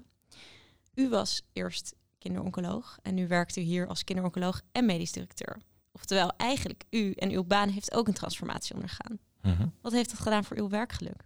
U 0.93 1.09
was 1.09 1.41
eerst 1.53 1.95
kinderoncoloog 2.17 2.97
en 3.01 3.13
nu 3.13 3.27
werkt 3.27 3.55
u 3.55 3.61
hier 3.61 3.87
als 3.87 4.03
kinderoncoloog 4.03 4.61
en 4.71 4.85
medisch 4.85 5.11
directeur. 5.11 5.61
Oftewel, 5.95 6.31
eigenlijk 6.37 6.83
u 6.89 7.11
en 7.11 7.31
uw 7.31 7.43
baan 7.43 7.69
heeft 7.69 7.93
ook 7.93 8.07
een 8.07 8.13
transformatie 8.13 8.75
ondergaan. 8.75 9.19
Mhm. 9.41 9.67
Wat 9.81 9.91
heeft 9.91 10.09
dat 10.09 10.19
gedaan 10.19 10.43
voor 10.43 10.57
uw 10.57 10.69
werkgeluk? 10.69 11.23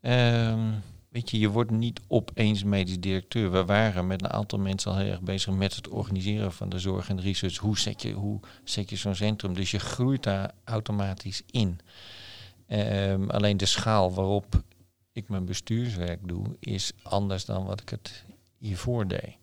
Ehm, 0.00 0.72
weet 1.08 1.30
je, 1.30 1.38
je 1.38 1.48
wordt 1.48 1.70
niet 1.70 2.00
opeens 2.08 2.64
medisch 2.64 3.00
directeur. 3.00 3.50
We 3.50 3.64
waren 3.64 4.06
met 4.06 4.22
een 4.22 4.30
aantal 4.30 4.58
mensen 4.58 4.90
al 4.90 4.96
heel 4.96 5.10
erg 5.10 5.20
bezig 5.20 5.54
met 5.54 5.76
het 5.76 5.88
organiseren 5.88 6.52
van 6.52 6.68
de 6.68 6.78
zorg 6.78 7.08
en 7.08 7.16
de 7.16 7.22
research. 7.22 7.56
Hoe 7.56 7.78
zet 7.78 8.02
je, 8.02 8.12
hoe 8.12 8.40
zet 8.64 8.90
je 8.90 8.96
zo'n 8.96 9.14
centrum? 9.14 9.54
Dus 9.54 9.70
je 9.70 9.78
groeit 9.78 10.22
daar 10.22 10.54
automatisch 10.64 11.42
in. 11.50 11.80
Ehm, 12.66 13.28
alleen 13.28 13.56
de 13.56 13.66
schaal 13.66 14.14
waarop 14.14 14.62
ik 15.12 15.28
mijn 15.28 15.44
bestuurswerk 15.44 16.28
doe, 16.28 16.56
is 16.58 16.92
anders 17.02 17.44
dan 17.44 17.64
wat 17.64 17.80
ik 17.80 17.88
het 17.88 18.24
hiervoor 18.58 19.06
deed. 19.06 19.36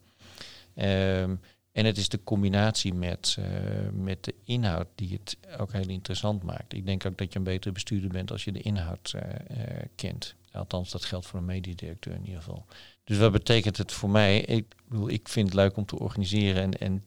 Ehm, 0.75 1.35
en 1.77 1.85
het 1.85 1.97
is 1.97 2.09
de 2.09 2.23
combinatie 2.23 2.93
met, 2.93 3.37
eh, 3.39 3.45
met 3.93 4.23
de 4.23 4.35
inhoud 4.43 4.87
die 4.95 5.13
het 5.13 5.37
ook 5.59 5.71
heel 5.71 5.87
interessant 5.87 6.43
maakt. 6.43 6.73
Ik 6.73 6.85
denk 6.85 7.05
ook 7.05 7.17
dat 7.17 7.33
je 7.33 7.39
een 7.39 7.45
betere 7.45 7.73
bestuurder 7.73 8.09
bent 8.09 8.31
als 8.31 8.43
je 8.43 8.51
de 8.51 8.61
inhoud 8.61 9.13
eh, 9.15 9.21
eh, 9.31 9.85
kent. 9.95 10.35
Althans, 10.51 10.91
dat 10.91 11.05
geldt 11.05 11.25
voor 11.25 11.39
een 11.39 11.45
mediedirecteur 11.45 12.13
in 12.13 12.25
ieder 12.25 12.41
geval. 12.41 12.65
Dus 13.03 13.17
wat 13.17 13.31
betekent 13.31 13.77
het 13.77 13.91
voor 13.91 14.09
mij? 14.09 14.41
Ik, 14.41 14.75
bedoel, 14.87 15.09
ik 15.09 15.27
vind 15.27 15.47
het 15.47 15.55
leuk 15.55 15.77
om 15.77 15.85
te 15.85 15.99
organiseren 15.99 16.63
en, 16.63 16.79
en, 16.79 17.03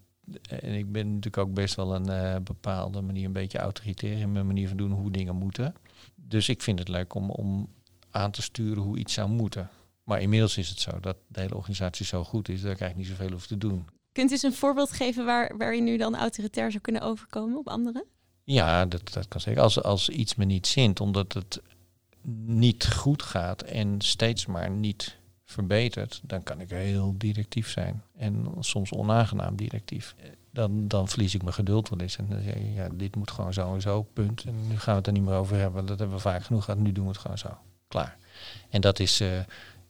en 0.48 0.74
ik 0.74 0.92
ben 0.92 1.06
natuurlijk 1.06 1.48
ook 1.48 1.54
best 1.54 1.74
wel 1.74 1.94
een 1.94 2.44
bepaalde 2.44 3.00
manier 3.00 3.24
een 3.24 3.32
beetje 3.32 3.58
autoritair 3.58 4.18
in 4.18 4.32
mijn 4.32 4.46
manier 4.46 4.68
van 4.68 4.76
doen 4.76 4.92
hoe 4.92 5.10
dingen 5.10 5.36
moeten. 5.36 5.74
Dus 6.14 6.48
ik 6.48 6.62
vind 6.62 6.78
het 6.78 6.88
leuk 6.88 7.14
om, 7.14 7.30
om 7.30 7.68
aan 8.10 8.30
te 8.30 8.42
sturen 8.42 8.82
hoe 8.82 8.98
iets 8.98 9.14
zou 9.14 9.28
moeten. 9.28 9.70
Maar 10.04 10.20
inmiddels 10.20 10.56
is 10.56 10.68
het 10.68 10.80
zo 10.80 11.00
dat 11.00 11.16
de 11.28 11.40
hele 11.40 11.56
organisatie 11.56 12.06
zo 12.06 12.24
goed 12.24 12.48
is 12.48 12.60
dat 12.62 12.72
ik 12.72 12.80
eigenlijk 12.80 13.08
niet 13.08 13.18
zoveel 13.18 13.32
hoef 13.32 13.46
te 13.46 13.58
doen. 13.58 13.86
Kunt 14.12 14.30
u 14.30 14.32
eens 14.32 14.42
een 14.42 14.52
voorbeeld 14.52 14.92
geven 14.92 15.24
waar, 15.24 15.56
waar 15.56 15.74
je 15.74 15.82
nu 15.82 15.96
dan 15.96 16.16
autoritair 16.16 16.70
zou 16.70 16.82
kunnen 16.82 17.02
overkomen 17.02 17.58
op 17.58 17.68
anderen? 17.68 18.04
Ja, 18.44 18.86
dat, 18.86 19.12
dat 19.12 19.28
kan 19.28 19.40
zeker. 19.40 19.62
Als, 19.62 19.82
als 19.82 20.08
iets 20.08 20.34
me 20.34 20.44
niet 20.44 20.66
zint, 20.66 21.00
omdat 21.00 21.32
het 21.32 21.60
niet 22.46 22.86
goed 22.92 23.22
gaat 23.22 23.62
en 23.62 24.00
steeds 24.00 24.46
maar 24.46 24.70
niet 24.70 25.18
verbetert, 25.44 26.20
dan 26.24 26.42
kan 26.42 26.60
ik 26.60 26.70
heel 26.70 27.14
directief 27.18 27.70
zijn. 27.70 28.02
En 28.16 28.46
soms 28.60 28.92
onaangenaam 28.92 29.56
directief. 29.56 30.14
Dan, 30.50 30.88
dan 30.88 31.08
verlies 31.08 31.34
ik 31.34 31.42
mijn 31.42 31.54
geduld 31.54 31.88
wel 31.88 31.98
eens. 31.98 32.16
En 32.16 32.26
dan 32.28 32.42
zeg 32.42 32.54
je, 32.54 32.72
ja, 32.72 32.88
dit 32.92 33.16
moet 33.16 33.30
gewoon 33.30 33.52
zo 33.52 33.74
en 33.74 33.80
zo, 33.80 34.02
punt. 34.02 34.44
En 34.44 34.68
nu 34.68 34.78
gaan 34.78 34.92
we 34.92 34.98
het 34.98 35.06
er 35.06 35.12
niet 35.12 35.22
meer 35.22 35.34
over 35.34 35.56
hebben. 35.56 35.86
Dat 35.86 35.98
hebben 35.98 36.16
we 36.16 36.22
vaak 36.22 36.44
genoeg 36.44 36.64
gehad. 36.64 36.80
Nu 36.80 36.92
doen 36.92 37.04
we 37.04 37.10
het 37.10 37.20
gewoon 37.20 37.38
zo. 37.38 37.58
Klaar. 37.88 38.18
En 38.68 38.80
dat 38.80 38.98
is, 38.98 39.20
eh, 39.20 39.38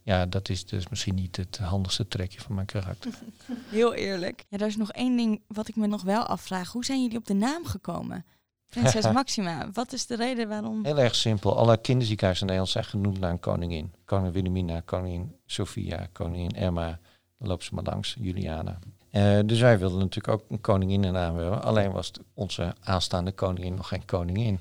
ja, 0.02 0.26
dat 0.26 0.48
is 0.48 0.66
dus 0.66 0.88
misschien 0.88 1.14
niet 1.14 1.36
het 1.36 1.58
handigste 1.58 2.08
trekje 2.08 2.40
van 2.40 2.54
mijn 2.54 2.66
karakter. 2.66 3.12
Heel 3.68 3.94
eerlijk. 3.94 4.44
Ja, 4.48 4.58
er 4.58 4.66
is 4.66 4.76
nog 4.76 4.92
één 4.92 5.16
ding 5.16 5.40
wat 5.46 5.68
ik 5.68 5.76
me 5.76 5.86
nog 5.86 6.02
wel 6.02 6.22
afvraag. 6.22 6.72
Hoe 6.72 6.84
zijn 6.84 7.02
jullie 7.02 7.18
op 7.18 7.26
de 7.26 7.34
naam 7.34 7.64
gekomen? 7.64 8.24
Prinses 8.68 9.12
Maxima. 9.20 9.70
Wat 9.72 9.92
is 9.92 10.06
de 10.06 10.16
reden 10.16 10.48
waarom? 10.48 10.84
Heel 10.84 10.98
erg 10.98 11.14
simpel. 11.14 11.56
Alle 11.56 11.76
kinderziekenhuizen 11.76 12.46
in 12.46 12.52
Nederland 12.52 12.86
zijn 12.86 12.92
genoemd 12.92 13.20
naar 13.20 13.30
een 13.30 13.40
koningin. 13.40 13.92
Koningin 14.04 14.32
Wilhelmina, 14.32 14.80
koningin 14.80 15.36
Sophia, 15.46 16.08
koningin 16.12 16.50
Emma. 16.50 16.98
Dan 17.38 17.48
lopen 17.48 17.64
ze 17.64 17.74
maar 17.74 17.84
langs, 17.84 18.16
Juliana. 18.20 18.78
Eh, 19.10 19.38
dus 19.44 19.60
wij 19.60 19.78
wilden 19.78 19.98
natuurlijk 19.98 20.34
ook 20.34 20.50
een 20.50 20.60
koningin 20.60 21.04
in 21.04 21.12
naam 21.12 21.36
hebben. 21.36 21.62
Alleen 21.62 21.92
was 21.92 22.10
onze 22.34 22.74
aanstaande 22.80 23.32
koningin 23.32 23.74
nog 23.74 23.88
geen 23.88 24.04
koningin. 24.04 24.60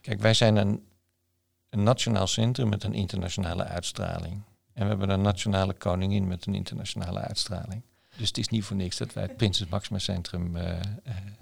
Kijk, 0.00 0.20
wij 0.20 0.34
zijn 0.34 0.56
een, 0.56 0.86
een 1.70 1.82
nationaal 1.82 2.26
centrum 2.26 2.68
met 2.68 2.84
een 2.84 2.94
internationale 2.94 3.64
uitstraling. 3.64 4.42
En 4.74 4.82
we 4.82 4.88
hebben 4.88 5.10
een 5.10 5.20
nationale 5.22 5.72
koningin 5.74 6.26
met 6.28 6.46
een 6.46 6.54
internationale 6.54 7.18
uitstraling. 7.20 7.82
Dus 8.16 8.28
het 8.28 8.38
is 8.38 8.48
niet 8.48 8.64
voor 8.64 8.76
niks 8.76 8.96
dat 8.96 9.12
wij 9.12 9.22
het 9.22 9.36
Prinses 9.36 9.66
Maxima 9.68 9.98
Centrum 9.98 10.56
eh, 10.56 10.70
eh, 10.70 10.80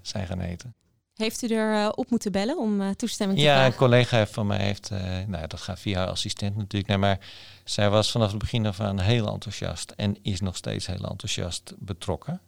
zijn 0.03 0.27
gaan 0.27 0.41
eten. 0.41 0.75
Heeft 1.15 1.43
u 1.43 1.49
er 1.49 1.75
eh, 1.83 1.89
op 1.95 2.11
moeten 2.11 2.33
bellen 2.33 2.59
om 2.59 2.97
toestemming 2.97 3.39
te 3.39 3.45
Ja, 3.45 3.53
een 3.55 3.61
vragen? 3.61 3.79
collega 3.79 4.27
van 4.27 4.47
mij 4.47 4.63
heeft, 4.63 4.91
nou 5.27 5.47
dat 5.47 5.61
gaat 5.61 5.81
via 5.81 5.99
haar 5.99 6.09
assistent 6.09 6.57
natuurlijk, 6.57 6.87
nee, 6.91 6.99
maar 6.99 7.19
zij 7.65 7.91
was 7.91 8.11
vanaf 8.11 8.31
het 8.31 8.39
begin 8.39 8.67
af 8.67 8.81
aan 8.81 9.01
heel 9.01 9.33
enthousiast 9.33 9.91
en 9.91 10.17
is 10.23 10.41
nog 10.41 10.57
steeds 10.57 10.87
heel 10.87 11.05
enthousiast 11.09 11.75
betrokken. 11.79 12.41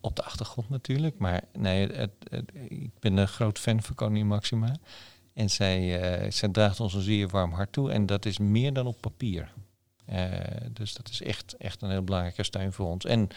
Op 0.00 0.16
de 0.16 0.22
achtergrond 0.24 0.68
natuurlijk, 0.68 1.18
maar 1.18 1.42
nee, 1.52 1.86
het, 1.92 2.10
het- 2.30 2.50
ik 2.68 2.98
ben 2.98 3.16
een 3.16 3.28
groot 3.28 3.58
fan 3.58 3.82
van 3.82 3.94
Koningin 3.94 4.26
Maxima. 4.26 4.76
En 5.34 5.50
zij, 5.50 6.30
zij 6.32 6.48
draagt 6.48 6.80
ons 6.80 6.94
een 6.94 7.00
zeer 7.00 7.28
warm 7.28 7.52
hart 7.52 7.72
toe 7.72 7.92
en 7.92 8.06
dat 8.06 8.24
is 8.24 8.38
meer 8.38 8.72
dan 8.72 8.86
op 8.86 9.00
papier. 9.00 9.52
Eh, 10.10 10.30
dus 10.72 10.94
dat 10.94 11.08
is 11.08 11.22
echt, 11.22 11.56
echt 11.56 11.82
een 11.82 11.90
heel 11.90 12.02
belangrijke 12.04 12.42
steun 12.42 12.72
voor 12.72 12.86
ons 12.86 13.04
en 13.04 13.28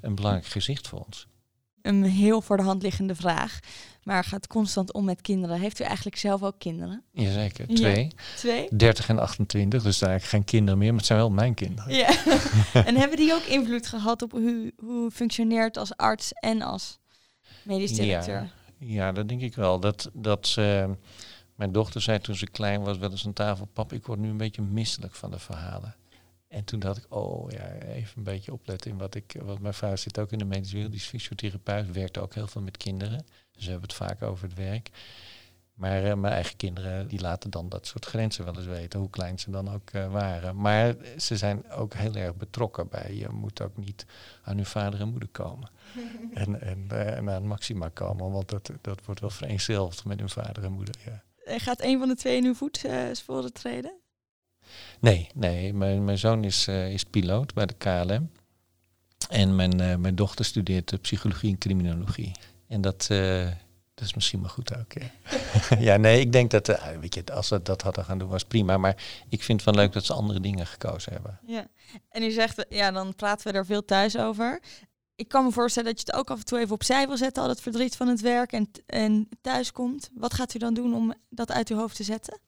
een 0.00 0.14
belangrijk 0.14 0.46
gezicht 0.46 0.88
voor 0.88 1.00
ons. 1.04 1.26
Een 1.82 2.02
heel 2.04 2.40
voor 2.40 2.56
de 2.56 2.62
hand 2.62 2.82
liggende 2.82 3.14
vraag. 3.14 3.58
Maar 4.02 4.24
gaat 4.24 4.46
constant 4.46 4.92
om 4.92 5.04
met 5.04 5.20
kinderen. 5.20 5.60
Heeft 5.60 5.80
u 5.80 5.84
eigenlijk 5.84 6.16
zelf 6.16 6.42
ook 6.42 6.58
kinderen? 6.58 7.02
Jazeker, 7.12 7.64
Ja. 7.68 7.74
twee. 7.74 8.12
Twee? 8.36 8.68
30 8.76 9.08
en 9.08 9.18
28, 9.18 9.82
dus 9.82 9.98
daar 9.98 10.08
eigenlijk 10.10 10.38
geen 10.44 10.58
kinderen 10.58 10.78
meer, 10.78 10.88
maar 10.88 10.98
het 10.98 11.06
zijn 11.06 11.18
wel 11.18 11.30
mijn 11.30 11.54
kinderen. 11.54 11.94
Ja. 11.94 12.08
en 12.88 12.96
hebben 12.96 13.16
die 13.16 13.32
ook 13.34 13.42
invloed 13.42 13.86
gehad 13.86 14.22
op 14.22 14.30
hoe, 14.30 14.72
hoe 14.78 15.06
u 15.06 15.10
functioneert 15.10 15.76
als 15.76 15.96
arts 15.96 16.32
en 16.32 16.62
als 16.62 16.98
medisch 17.62 17.92
directeur? 17.92 18.50
Ja, 18.78 19.12
dat 19.12 19.28
denk 19.28 19.40
ik 19.40 19.54
wel. 19.54 19.80
Dat, 19.80 20.10
dat 20.12 20.46
ze- 20.46 20.96
mijn 21.54 21.72
dochter 21.72 22.00
zei 22.00 22.18
toen 22.18 22.34
ze 22.34 22.46
klein 22.50 22.82
was 22.82 22.98
wel 22.98 23.10
eens 23.10 23.26
aan 23.26 23.32
tafel... 23.32 23.66
pap, 23.72 23.92
ik 23.92 24.06
word 24.06 24.18
nu 24.18 24.28
een 24.28 24.36
beetje 24.36 24.62
misselijk 24.62 25.14
van 25.14 25.30
de 25.30 25.38
verhalen. 25.38 25.94
En 26.54 26.64
toen 26.64 26.80
dacht 26.80 26.96
ik, 26.96 27.14
oh 27.14 27.50
ja, 27.50 27.72
even 27.72 28.18
een 28.18 28.22
beetje 28.22 28.52
opletten 28.52 28.90
in 28.90 28.98
wat 28.98 29.14
ik... 29.14 29.36
Want 29.42 29.60
mijn 29.60 29.74
vrouw 29.74 29.96
zit 29.96 30.18
ook 30.18 30.32
in 30.32 30.38
de 30.38 30.44
medische 30.44 30.74
wereld, 30.74 30.92
die 30.92 31.00
is 31.00 31.08
fysiotherapeut... 31.08 31.92
werkt 31.92 32.18
ook 32.18 32.34
heel 32.34 32.46
veel 32.46 32.62
met 32.62 32.76
kinderen. 32.76 33.26
Dus 33.52 33.64
we 33.64 33.70
hebben 33.70 33.88
het 33.88 33.98
vaak 33.98 34.22
over 34.22 34.48
het 34.48 34.56
werk. 34.56 34.90
Maar 35.74 36.04
eh, 36.04 36.14
mijn 36.14 36.32
eigen 36.32 36.56
kinderen, 36.56 37.08
die 37.08 37.20
laten 37.20 37.50
dan 37.50 37.68
dat 37.68 37.86
soort 37.86 38.04
grenzen 38.04 38.44
wel 38.44 38.56
eens 38.56 38.66
weten... 38.66 39.00
hoe 39.00 39.10
klein 39.10 39.38
ze 39.38 39.50
dan 39.50 39.72
ook 39.72 39.90
eh, 39.90 40.12
waren. 40.12 40.56
Maar 40.56 40.94
ze 41.18 41.36
zijn 41.36 41.70
ook 41.70 41.94
heel 41.94 42.14
erg 42.14 42.36
betrokken 42.36 42.88
bij... 42.88 43.14
je 43.14 43.28
moet 43.28 43.62
ook 43.62 43.76
niet 43.76 44.06
aan 44.42 44.58
uw 44.58 44.64
vader 44.64 45.00
en 45.00 45.08
moeder 45.08 45.28
komen 45.28 45.70
en, 46.34 46.60
en, 46.60 46.84
eh, 46.88 47.16
en 47.16 47.30
aan 47.30 47.46
Maxima 47.46 47.88
komen, 47.88 48.30
want 48.30 48.48
dat, 48.48 48.70
dat 48.80 49.04
wordt 49.04 49.20
wel 49.20 49.30
vereenzelvigd 49.30 50.04
met 50.04 50.18
hun 50.18 50.28
vader 50.28 50.64
en 50.64 50.72
moeder. 50.72 50.94
Ja. 51.04 51.22
En 51.44 51.60
Gaat 51.60 51.82
een 51.82 51.98
van 51.98 52.08
de 52.08 52.16
twee 52.16 52.36
in 52.36 52.44
uw 52.44 52.54
voetsporen 52.54 53.52
treden? 53.52 54.02
Nee, 55.00 55.28
nee, 55.34 55.74
mijn, 55.74 56.04
mijn 56.04 56.18
zoon 56.18 56.44
is, 56.44 56.66
eh, 56.66 56.92
is 56.92 57.04
piloot 57.04 57.54
bij 57.54 57.66
de 57.66 57.74
KLM. 57.74 58.30
En 59.28 59.56
mijn, 59.56 59.80
eh, 59.80 59.96
mijn 59.96 60.14
dochter 60.14 60.44
studeert 60.44 60.92
eh, 60.92 60.98
psychologie 60.98 61.50
en 61.50 61.58
criminologie. 61.58 62.32
En 62.68 62.80
dat, 62.80 63.06
eh, 63.10 63.46
dat 63.94 64.04
is 64.04 64.14
misschien 64.14 64.40
maar 64.40 64.50
goed 64.50 64.76
ook. 64.76 64.92
Ja, 64.92 65.10
ja 65.92 65.96
nee, 65.96 66.20
ik 66.20 66.32
denk 66.32 66.50
dat, 66.50 66.66
weet 67.00 67.14
je, 67.14 67.24
als 67.32 67.48
ze 67.48 67.62
dat 67.62 67.82
hadden 67.82 68.04
gaan 68.04 68.18
doen, 68.18 68.28
was 68.28 68.44
prima. 68.44 68.78
Maar 68.78 68.96
ik 69.28 69.42
vind 69.42 69.64
het 69.64 69.74
wel 69.74 69.84
leuk 69.84 69.92
dat 69.92 70.04
ze 70.04 70.12
andere 70.12 70.40
dingen 70.40 70.66
gekozen 70.66 71.12
hebben. 71.12 71.38
Ja. 71.46 71.66
En 72.08 72.22
u 72.22 72.30
zegt, 72.30 72.66
ja, 72.68 72.90
dan 72.90 73.14
praten 73.14 73.52
we 73.52 73.58
er 73.58 73.66
veel 73.66 73.84
thuis 73.84 74.16
over. 74.16 74.60
ik 75.14 75.28
kan 75.28 75.44
me 75.44 75.50
voorstellen 75.50 75.90
dat 75.94 76.00
je 76.00 76.06
het 76.06 76.20
ook 76.20 76.30
af 76.30 76.38
en 76.38 76.44
toe 76.44 76.58
even 76.58 76.74
opzij 76.74 77.06
wil 77.06 77.16
zetten, 77.16 77.42
al 77.42 77.48
het 77.48 77.60
verdriet 77.60 77.96
van 77.96 78.08
het 78.08 78.20
werk 78.20 78.52
en, 78.52 78.70
en 78.86 79.28
thuis 79.40 79.72
komt. 79.72 80.10
Wat 80.14 80.34
gaat 80.34 80.54
u 80.54 80.58
dan 80.58 80.74
doen 80.74 80.94
om 80.94 81.14
dat 81.28 81.52
uit 81.52 81.68
uw 81.68 81.76
hoofd 81.76 81.96
te 81.96 82.04
zetten? 82.04 82.38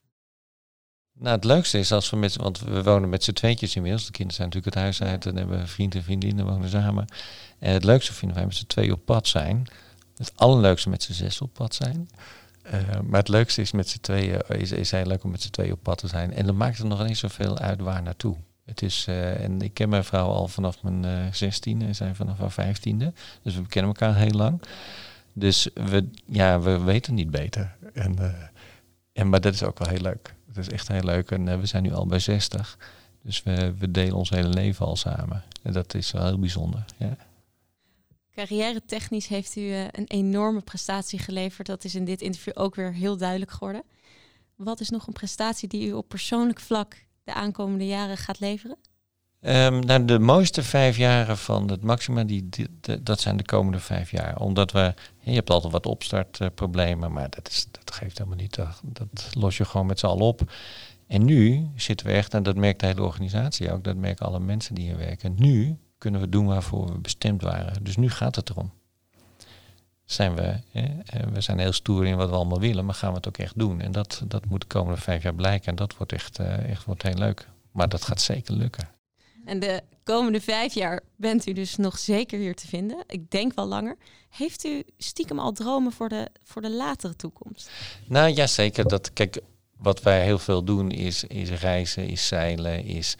Nou, 1.19 1.35
het 1.35 1.43
leukste 1.43 1.79
is 1.79 1.91
als 1.91 2.09
we 2.09 2.17
met, 2.17 2.35
want 2.35 2.59
we 2.59 2.83
wonen 2.83 3.09
met 3.09 3.23
z'n 3.23 3.31
tweetjes 3.31 3.75
inmiddels. 3.75 4.05
De 4.05 4.11
kinderen 4.11 4.35
zijn 4.35 4.47
natuurlijk 4.47 4.75
het 4.75 4.83
huis 4.83 5.01
uit 5.01 5.25
en 5.25 5.35
hebben 5.37 5.67
vrienden 5.67 5.99
en 5.99 6.05
vriendinnen 6.05 6.45
wonen 6.45 6.69
samen. 6.69 7.05
En 7.59 7.73
het 7.73 7.83
leukste 7.83 8.13
vinden 8.13 8.37
wij 8.37 8.45
met 8.45 8.55
z'n 8.55 8.65
twee 8.65 8.91
op 8.91 9.05
pad 9.05 9.27
zijn. 9.27 9.67
Het 10.15 10.31
allerleukste 10.35 10.89
met 10.89 11.03
z'n 11.03 11.13
zes 11.13 11.41
op 11.41 11.53
pad 11.53 11.75
zijn. 11.75 12.09
Uh, 12.65 12.99
maar 13.03 13.19
het 13.19 13.27
leukste 13.27 13.61
is 13.61 13.71
met 13.71 13.89
z'n 13.89 13.99
tweeën, 14.01 14.41
is, 14.47 14.71
is 14.71 14.91
heel 14.91 15.05
leuk 15.05 15.23
om 15.23 15.31
met 15.31 15.41
z'n 15.41 15.49
tweeën 15.49 15.71
op 15.71 15.83
pad 15.83 15.97
te 15.97 16.07
zijn. 16.07 16.33
En 16.33 16.45
dan 16.45 16.57
maakt 16.57 16.77
het 16.77 16.87
nog 16.87 17.07
niet 17.07 17.17
zoveel 17.17 17.57
uit 17.57 17.81
waar 17.81 18.01
naartoe. 18.03 18.35
Het 18.65 18.81
is, 18.81 19.05
uh, 19.09 19.43
en 19.43 19.61
ik 19.61 19.73
ken 19.73 19.89
mijn 19.89 20.03
vrouw 20.03 20.27
al 20.27 20.47
vanaf 20.47 20.83
mijn 20.83 21.35
zestiende 21.35 21.83
uh, 21.83 21.89
en 21.89 21.95
zij 21.95 22.15
vanaf 22.15 22.37
haar 22.37 22.51
vijftiende. 22.51 23.13
Dus 23.41 23.55
we 23.55 23.67
kennen 23.67 23.93
elkaar 23.95 24.15
heel 24.15 24.31
lang. 24.31 24.61
Dus 25.33 25.69
we, 25.73 26.09
ja, 26.25 26.59
we 26.59 26.79
weten 26.79 27.13
niet 27.13 27.31
beter. 27.31 27.75
En, 27.93 28.35
en, 29.13 29.29
maar 29.29 29.41
dat 29.41 29.53
is 29.53 29.63
ook 29.63 29.79
wel 29.79 29.87
heel 29.87 30.01
leuk. 30.01 30.35
Het 30.57 30.67
is 30.67 30.73
echt 30.73 30.87
heel 30.87 31.03
leuk. 31.03 31.31
En 31.31 31.59
we 31.59 31.65
zijn 31.65 31.83
nu 31.83 31.93
al 31.93 32.05
bij 32.05 32.19
60. 32.19 32.77
Dus 33.21 33.43
we, 33.43 33.73
we 33.77 33.91
delen 33.91 34.15
ons 34.15 34.29
hele 34.29 34.49
leven 34.49 34.85
al 34.85 34.95
samen. 34.95 35.43
En 35.63 35.73
dat 35.73 35.93
is 35.93 36.11
wel 36.11 36.25
heel 36.25 36.39
bijzonder. 36.39 36.85
Ja. 36.97 37.17
Carrière 38.31 38.85
technisch 38.85 39.27
heeft 39.27 39.55
u 39.55 39.61
uh, 39.61 39.83
een 39.83 40.07
enorme 40.07 40.61
prestatie 40.61 41.19
geleverd. 41.19 41.67
Dat 41.67 41.83
is 41.83 41.95
in 41.95 42.05
dit 42.05 42.21
interview 42.21 42.53
ook 42.55 42.75
weer 42.75 42.93
heel 42.93 43.17
duidelijk 43.17 43.51
geworden. 43.51 43.83
Wat 44.55 44.79
is 44.79 44.89
nog 44.89 45.07
een 45.07 45.13
prestatie 45.13 45.67
die 45.67 45.87
u 45.87 45.93
op 45.93 46.07
persoonlijk 46.07 46.59
vlak 46.59 47.05
de 47.23 47.33
aankomende 47.33 47.87
jaren 47.87 48.17
gaat 48.17 48.39
leveren? 48.39 48.77
Um, 49.41 49.85
nou, 49.85 50.05
de 50.05 50.19
mooiste 50.19 50.63
vijf 50.63 50.97
jaren 50.97 51.37
van 51.37 51.69
het 51.69 51.83
maxima, 51.83 52.23
die, 52.23 52.49
dat 53.01 53.19
zijn 53.19 53.37
de 53.37 53.45
komende 53.45 53.79
vijf 53.79 54.11
jaar. 54.11 54.39
Omdat 54.39 54.71
we, 54.71 54.93
je 55.19 55.33
hebt 55.33 55.49
altijd 55.49 55.73
wat 55.73 55.85
opstartproblemen, 55.85 57.11
maar 57.11 57.29
dat, 57.29 57.49
is, 57.49 57.67
dat 57.71 57.93
geeft 57.93 58.17
helemaal 58.17 58.39
niet. 58.39 58.55
Dat, 58.55 58.81
dat 58.83 59.29
los 59.31 59.57
je 59.57 59.65
gewoon 59.65 59.85
met 59.85 59.99
z'n 59.99 60.05
allen 60.05 60.25
op. 60.25 60.51
En 61.07 61.25
nu 61.25 61.67
zitten 61.75 62.07
we 62.07 62.13
echt, 62.13 62.33
en 62.33 62.43
dat 62.43 62.55
merkt 62.55 62.79
de 62.79 62.85
hele 62.85 63.03
organisatie 63.03 63.71
ook, 63.71 63.83
dat 63.83 63.95
merken 63.95 64.25
alle 64.25 64.39
mensen 64.39 64.75
die 64.75 64.85
hier 64.85 64.97
werken. 64.97 65.33
Nu 65.37 65.77
kunnen 65.97 66.21
we 66.21 66.29
doen 66.29 66.45
waarvoor 66.45 66.91
we 66.91 66.99
bestemd 66.99 67.41
waren. 67.41 67.83
Dus 67.83 67.97
nu 67.97 68.09
gaat 68.09 68.35
het 68.35 68.49
erom. 68.49 68.71
Zijn 70.05 70.35
we, 70.35 70.59
hè, 70.71 71.29
we 71.31 71.41
zijn 71.41 71.59
heel 71.59 71.71
stoer 71.71 72.05
in 72.05 72.15
wat 72.15 72.29
we 72.29 72.35
allemaal 72.35 72.59
willen, 72.59 72.85
maar 72.85 72.95
gaan 72.95 73.09
we 73.09 73.15
het 73.15 73.27
ook 73.27 73.37
echt 73.37 73.59
doen? 73.59 73.81
En 73.81 73.91
dat, 73.91 74.23
dat 74.27 74.45
moet 74.45 74.61
de 74.61 74.67
komende 74.67 75.01
vijf 75.01 75.23
jaar 75.23 75.35
blijken. 75.35 75.67
En 75.67 75.75
dat 75.75 75.97
wordt 75.97 76.13
echt, 76.13 76.39
uh, 76.39 76.69
echt 76.69 76.85
wordt 76.85 77.03
heel 77.03 77.17
leuk. 77.17 77.49
Maar 77.71 77.89
dat 77.89 78.03
gaat 78.05 78.21
zeker 78.21 78.53
lukken. 78.53 78.89
En 79.47 79.59
de 79.59 79.81
komende 80.03 80.41
vijf 80.41 80.73
jaar 80.73 81.01
bent 81.15 81.47
u 81.47 81.53
dus 81.53 81.75
nog 81.75 81.97
zeker 81.97 82.39
hier 82.39 82.55
te 82.55 82.67
vinden. 82.67 83.03
Ik 83.07 83.31
denk 83.31 83.53
wel 83.55 83.65
langer. 83.65 83.97
Heeft 84.29 84.65
u 84.65 84.83
stiekem 84.97 85.39
al 85.39 85.51
dromen 85.51 85.91
voor 85.91 86.09
de, 86.09 86.27
voor 86.43 86.61
de 86.61 86.71
latere 86.71 87.15
toekomst? 87.15 87.69
Nou 88.07 88.35
ja, 88.35 88.47
zeker. 88.47 88.87
Dat, 88.87 89.13
kijk, 89.13 89.41
wat 89.77 90.01
wij 90.01 90.23
heel 90.23 90.39
veel 90.39 90.63
doen 90.63 90.91
is, 90.91 91.23
is 91.23 91.49
reizen, 91.49 92.07
is 92.07 92.27
zeilen, 92.27 92.83
is, 92.83 93.15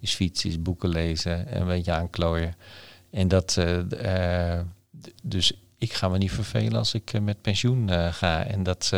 is 0.00 0.14
fietsen, 0.14 0.50
is 0.50 0.62
boeken 0.62 0.88
lezen, 0.88 1.56
een 1.56 1.66
beetje 1.66 1.92
aanklooien. 1.92 2.54
En 3.10 3.28
dat, 3.28 3.56
uh, 3.58 4.60
dus 5.22 5.52
ik 5.78 5.92
ga 5.92 6.08
me 6.08 6.18
niet 6.18 6.32
vervelen 6.32 6.78
als 6.78 6.94
ik 6.94 7.12
uh, 7.12 7.20
met 7.20 7.40
pensioen 7.40 7.90
ga. 8.12 8.44
En 8.44 8.62
dat, 8.62 8.92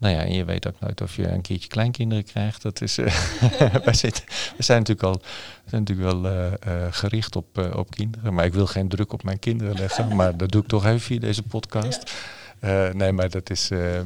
nou 0.00 0.14
ja, 0.14 0.20
en 0.20 0.32
je 0.32 0.44
weet 0.44 0.68
ook 0.68 0.80
nooit 0.80 1.00
of 1.00 1.16
je 1.16 1.28
een 1.28 1.40
keertje 1.40 1.68
kleinkinderen 1.68 2.24
krijgt. 2.24 2.62
Dat 2.62 2.80
is, 2.80 2.94
zitten, 3.90 4.24
we 4.56 4.62
zijn 4.62 4.78
natuurlijk 4.78 5.02
al 5.02 5.20
zijn 5.64 5.82
natuurlijk 5.82 6.22
wel 6.22 6.50
gericht 6.90 7.36
op, 7.36 7.70
op 7.74 7.90
kinderen. 7.90 8.34
Maar 8.34 8.44
ik 8.44 8.52
wil 8.52 8.66
geen 8.66 8.88
druk 8.88 9.12
op 9.12 9.22
mijn 9.22 9.38
kinderen 9.38 9.74
leggen. 9.74 10.16
Maar 10.16 10.36
dat 10.36 10.50
doe 10.50 10.62
ik 10.62 10.68
toch 10.68 10.86
even 10.86 11.00
via 11.00 11.18
deze 11.18 11.42
podcast. 11.42 12.12
Uh, 12.60 12.88
nee, 12.92 13.12
maar 13.12 13.30
dat 13.30 13.50
is. 13.50 13.70
Uh, 13.70 14.00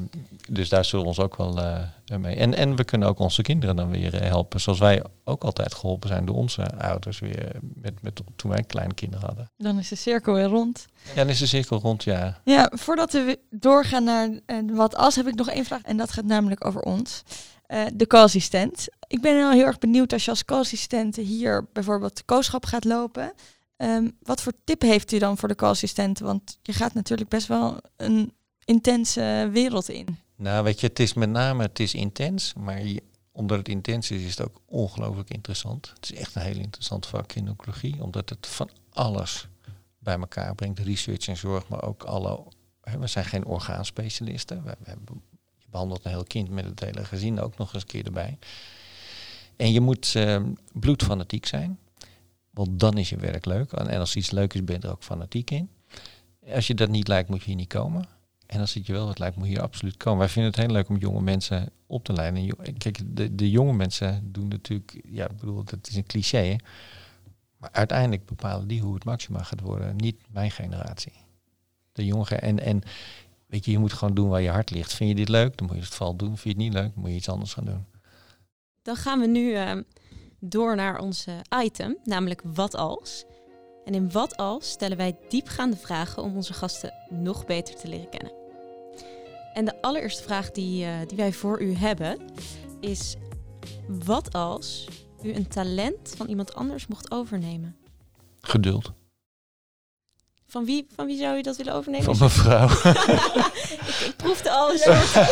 dus 0.48 0.68
daar 0.68 0.84
zullen 0.84 1.04
we 1.04 1.10
ons 1.10 1.20
ook 1.20 1.36
wel 1.36 1.58
uh, 1.58 2.18
mee. 2.18 2.36
En, 2.36 2.54
en 2.54 2.76
we 2.76 2.84
kunnen 2.84 3.08
ook 3.08 3.18
onze 3.18 3.42
kinderen 3.42 3.76
dan 3.76 3.90
weer 3.90 4.22
helpen. 4.22 4.60
Zoals 4.60 4.78
wij 4.78 5.02
ook 5.24 5.42
altijd 5.42 5.74
geholpen 5.74 6.08
zijn 6.08 6.24
door 6.24 6.36
onze 6.36 6.78
ouders 6.78 7.18
weer. 7.18 7.56
Met, 7.60 8.02
met, 8.02 8.20
toen 8.36 8.50
wij 8.50 8.62
kleine 8.62 8.94
kinderen 8.94 9.26
hadden. 9.26 9.50
Dan 9.56 9.78
is 9.78 9.88
de 9.88 9.96
cirkel 9.96 10.34
weer 10.34 10.44
rond. 10.44 10.86
Ja, 11.02 11.14
dan 11.14 11.28
is 11.28 11.38
de 11.38 11.46
cirkel 11.46 11.78
rond, 11.78 12.04
ja. 12.04 12.40
Ja, 12.44 12.70
voordat 12.74 13.12
we 13.12 13.38
doorgaan 13.50 14.04
naar 14.04 14.30
wat 14.72 14.96
als, 14.96 15.16
heb 15.16 15.26
ik 15.26 15.34
nog 15.34 15.48
één 15.48 15.64
vraag. 15.64 15.82
En 15.82 15.96
dat 15.96 16.12
gaat 16.12 16.24
namelijk 16.24 16.66
over 16.66 16.80
ons. 16.80 17.22
de 17.94 18.06
co-assistent. 18.06 18.86
Ik 19.06 19.20
ben 19.20 19.36
heel, 19.36 19.50
heel 19.50 19.66
erg 19.66 19.78
benieuwd 19.78 20.12
als 20.12 20.24
je 20.24 20.30
als 20.30 20.44
co-assistent 20.44 21.16
hier 21.16 21.66
bijvoorbeeld 21.72 22.16
de 22.16 22.22
kooschap 22.24 22.64
gaat 22.64 22.84
lopen. 22.84 23.32
Um, 23.76 24.16
wat 24.22 24.42
voor 24.42 24.52
tip 24.64 24.82
heeft 24.82 25.12
u 25.12 25.18
dan 25.18 25.38
voor 25.38 25.48
de 25.48 25.54
co-assistent? 25.54 26.18
Want 26.18 26.58
je 26.62 26.72
gaat 26.72 26.94
natuurlijk 26.94 27.30
best 27.30 27.46
wel 27.46 27.76
een 27.96 28.32
intense 28.64 29.48
wereld 29.52 29.88
in. 29.88 30.18
Nou, 30.36 30.64
weet 30.64 30.80
je, 30.80 30.86
het 30.86 30.98
is 30.98 31.14
met 31.14 31.30
name, 31.30 31.62
het 31.62 31.80
is 31.80 31.94
intens, 31.94 32.54
maar 32.54 32.82
omdat 33.32 33.58
het 33.58 33.68
intens 33.68 34.10
is, 34.10 34.22
is 34.22 34.36
het 34.36 34.46
ook 34.46 34.60
ongelooflijk 34.66 35.30
interessant. 35.30 35.90
Het 35.94 36.10
is 36.10 36.18
echt 36.18 36.34
een 36.34 36.42
heel 36.42 36.58
interessant 36.58 37.06
vak 37.06 37.32
in 37.32 37.48
oncologie, 37.48 38.02
omdat 38.02 38.28
het 38.28 38.46
van 38.46 38.70
alles 38.90 39.48
bij 39.98 40.18
elkaar 40.18 40.54
brengt. 40.54 40.78
Research 40.78 41.28
en 41.28 41.36
zorg, 41.36 41.68
maar 41.68 41.82
ook 41.82 42.02
alle... 42.02 42.42
We 42.98 43.06
zijn 43.06 43.24
geen 43.24 43.44
orgaanspecialisten. 43.44 44.62
We, 44.64 44.76
hebben, 44.82 45.22
je 45.56 45.66
behandelt 45.70 46.04
een 46.04 46.10
heel 46.10 46.24
kind 46.24 46.48
met 46.50 46.64
het 46.64 46.80
hele 46.80 47.04
gezin 47.04 47.40
ook 47.40 47.56
nog 47.56 47.74
eens 47.74 47.82
een 47.82 47.88
keer 47.88 48.04
erbij. 48.04 48.38
En 49.56 49.72
je 49.72 49.80
moet 49.80 50.14
uh, 50.14 50.42
bloedfanatiek 50.72 51.46
zijn, 51.46 51.78
want 52.50 52.80
dan 52.80 52.98
is 52.98 53.08
je 53.08 53.16
werk 53.16 53.44
leuk. 53.44 53.72
En 53.72 53.98
als 53.98 54.16
iets 54.16 54.30
leuk 54.30 54.54
is, 54.54 54.64
ben 54.64 54.76
je 54.80 54.86
er 54.86 54.92
ook 54.92 55.02
fanatiek 55.02 55.50
in. 55.50 55.70
Als 56.52 56.66
je 56.66 56.74
dat 56.74 56.88
niet 56.88 57.08
lijkt, 57.08 57.28
moet 57.28 57.40
je 57.40 57.46
hier 57.46 57.56
niet 57.56 57.68
komen. 57.68 58.08
En 58.46 58.60
als 58.60 58.74
het 58.74 58.86
je 58.86 58.92
wel 58.92 59.06
wat 59.06 59.18
lijkt, 59.18 59.36
je 59.36 59.44
hier 59.44 59.62
absoluut 59.62 59.96
komen. 59.96 60.18
Wij 60.18 60.28
vinden 60.28 60.50
het 60.50 60.60
heel 60.60 60.70
leuk 60.70 60.88
om 60.88 60.96
jonge 60.96 61.20
mensen 61.20 61.70
op 61.86 62.04
te 62.04 62.12
leiden. 62.12 62.56
En 62.62 62.78
kijk, 62.78 63.16
de, 63.16 63.34
de 63.34 63.50
jonge 63.50 63.72
mensen 63.72 64.32
doen 64.32 64.48
natuurlijk, 64.48 65.00
ja, 65.08 65.28
ik 65.28 65.36
bedoel, 65.36 65.64
dat 65.64 65.88
is 65.88 65.96
een 65.96 66.06
cliché. 66.06 66.38
Hè? 66.38 66.56
Maar 67.56 67.70
uiteindelijk 67.72 68.26
bepalen 68.26 68.68
die 68.68 68.80
hoe 68.80 68.94
het 68.94 69.04
maxima 69.04 69.42
gaat 69.42 69.60
worden. 69.60 69.96
Niet 69.96 70.16
mijn 70.28 70.50
generatie. 70.50 71.12
De 71.92 72.04
jongeren. 72.04 72.40
En, 72.40 72.60
en 72.60 72.82
weet 73.46 73.64
je, 73.64 73.70
je 73.70 73.78
moet 73.78 73.92
gewoon 73.92 74.14
doen 74.14 74.28
waar 74.28 74.40
je 74.40 74.50
hart 74.50 74.70
ligt. 74.70 74.92
Vind 74.92 75.10
je 75.10 75.16
dit 75.16 75.28
leuk, 75.28 75.56
dan 75.56 75.66
moet 75.66 75.76
je 75.76 75.82
het 75.82 75.94
vooral 75.94 76.16
doen. 76.16 76.38
Vind 76.38 76.42
je 76.42 76.48
het 76.48 76.58
niet 76.58 76.72
leuk, 76.72 76.92
dan 76.94 77.02
moet 77.02 77.10
je 77.10 77.16
iets 77.16 77.28
anders 77.28 77.52
gaan 77.54 77.64
doen. 77.64 77.84
Dan 78.82 78.96
gaan 78.96 79.20
we 79.20 79.26
nu 79.26 79.50
uh, 79.50 79.72
door 80.38 80.76
naar 80.76 80.98
onze 80.98 81.32
item, 81.62 81.96
namelijk 82.04 82.42
wat 82.44 82.74
als. 82.74 83.24
En 83.84 83.94
in 83.94 84.10
Wat 84.10 84.36
Als 84.36 84.70
stellen 84.70 84.96
wij 84.96 85.16
diepgaande 85.28 85.76
vragen 85.76 86.22
om 86.22 86.36
onze 86.36 86.52
gasten 86.52 86.92
nog 87.08 87.46
beter 87.46 87.76
te 87.76 87.88
leren 87.88 88.08
kennen. 88.08 88.32
En 89.54 89.64
de 89.64 89.82
allereerste 89.82 90.22
vraag 90.22 90.50
die, 90.50 90.84
uh, 90.84 90.92
die 91.06 91.16
wij 91.16 91.32
voor 91.32 91.62
u 91.62 91.74
hebben 91.74 92.18
is: 92.80 93.16
Wat 93.88 94.32
als 94.32 94.88
u 95.22 95.34
een 95.34 95.48
talent 95.48 96.14
van 96.16 96.26
iemand 96.26 96.54
anders 96.54 96.86
mocht 96.86 97.10
overnemen? 97.10 97.76
Geduld. 98.40 98.92
Van 100.46 100.64
wie, 100.64 100.86
van 100.94 101.06
wie 101.06 101.18
zou 101.18 101.38
u 101.38 101.42
dat 101.42 101.56
willen 101.56 101.74
overnemen? 101.74 102.04
Van 102.04 102.18
mijn 102.18 102.30
vrouw. 102.30 102.68
ik, 103.90 104.06
ik 104.06 104.14
proefde 104.16 104.50
al 104.50 104.72
een 104.72 104.78
soort. 104.78 105.16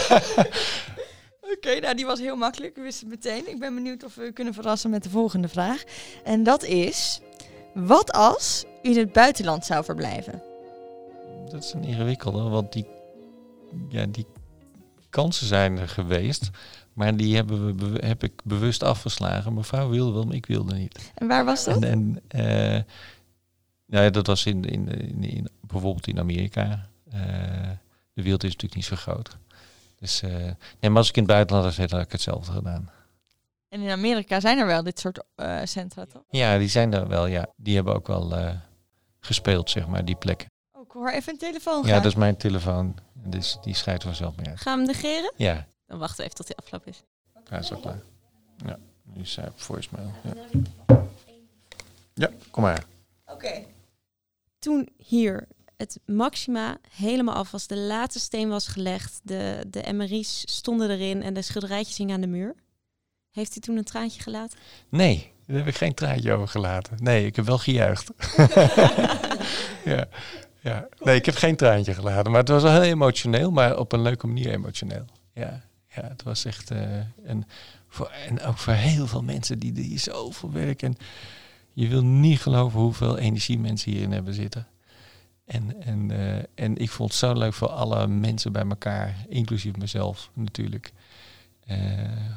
Oké, 1.40 1.53
okay, 1.55 1.78
nou 1.78 1.94
die 1.94 2.07
was 2.07 2.18
heel 2.18 2.36
makkelijk. 2.36 2.76
U 2.76 2.82
wist 2.82 3.00
het 3.00 3.09
meteen. 3.09 3.48
Ik 3.48 3.59
ben 3.59 3.74
benieuwd 3.74 4.05
of 4.05 4.14
we 4.14 4.26
u 4.26 4.32
kunnen 4.32 4.55
verrassen 4.55 4.90
met 4.90 5.03
de 5.03 5.11
volgende 5.11 5.48
vraag. 5.48 5.82
En 6.24 6.42
dat 6.42 6.62
is: 6.62 7.20
wat 7.74 8.12
als 8.12 8.64
u 8.82 8.90
in 8.90 8.98
het 8.98 9.12
buitenland 9.12 9.64
zou 9.64 9.84
verblijven? 9.84 10.42
Dat 11.50 11.64
is 11.64 11.72
een 11.72 11.84
ingewikkelde, 11.84 12.42
want 12.42 12.72
die, 12.72 12.86
ja, 13.88 14.06
die 14.06 14.26
kansen 15.10 15.46
zijn 15.46 15.78
er 15.78 15.88
geweest. 15.88 16.50
Maar 16.92 17.16
die 17.16 17.34
hebben 17.34 17.76
we, 17.76 18.06
heb 18.06 18.22
ik 18.22 18.32
bewust 18.44 18.82
afgeslagen. 18.82 19.54
Mevrouw 19.54 19.88
wilde 19.88 20.12
wel, 20.12 20.24
maar 20.24 20.34
ik 20.34 20.46
wilde 20.46 20.74
niet. 20.74 21.12
En 21.14 21.26
waar 21.28 21.44
was 21.44 21.64
dat? 21.64 21.82
En, 21.82 22.22
en 22.28 22.40
uh, 22.40 22.82
nou 23.86 24.04
ja, 24.04 24.10
dat 24.10 24.26
was 24.26 24.46
in, 24.46 24.64
in, 24.64 24.88
in, 25.22 25.48
bijvoorbeeld 25.60 26.06
in 26.06 26.18
Amerika. 26.18 26.88
Uh, 27.14 27.20
de 28.12 28.22
wereld 28.22 28.44
is 28.44 28.50
natuurlijk 28.50 28.74
niet 28.74 28.84
zo 28.84 28.96
groot. 28.96 29.36
Dus 29.98 30.22
uh, 30.22 30.30
nee, 30.80 30.90
maar 30.90 30.96
als 30.96 31.08
ik 31.08 31.16
in 31.16 31.22
het 31.22 31.32
buitenland 31.32 31.64
had 31.64 31.74
gezeten, 31.74 31.96
had 31.96 32.06
ik 32.06 32.12
hetzelfde 32.12 32.52
gedaan. 32.52 32.90
En 33.72 33.80
in 33.80 33.90
Amerika 33.90 34.40
zijn 34.40 34.58
er 34.58 34.66
wel 34.66 34.82
dit 34.82 34.98
soort 34.98 35.22
uh, 35.36 35.60
centra, 35.64 36.04
toch? 36.04 36.22
Ja, 36.30 36.58
die 36.58 36.68
zijn 36.68 36.92
er 36.92 37.08
wel, 37.08 37.26
ja. 37.26 37.48
Die 37.56 37.74
hebben 37.74 37.94
ook 37.94 38.06
wel 38.06 38.38
uh, 38.38 38.50
gespeeld, 39.20 39.70
zeg 39.70 39.86
maar, 39.86 40.04
die 40.04 40.16
plekken. 40.16 40.50
Oh, 40.72 40.82
ik 40.82 40.90
hoor 40.90 41.10
even 41.10 41.32
een 41.32 41.38
telefoon 41.38 41.86
Ja, 41.86 41.94
dat 41.94 42.04
is 42.04 42.14
mijn 42.14 42.36
telefoon. 42.36 42.96
Dus 43.14 43.58
die 43.62 43.74
scheidt 43.74 44.02
vanzelf 44.02 44.36
meer 44.36 44.48
uit. 44.48 44.60
Gaan 44.60 44.78
we 44.78 44.84
hem 44.84 44.94
negeren? 44.96 45.32
Ja. 45.36 45.66
Dan 45.86 45.98
wachten 45.98 46.16
we 46.16 46.22
even 46.22 46.36
tot 46.36 46.46
hij 46.46 46.56
afgelopen 46.56 46.88
is. 46.88 47.02
Ja, 47.50 47.58
is 47.58 47.72
al 47.72 47.80
klaar. 47.80 48.00
Ja, 48.66 48.78
nu 49.02 49.22
is 49.22 49.36
hij 49.36 49.48
op 49.48 49.60
voicemail. 49.60 50.12
Ja. 50.22 50.62
ja, 52.14 52.30
kom 52.50 52.62
maar. 52.62 52.84
Oké. 53.24 53.32
Okay. 53.32 53.66
Toen 54.58 54.88
hier 54.96 55.48
het 55.76 56.00
maxima 56.04 56.78
helemaal 56.90 57.34
af 57.34 57.50
was, 57.50 57.66
de 57.66 57.78
laatste 57.78 58.20
steen 58.20 58.48
was 58.48 58.66
gelegd, 58.66 59.20
de, 59.22 59.64
de 59.68 59.92
MRI's 59.92 60.42
stonden 60.44 60.90
erin 60.90 61.22
en 61.22 61.34
de 61.34 61.42
schilderijtjes 61.42 61.96
hingen 61.96 62.14
aan 62.14 62.20
de 62.20 62.26
muur. 62.26 62.54
Heeft 63.33 63.57
u 63.57 63.61
toen 63.61 63.76
een 63.76 63.85
traantje 63.85 64.22
gelaten? 64.22 64.59
Nee, 64.89 65.33
Daar 65.47 65.57
heb 65.57 65.66
ik 65.66 65.76
geen 65.76 65.95
traantje 65.95 66.33
over 66.33 66.49
gelaten. 66.49 66.97
Nee, 67.03 67.26
ik 67.26 67.37
heb 67.37 67.45
wel 67.45 67.59
gejuicht. 67.59 68.11
ja, 69.85 70.09
ja. 70.61 70.89
Nee, 70.99 71.16
ik 71.16 71.26
heb 71.26 71.35
geen 71.35 71.57
traantje 71.57 71.95
gelaten. 71.95 72.30
Maar 72.30 72.41
het 72.41 72.49
was 72.49 72.62
wel 72.62 72.80
heel 72.80 72.91
emotioneel, 72.91 73.51
maar 73.51 73.78
op 73.78 73.93
een 73.93 74.03
leuke 74.03 74.26
manier 74.26 74.51
emotioneel. 74.51 75.05
Ja, 75.35 75.62
ja 75.89 76.03
het 76.09 76.22
was 76.22 76.45
echt... 76.45 76.70
Uh, 76.70 76.80
en, 77.24 77.47
voor, 77.89 78.11
en 78.28 78.43
ook 78.43 78.59
voor 78.59 78.72
heel 78.72 79.07
veel 79.07 79.22
mensen 79.22 79.59
die 79.59 79.80
hier 79.80 79.99
zoveel 79.99 80.53
werken. 80.53 80.89
En 80.89 80.97
je 81.72 81.89
wil 81.89 82.05
niet 82.05 82.41
geloven 82.41 82.80
hoeveel 82.80 83.18
energie 83.18 83.59
mensen 83.59 83.93
hierin 83.93 84.12
hebben 84.12 84.35
zitten. 84.35 84.66
En, 85.45 85.83
en, 85.83 86.11
uh, 86.12 86.37
en 86.55 86.76
ik 86.76 86.91
vond 86.91 87.09
het 87.11 87.18
zo 87.18 87.33
leuk 87.33 87.55
voor 87.55 87.68
alle 87.68 88.07
mensen 88.07 88.53
bij 88.53 88.64
elkaar, 88.68 89.24
inclusief 89.28 89.76
mezelf 89.76 90.30
natuurlijk. 90.35 90.93
Uh, 91.68 91.76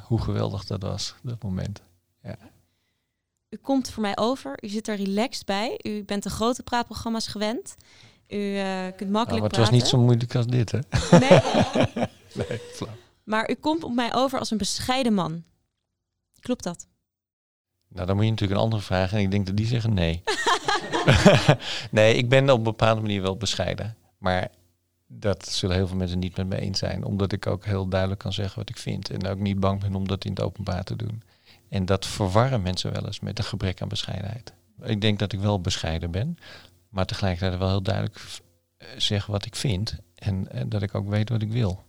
hoe 0.04 0.22
geweldig 0.22 0.66
dat 0.66 0.82
was, 0.82 1.16
dat 1.24 1.44
moment. 1.44 1.82
Ja. 2.24 2.38
U 3.50 3.58
komt 3.58 3.90
voor 3.90 4.02
mij 4.02 4.18
over, 4.18 4.64
u 4.64 4.68
zit 4.68 4.88
er 4.88 4.96
relaxed 4.96 5.46
bij, 5.46 5.80
u 5.84 6.04
bent 6.04 6.24
de 6.24 6.30
grote 6.30 6.64
praatprogramma's 6.64 7.28
gewend. 7.28 7.76
U 8.28 8.38
uh, 8.38 8.86
kunt 8.96 9.10
makkelijk 9.10 9.44
oh, 9.44 9.50
maar 9.50 9.50
het 9.50 9.58
was 9.58 9.70
niet 9.70 9.88
zo 9.88 9.98
moeilijk 9.98 10.36
als 10.36 10.48
dit, 10.48 10.72
hè? 10.72 10.80
Nee? 11.20 11.40
nee, 12.48 12.60
flauw. 12.74 12.94
Maar 13.24 13.50
u 13.50 13.54
komt 13.54 13.84
op 13.84 13.94
mij 13.94 14.14
over 14.14 14.40
als 14.40 14.52
een 14.52 14.58
bescheiden 14.58 15.14
man. 15.14 15.44
Klopt 16.40 16.64
dat? 16.64 16.88
Nou, 17.88 18.08
dan 18.08 18.16
moet 18.16 18.26
je 18.26 18.32
natuurlijk 18.32 18.60
een 18.60 18.66
andere 18.66 18.82
vraag 18.82 19.14
en 19.14 19.20
ik 19.20 19.32
denk 19.32 19.46
dat 19.46 19.58
die 19.58 19.68
zeggen 19.68 19.94
nee. 19.94 20.24
nee, 21.92 22.16
ik 22.16 22.30
ben 22.30 22.50
op 22.50 22.58
een 22.58 22.64
bepaalde 22.64 23.02
manier 23.02 23.22
wel 23.22 23.38
bescheiden. 23.38 23.96
Maar 24.18 24.52
dat 25.20 25.48
zullen 25.48 25.76
heel 25.76 25.88
veel 25.88 25.98
mensen 25.98 26.20
niet 26.20 26.38
met 26.38 26.48
me 26.48 26.60
eens 26.60 26.80
zijn. 26.80 27.04
Omdat 27.04 27.32
ik 27.32 27.48
ook 27.48 27.66
heel 27.66 27.88
duidelijk 27.88 28.20
kan 28.20 28.34
zeggen 28.34 28.60
wat 28.60 28.70
ik 28.70 28.78
vind. 28.78 29.10
En 29.10 29.28
ook 29.28 29.40
niet 29.40 29.60
bang 29.60 29.82
ben 29.82 29.96
om 29.96 30.08
dat 30.08 30.26
in 30.26 30.32
het 30.32 30.42
openbaar 30.42 30.84
te 30.84 30.96
doen. 30.96 31.24
En 31.70 31.86
dat 31.86 32.06
verwarren 32.06 32.62
mensen 32.62 32.94
wel 32.94 33.06
eens 33.06 33.20
met 33.20 33.38
een 33.38 33.44
gebrek 33.44 33.82
aan 33.82 33.88
bescheidenheid. 33.88 34.54
Ik 34.82 35.02
denk 35.02 35.20
dat 35.20 35.34
ik 35.34 35.40
wel 35.40 35.62
bescheiden 35.62 36.12
ben. 36.12 36.38
Maar 36.90 37.06
tegelijkertijd 37.06 37.60
wel 37.60 37.70
heel 37.70 37.84
duidelijk 37.84 38.20
zeg 38.98 39.26
wat 39.26 39.46
ik 39.46 39.56
vind. 39.56 39.96
En, 40.16 40.52
en 40.52 40.70
dat 40.70 40.82
ik 40.82 40.96
ook 40.96 41.08
weet 41.08 41.30
wat 41.30 41.42
ik 41.42 41.52
wil. 41.52 41.84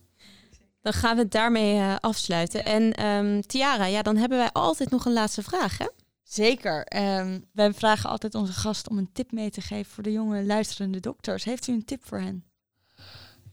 Dan 0.82 0.92
gaan 0.92 1.16
we 1.16 1.22
het 1.22 1.32
daarmee 1.32 1.74
uh, 1.74 1.96
afsluiten. 2.00 2.64
En 2.64 3.06
um, 3.06 3.40
Tiara, 3.46 3.84
ja, 3.84 4.02
dan 4.02 4.16
hebben 4.16 4.38
wij 4.38 4.52
altijd 4.52 4.90
nog 4.90 5.04
een 5.04 5.12
laatste 5.12 5.42
vraag, 5.42 5.78
hè? 5.78 5.86
Zeker. 6.22 6.86
Um, 6.96 7.44
wij 7.52 7.72
vragen 7.72 8.10
altijd 8.10 8.34
onze 8.34 8.52
gast 8.52 8.88
om 8.88 8.98
een 8.98 9.12
tip 9.12 9.32
mee 9.32 9.50
te 9.50 9.60
geven 9.60 9.92
voor 9.92 10.02
de 10.02 10.12
jonge 10.12 10.44
luisterende 10.44 11.00
dokters. 11.00 11.44
Heeft 11.44 11.66
u 11.66 11.72
een 11.72 11.84
tip 11.84 12.04
voor 12.04 12.20
hen? 12.20 12.44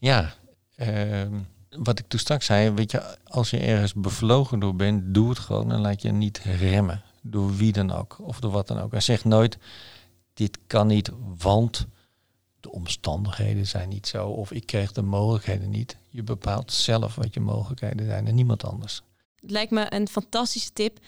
Ja, 0.04 0.34
uh, 0.78 1.22
wat 1.70 1.99
ik 1.99 2.08
toen 2.08 2.20
straks 2.20 2.45
zei, 2.45 2.70
weet 2.70 2.91
je, 2.91 3.18
als 3.24 3.49
je 3.49 3.58
ergens 3.58 3.93
bevlogen 3.93 4.60
door 4.60 4.76
bent, 4.76 5.14
doe 5.14 5.30
het 5.30 5.39
gewoon 5.39 5.72
en 5.72 5.80
laat 5.80 6.01
je 6.01 6.12
niet 6.12 6.38
remmen. 6.38 7.04
Door 7.22 7.56
wie 7.56 7.72
dan 7.72 7.91
ook, 7.91 8.20
of 8.20 8.39
door 8.39 8.51
wat 8.51 8.68
dan 8.68 8.80
ook. 8.80 8.93
En 8.93 9.04
zeg 9.04 9.26
nooit, 9.26 9.58
dit 10.34 10.60
kan 10.68 10.88
niet, 10.88 11.10
want 11.38 11.88
de 12.60 12.72
omstandigheden 12.72 13.68
zijn 13.68 13.89
niet 13.89 14.08
zo, 14.08 14.28
of 14.28 14.51
ik 14.51 14.66
kreeg 14.66 14.91
de 14.91 15.01
mogelijkheden 15.01 15.70
niet. 15.70 15.97
Je 16.10 16.24
bepaalt 16.24 16.72
zelf 16.72 17.16
wat 17.16 17.34
je 17.34 17.39
mogelijkheden 17.39 18.06
zijn 18.06 18.28
en 18.28 18.36
niemand 18.36 18.64
anders. 18.66 19.01
Het 19.36 19.51
lijkt 19.51 19.72
me 19.72 19.93
een 19.93 20.08
fantastische 20.08 20.74
tip. 20.74 20.99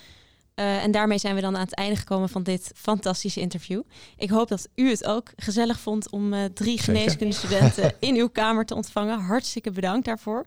Uh, 0.56 0.84
en 0.84 0.92
daarmee 0.92 1.18
zijn 1.18 1.36
we 1.36 1.42
dan 1.42 1.56
aan 1.56 1.64
het 1.64 1.74
einde 1.74 1.96
gekomen 1.96 2.30
van 2.30 2.44
dit 2.44 2.72
fantastische 2.76 3.40
interview. 3.40 3.82
Ik 4.18 4.30
hoop 4.30 4.48
dat 4.48 4.70
u 4.76 4.90
het 4.90 5.06
ook 5.06 5.32
gezellig 5.36 5.80
vond 5.80 6.10
om 6.10 6.34
uh, 6.34 6.46
drie 6.46 6.80
geneeskundestudenten 6.80 7.94
in 8.00 8.16
uw 8.16 8.30
kamer 8.30 8.66
te 8.66 8.76
ontvangen. 8.76 9.20
Hartstikke 9.20 9.72
bedankt 9.72 10.06
daarvoor. 10.06 10.46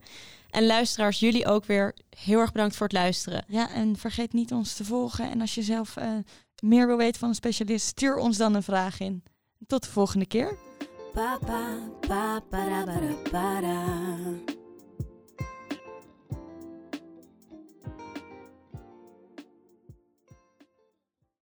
En 0.51 0.67
luisteraars, 0.67 1.21
jullie 1.21 1.47
ook 1.47 1.65
weer 1.65 1.95
heel 2.19 2.41
erg 2.41 2.53
bedankt 2.53 2.77
voor 2.77 2.87
het 2.87 2.97
luisteren. 2.97 3.45
Ja, 3.49 3.71
en 3.71 3.97
vergeet 3.97 4.33
niet 4.33 4.53
ons 4.53 4.75
te 4.75 4.85
volgen. 4.85 5.31
En 5.31 5.41
als 5.41 5.55
je 5.55 5.63
zelf 5.63 5.97
uh, 5.97 6.05
meer 6.63 6.87
wil 6.87 6.97
weten 6.97 7.21
van 7.21 7.29
een 7.29 7.35
specialist, 7.35 7.87
stuur 7.87 8.17
ons 8.17 8.37
dan 8.37 8.55
een 8.55 8.63
vraag 8.63 9.01
in. 9.01 9.23
Tot 9.67 9.83
de 9.83 9.91
volgende 9.91 10.27
keer. 10.27 10.57
Pa, 11.13 11.39
pa, 12.01 12.41
pa, 13.31 14.58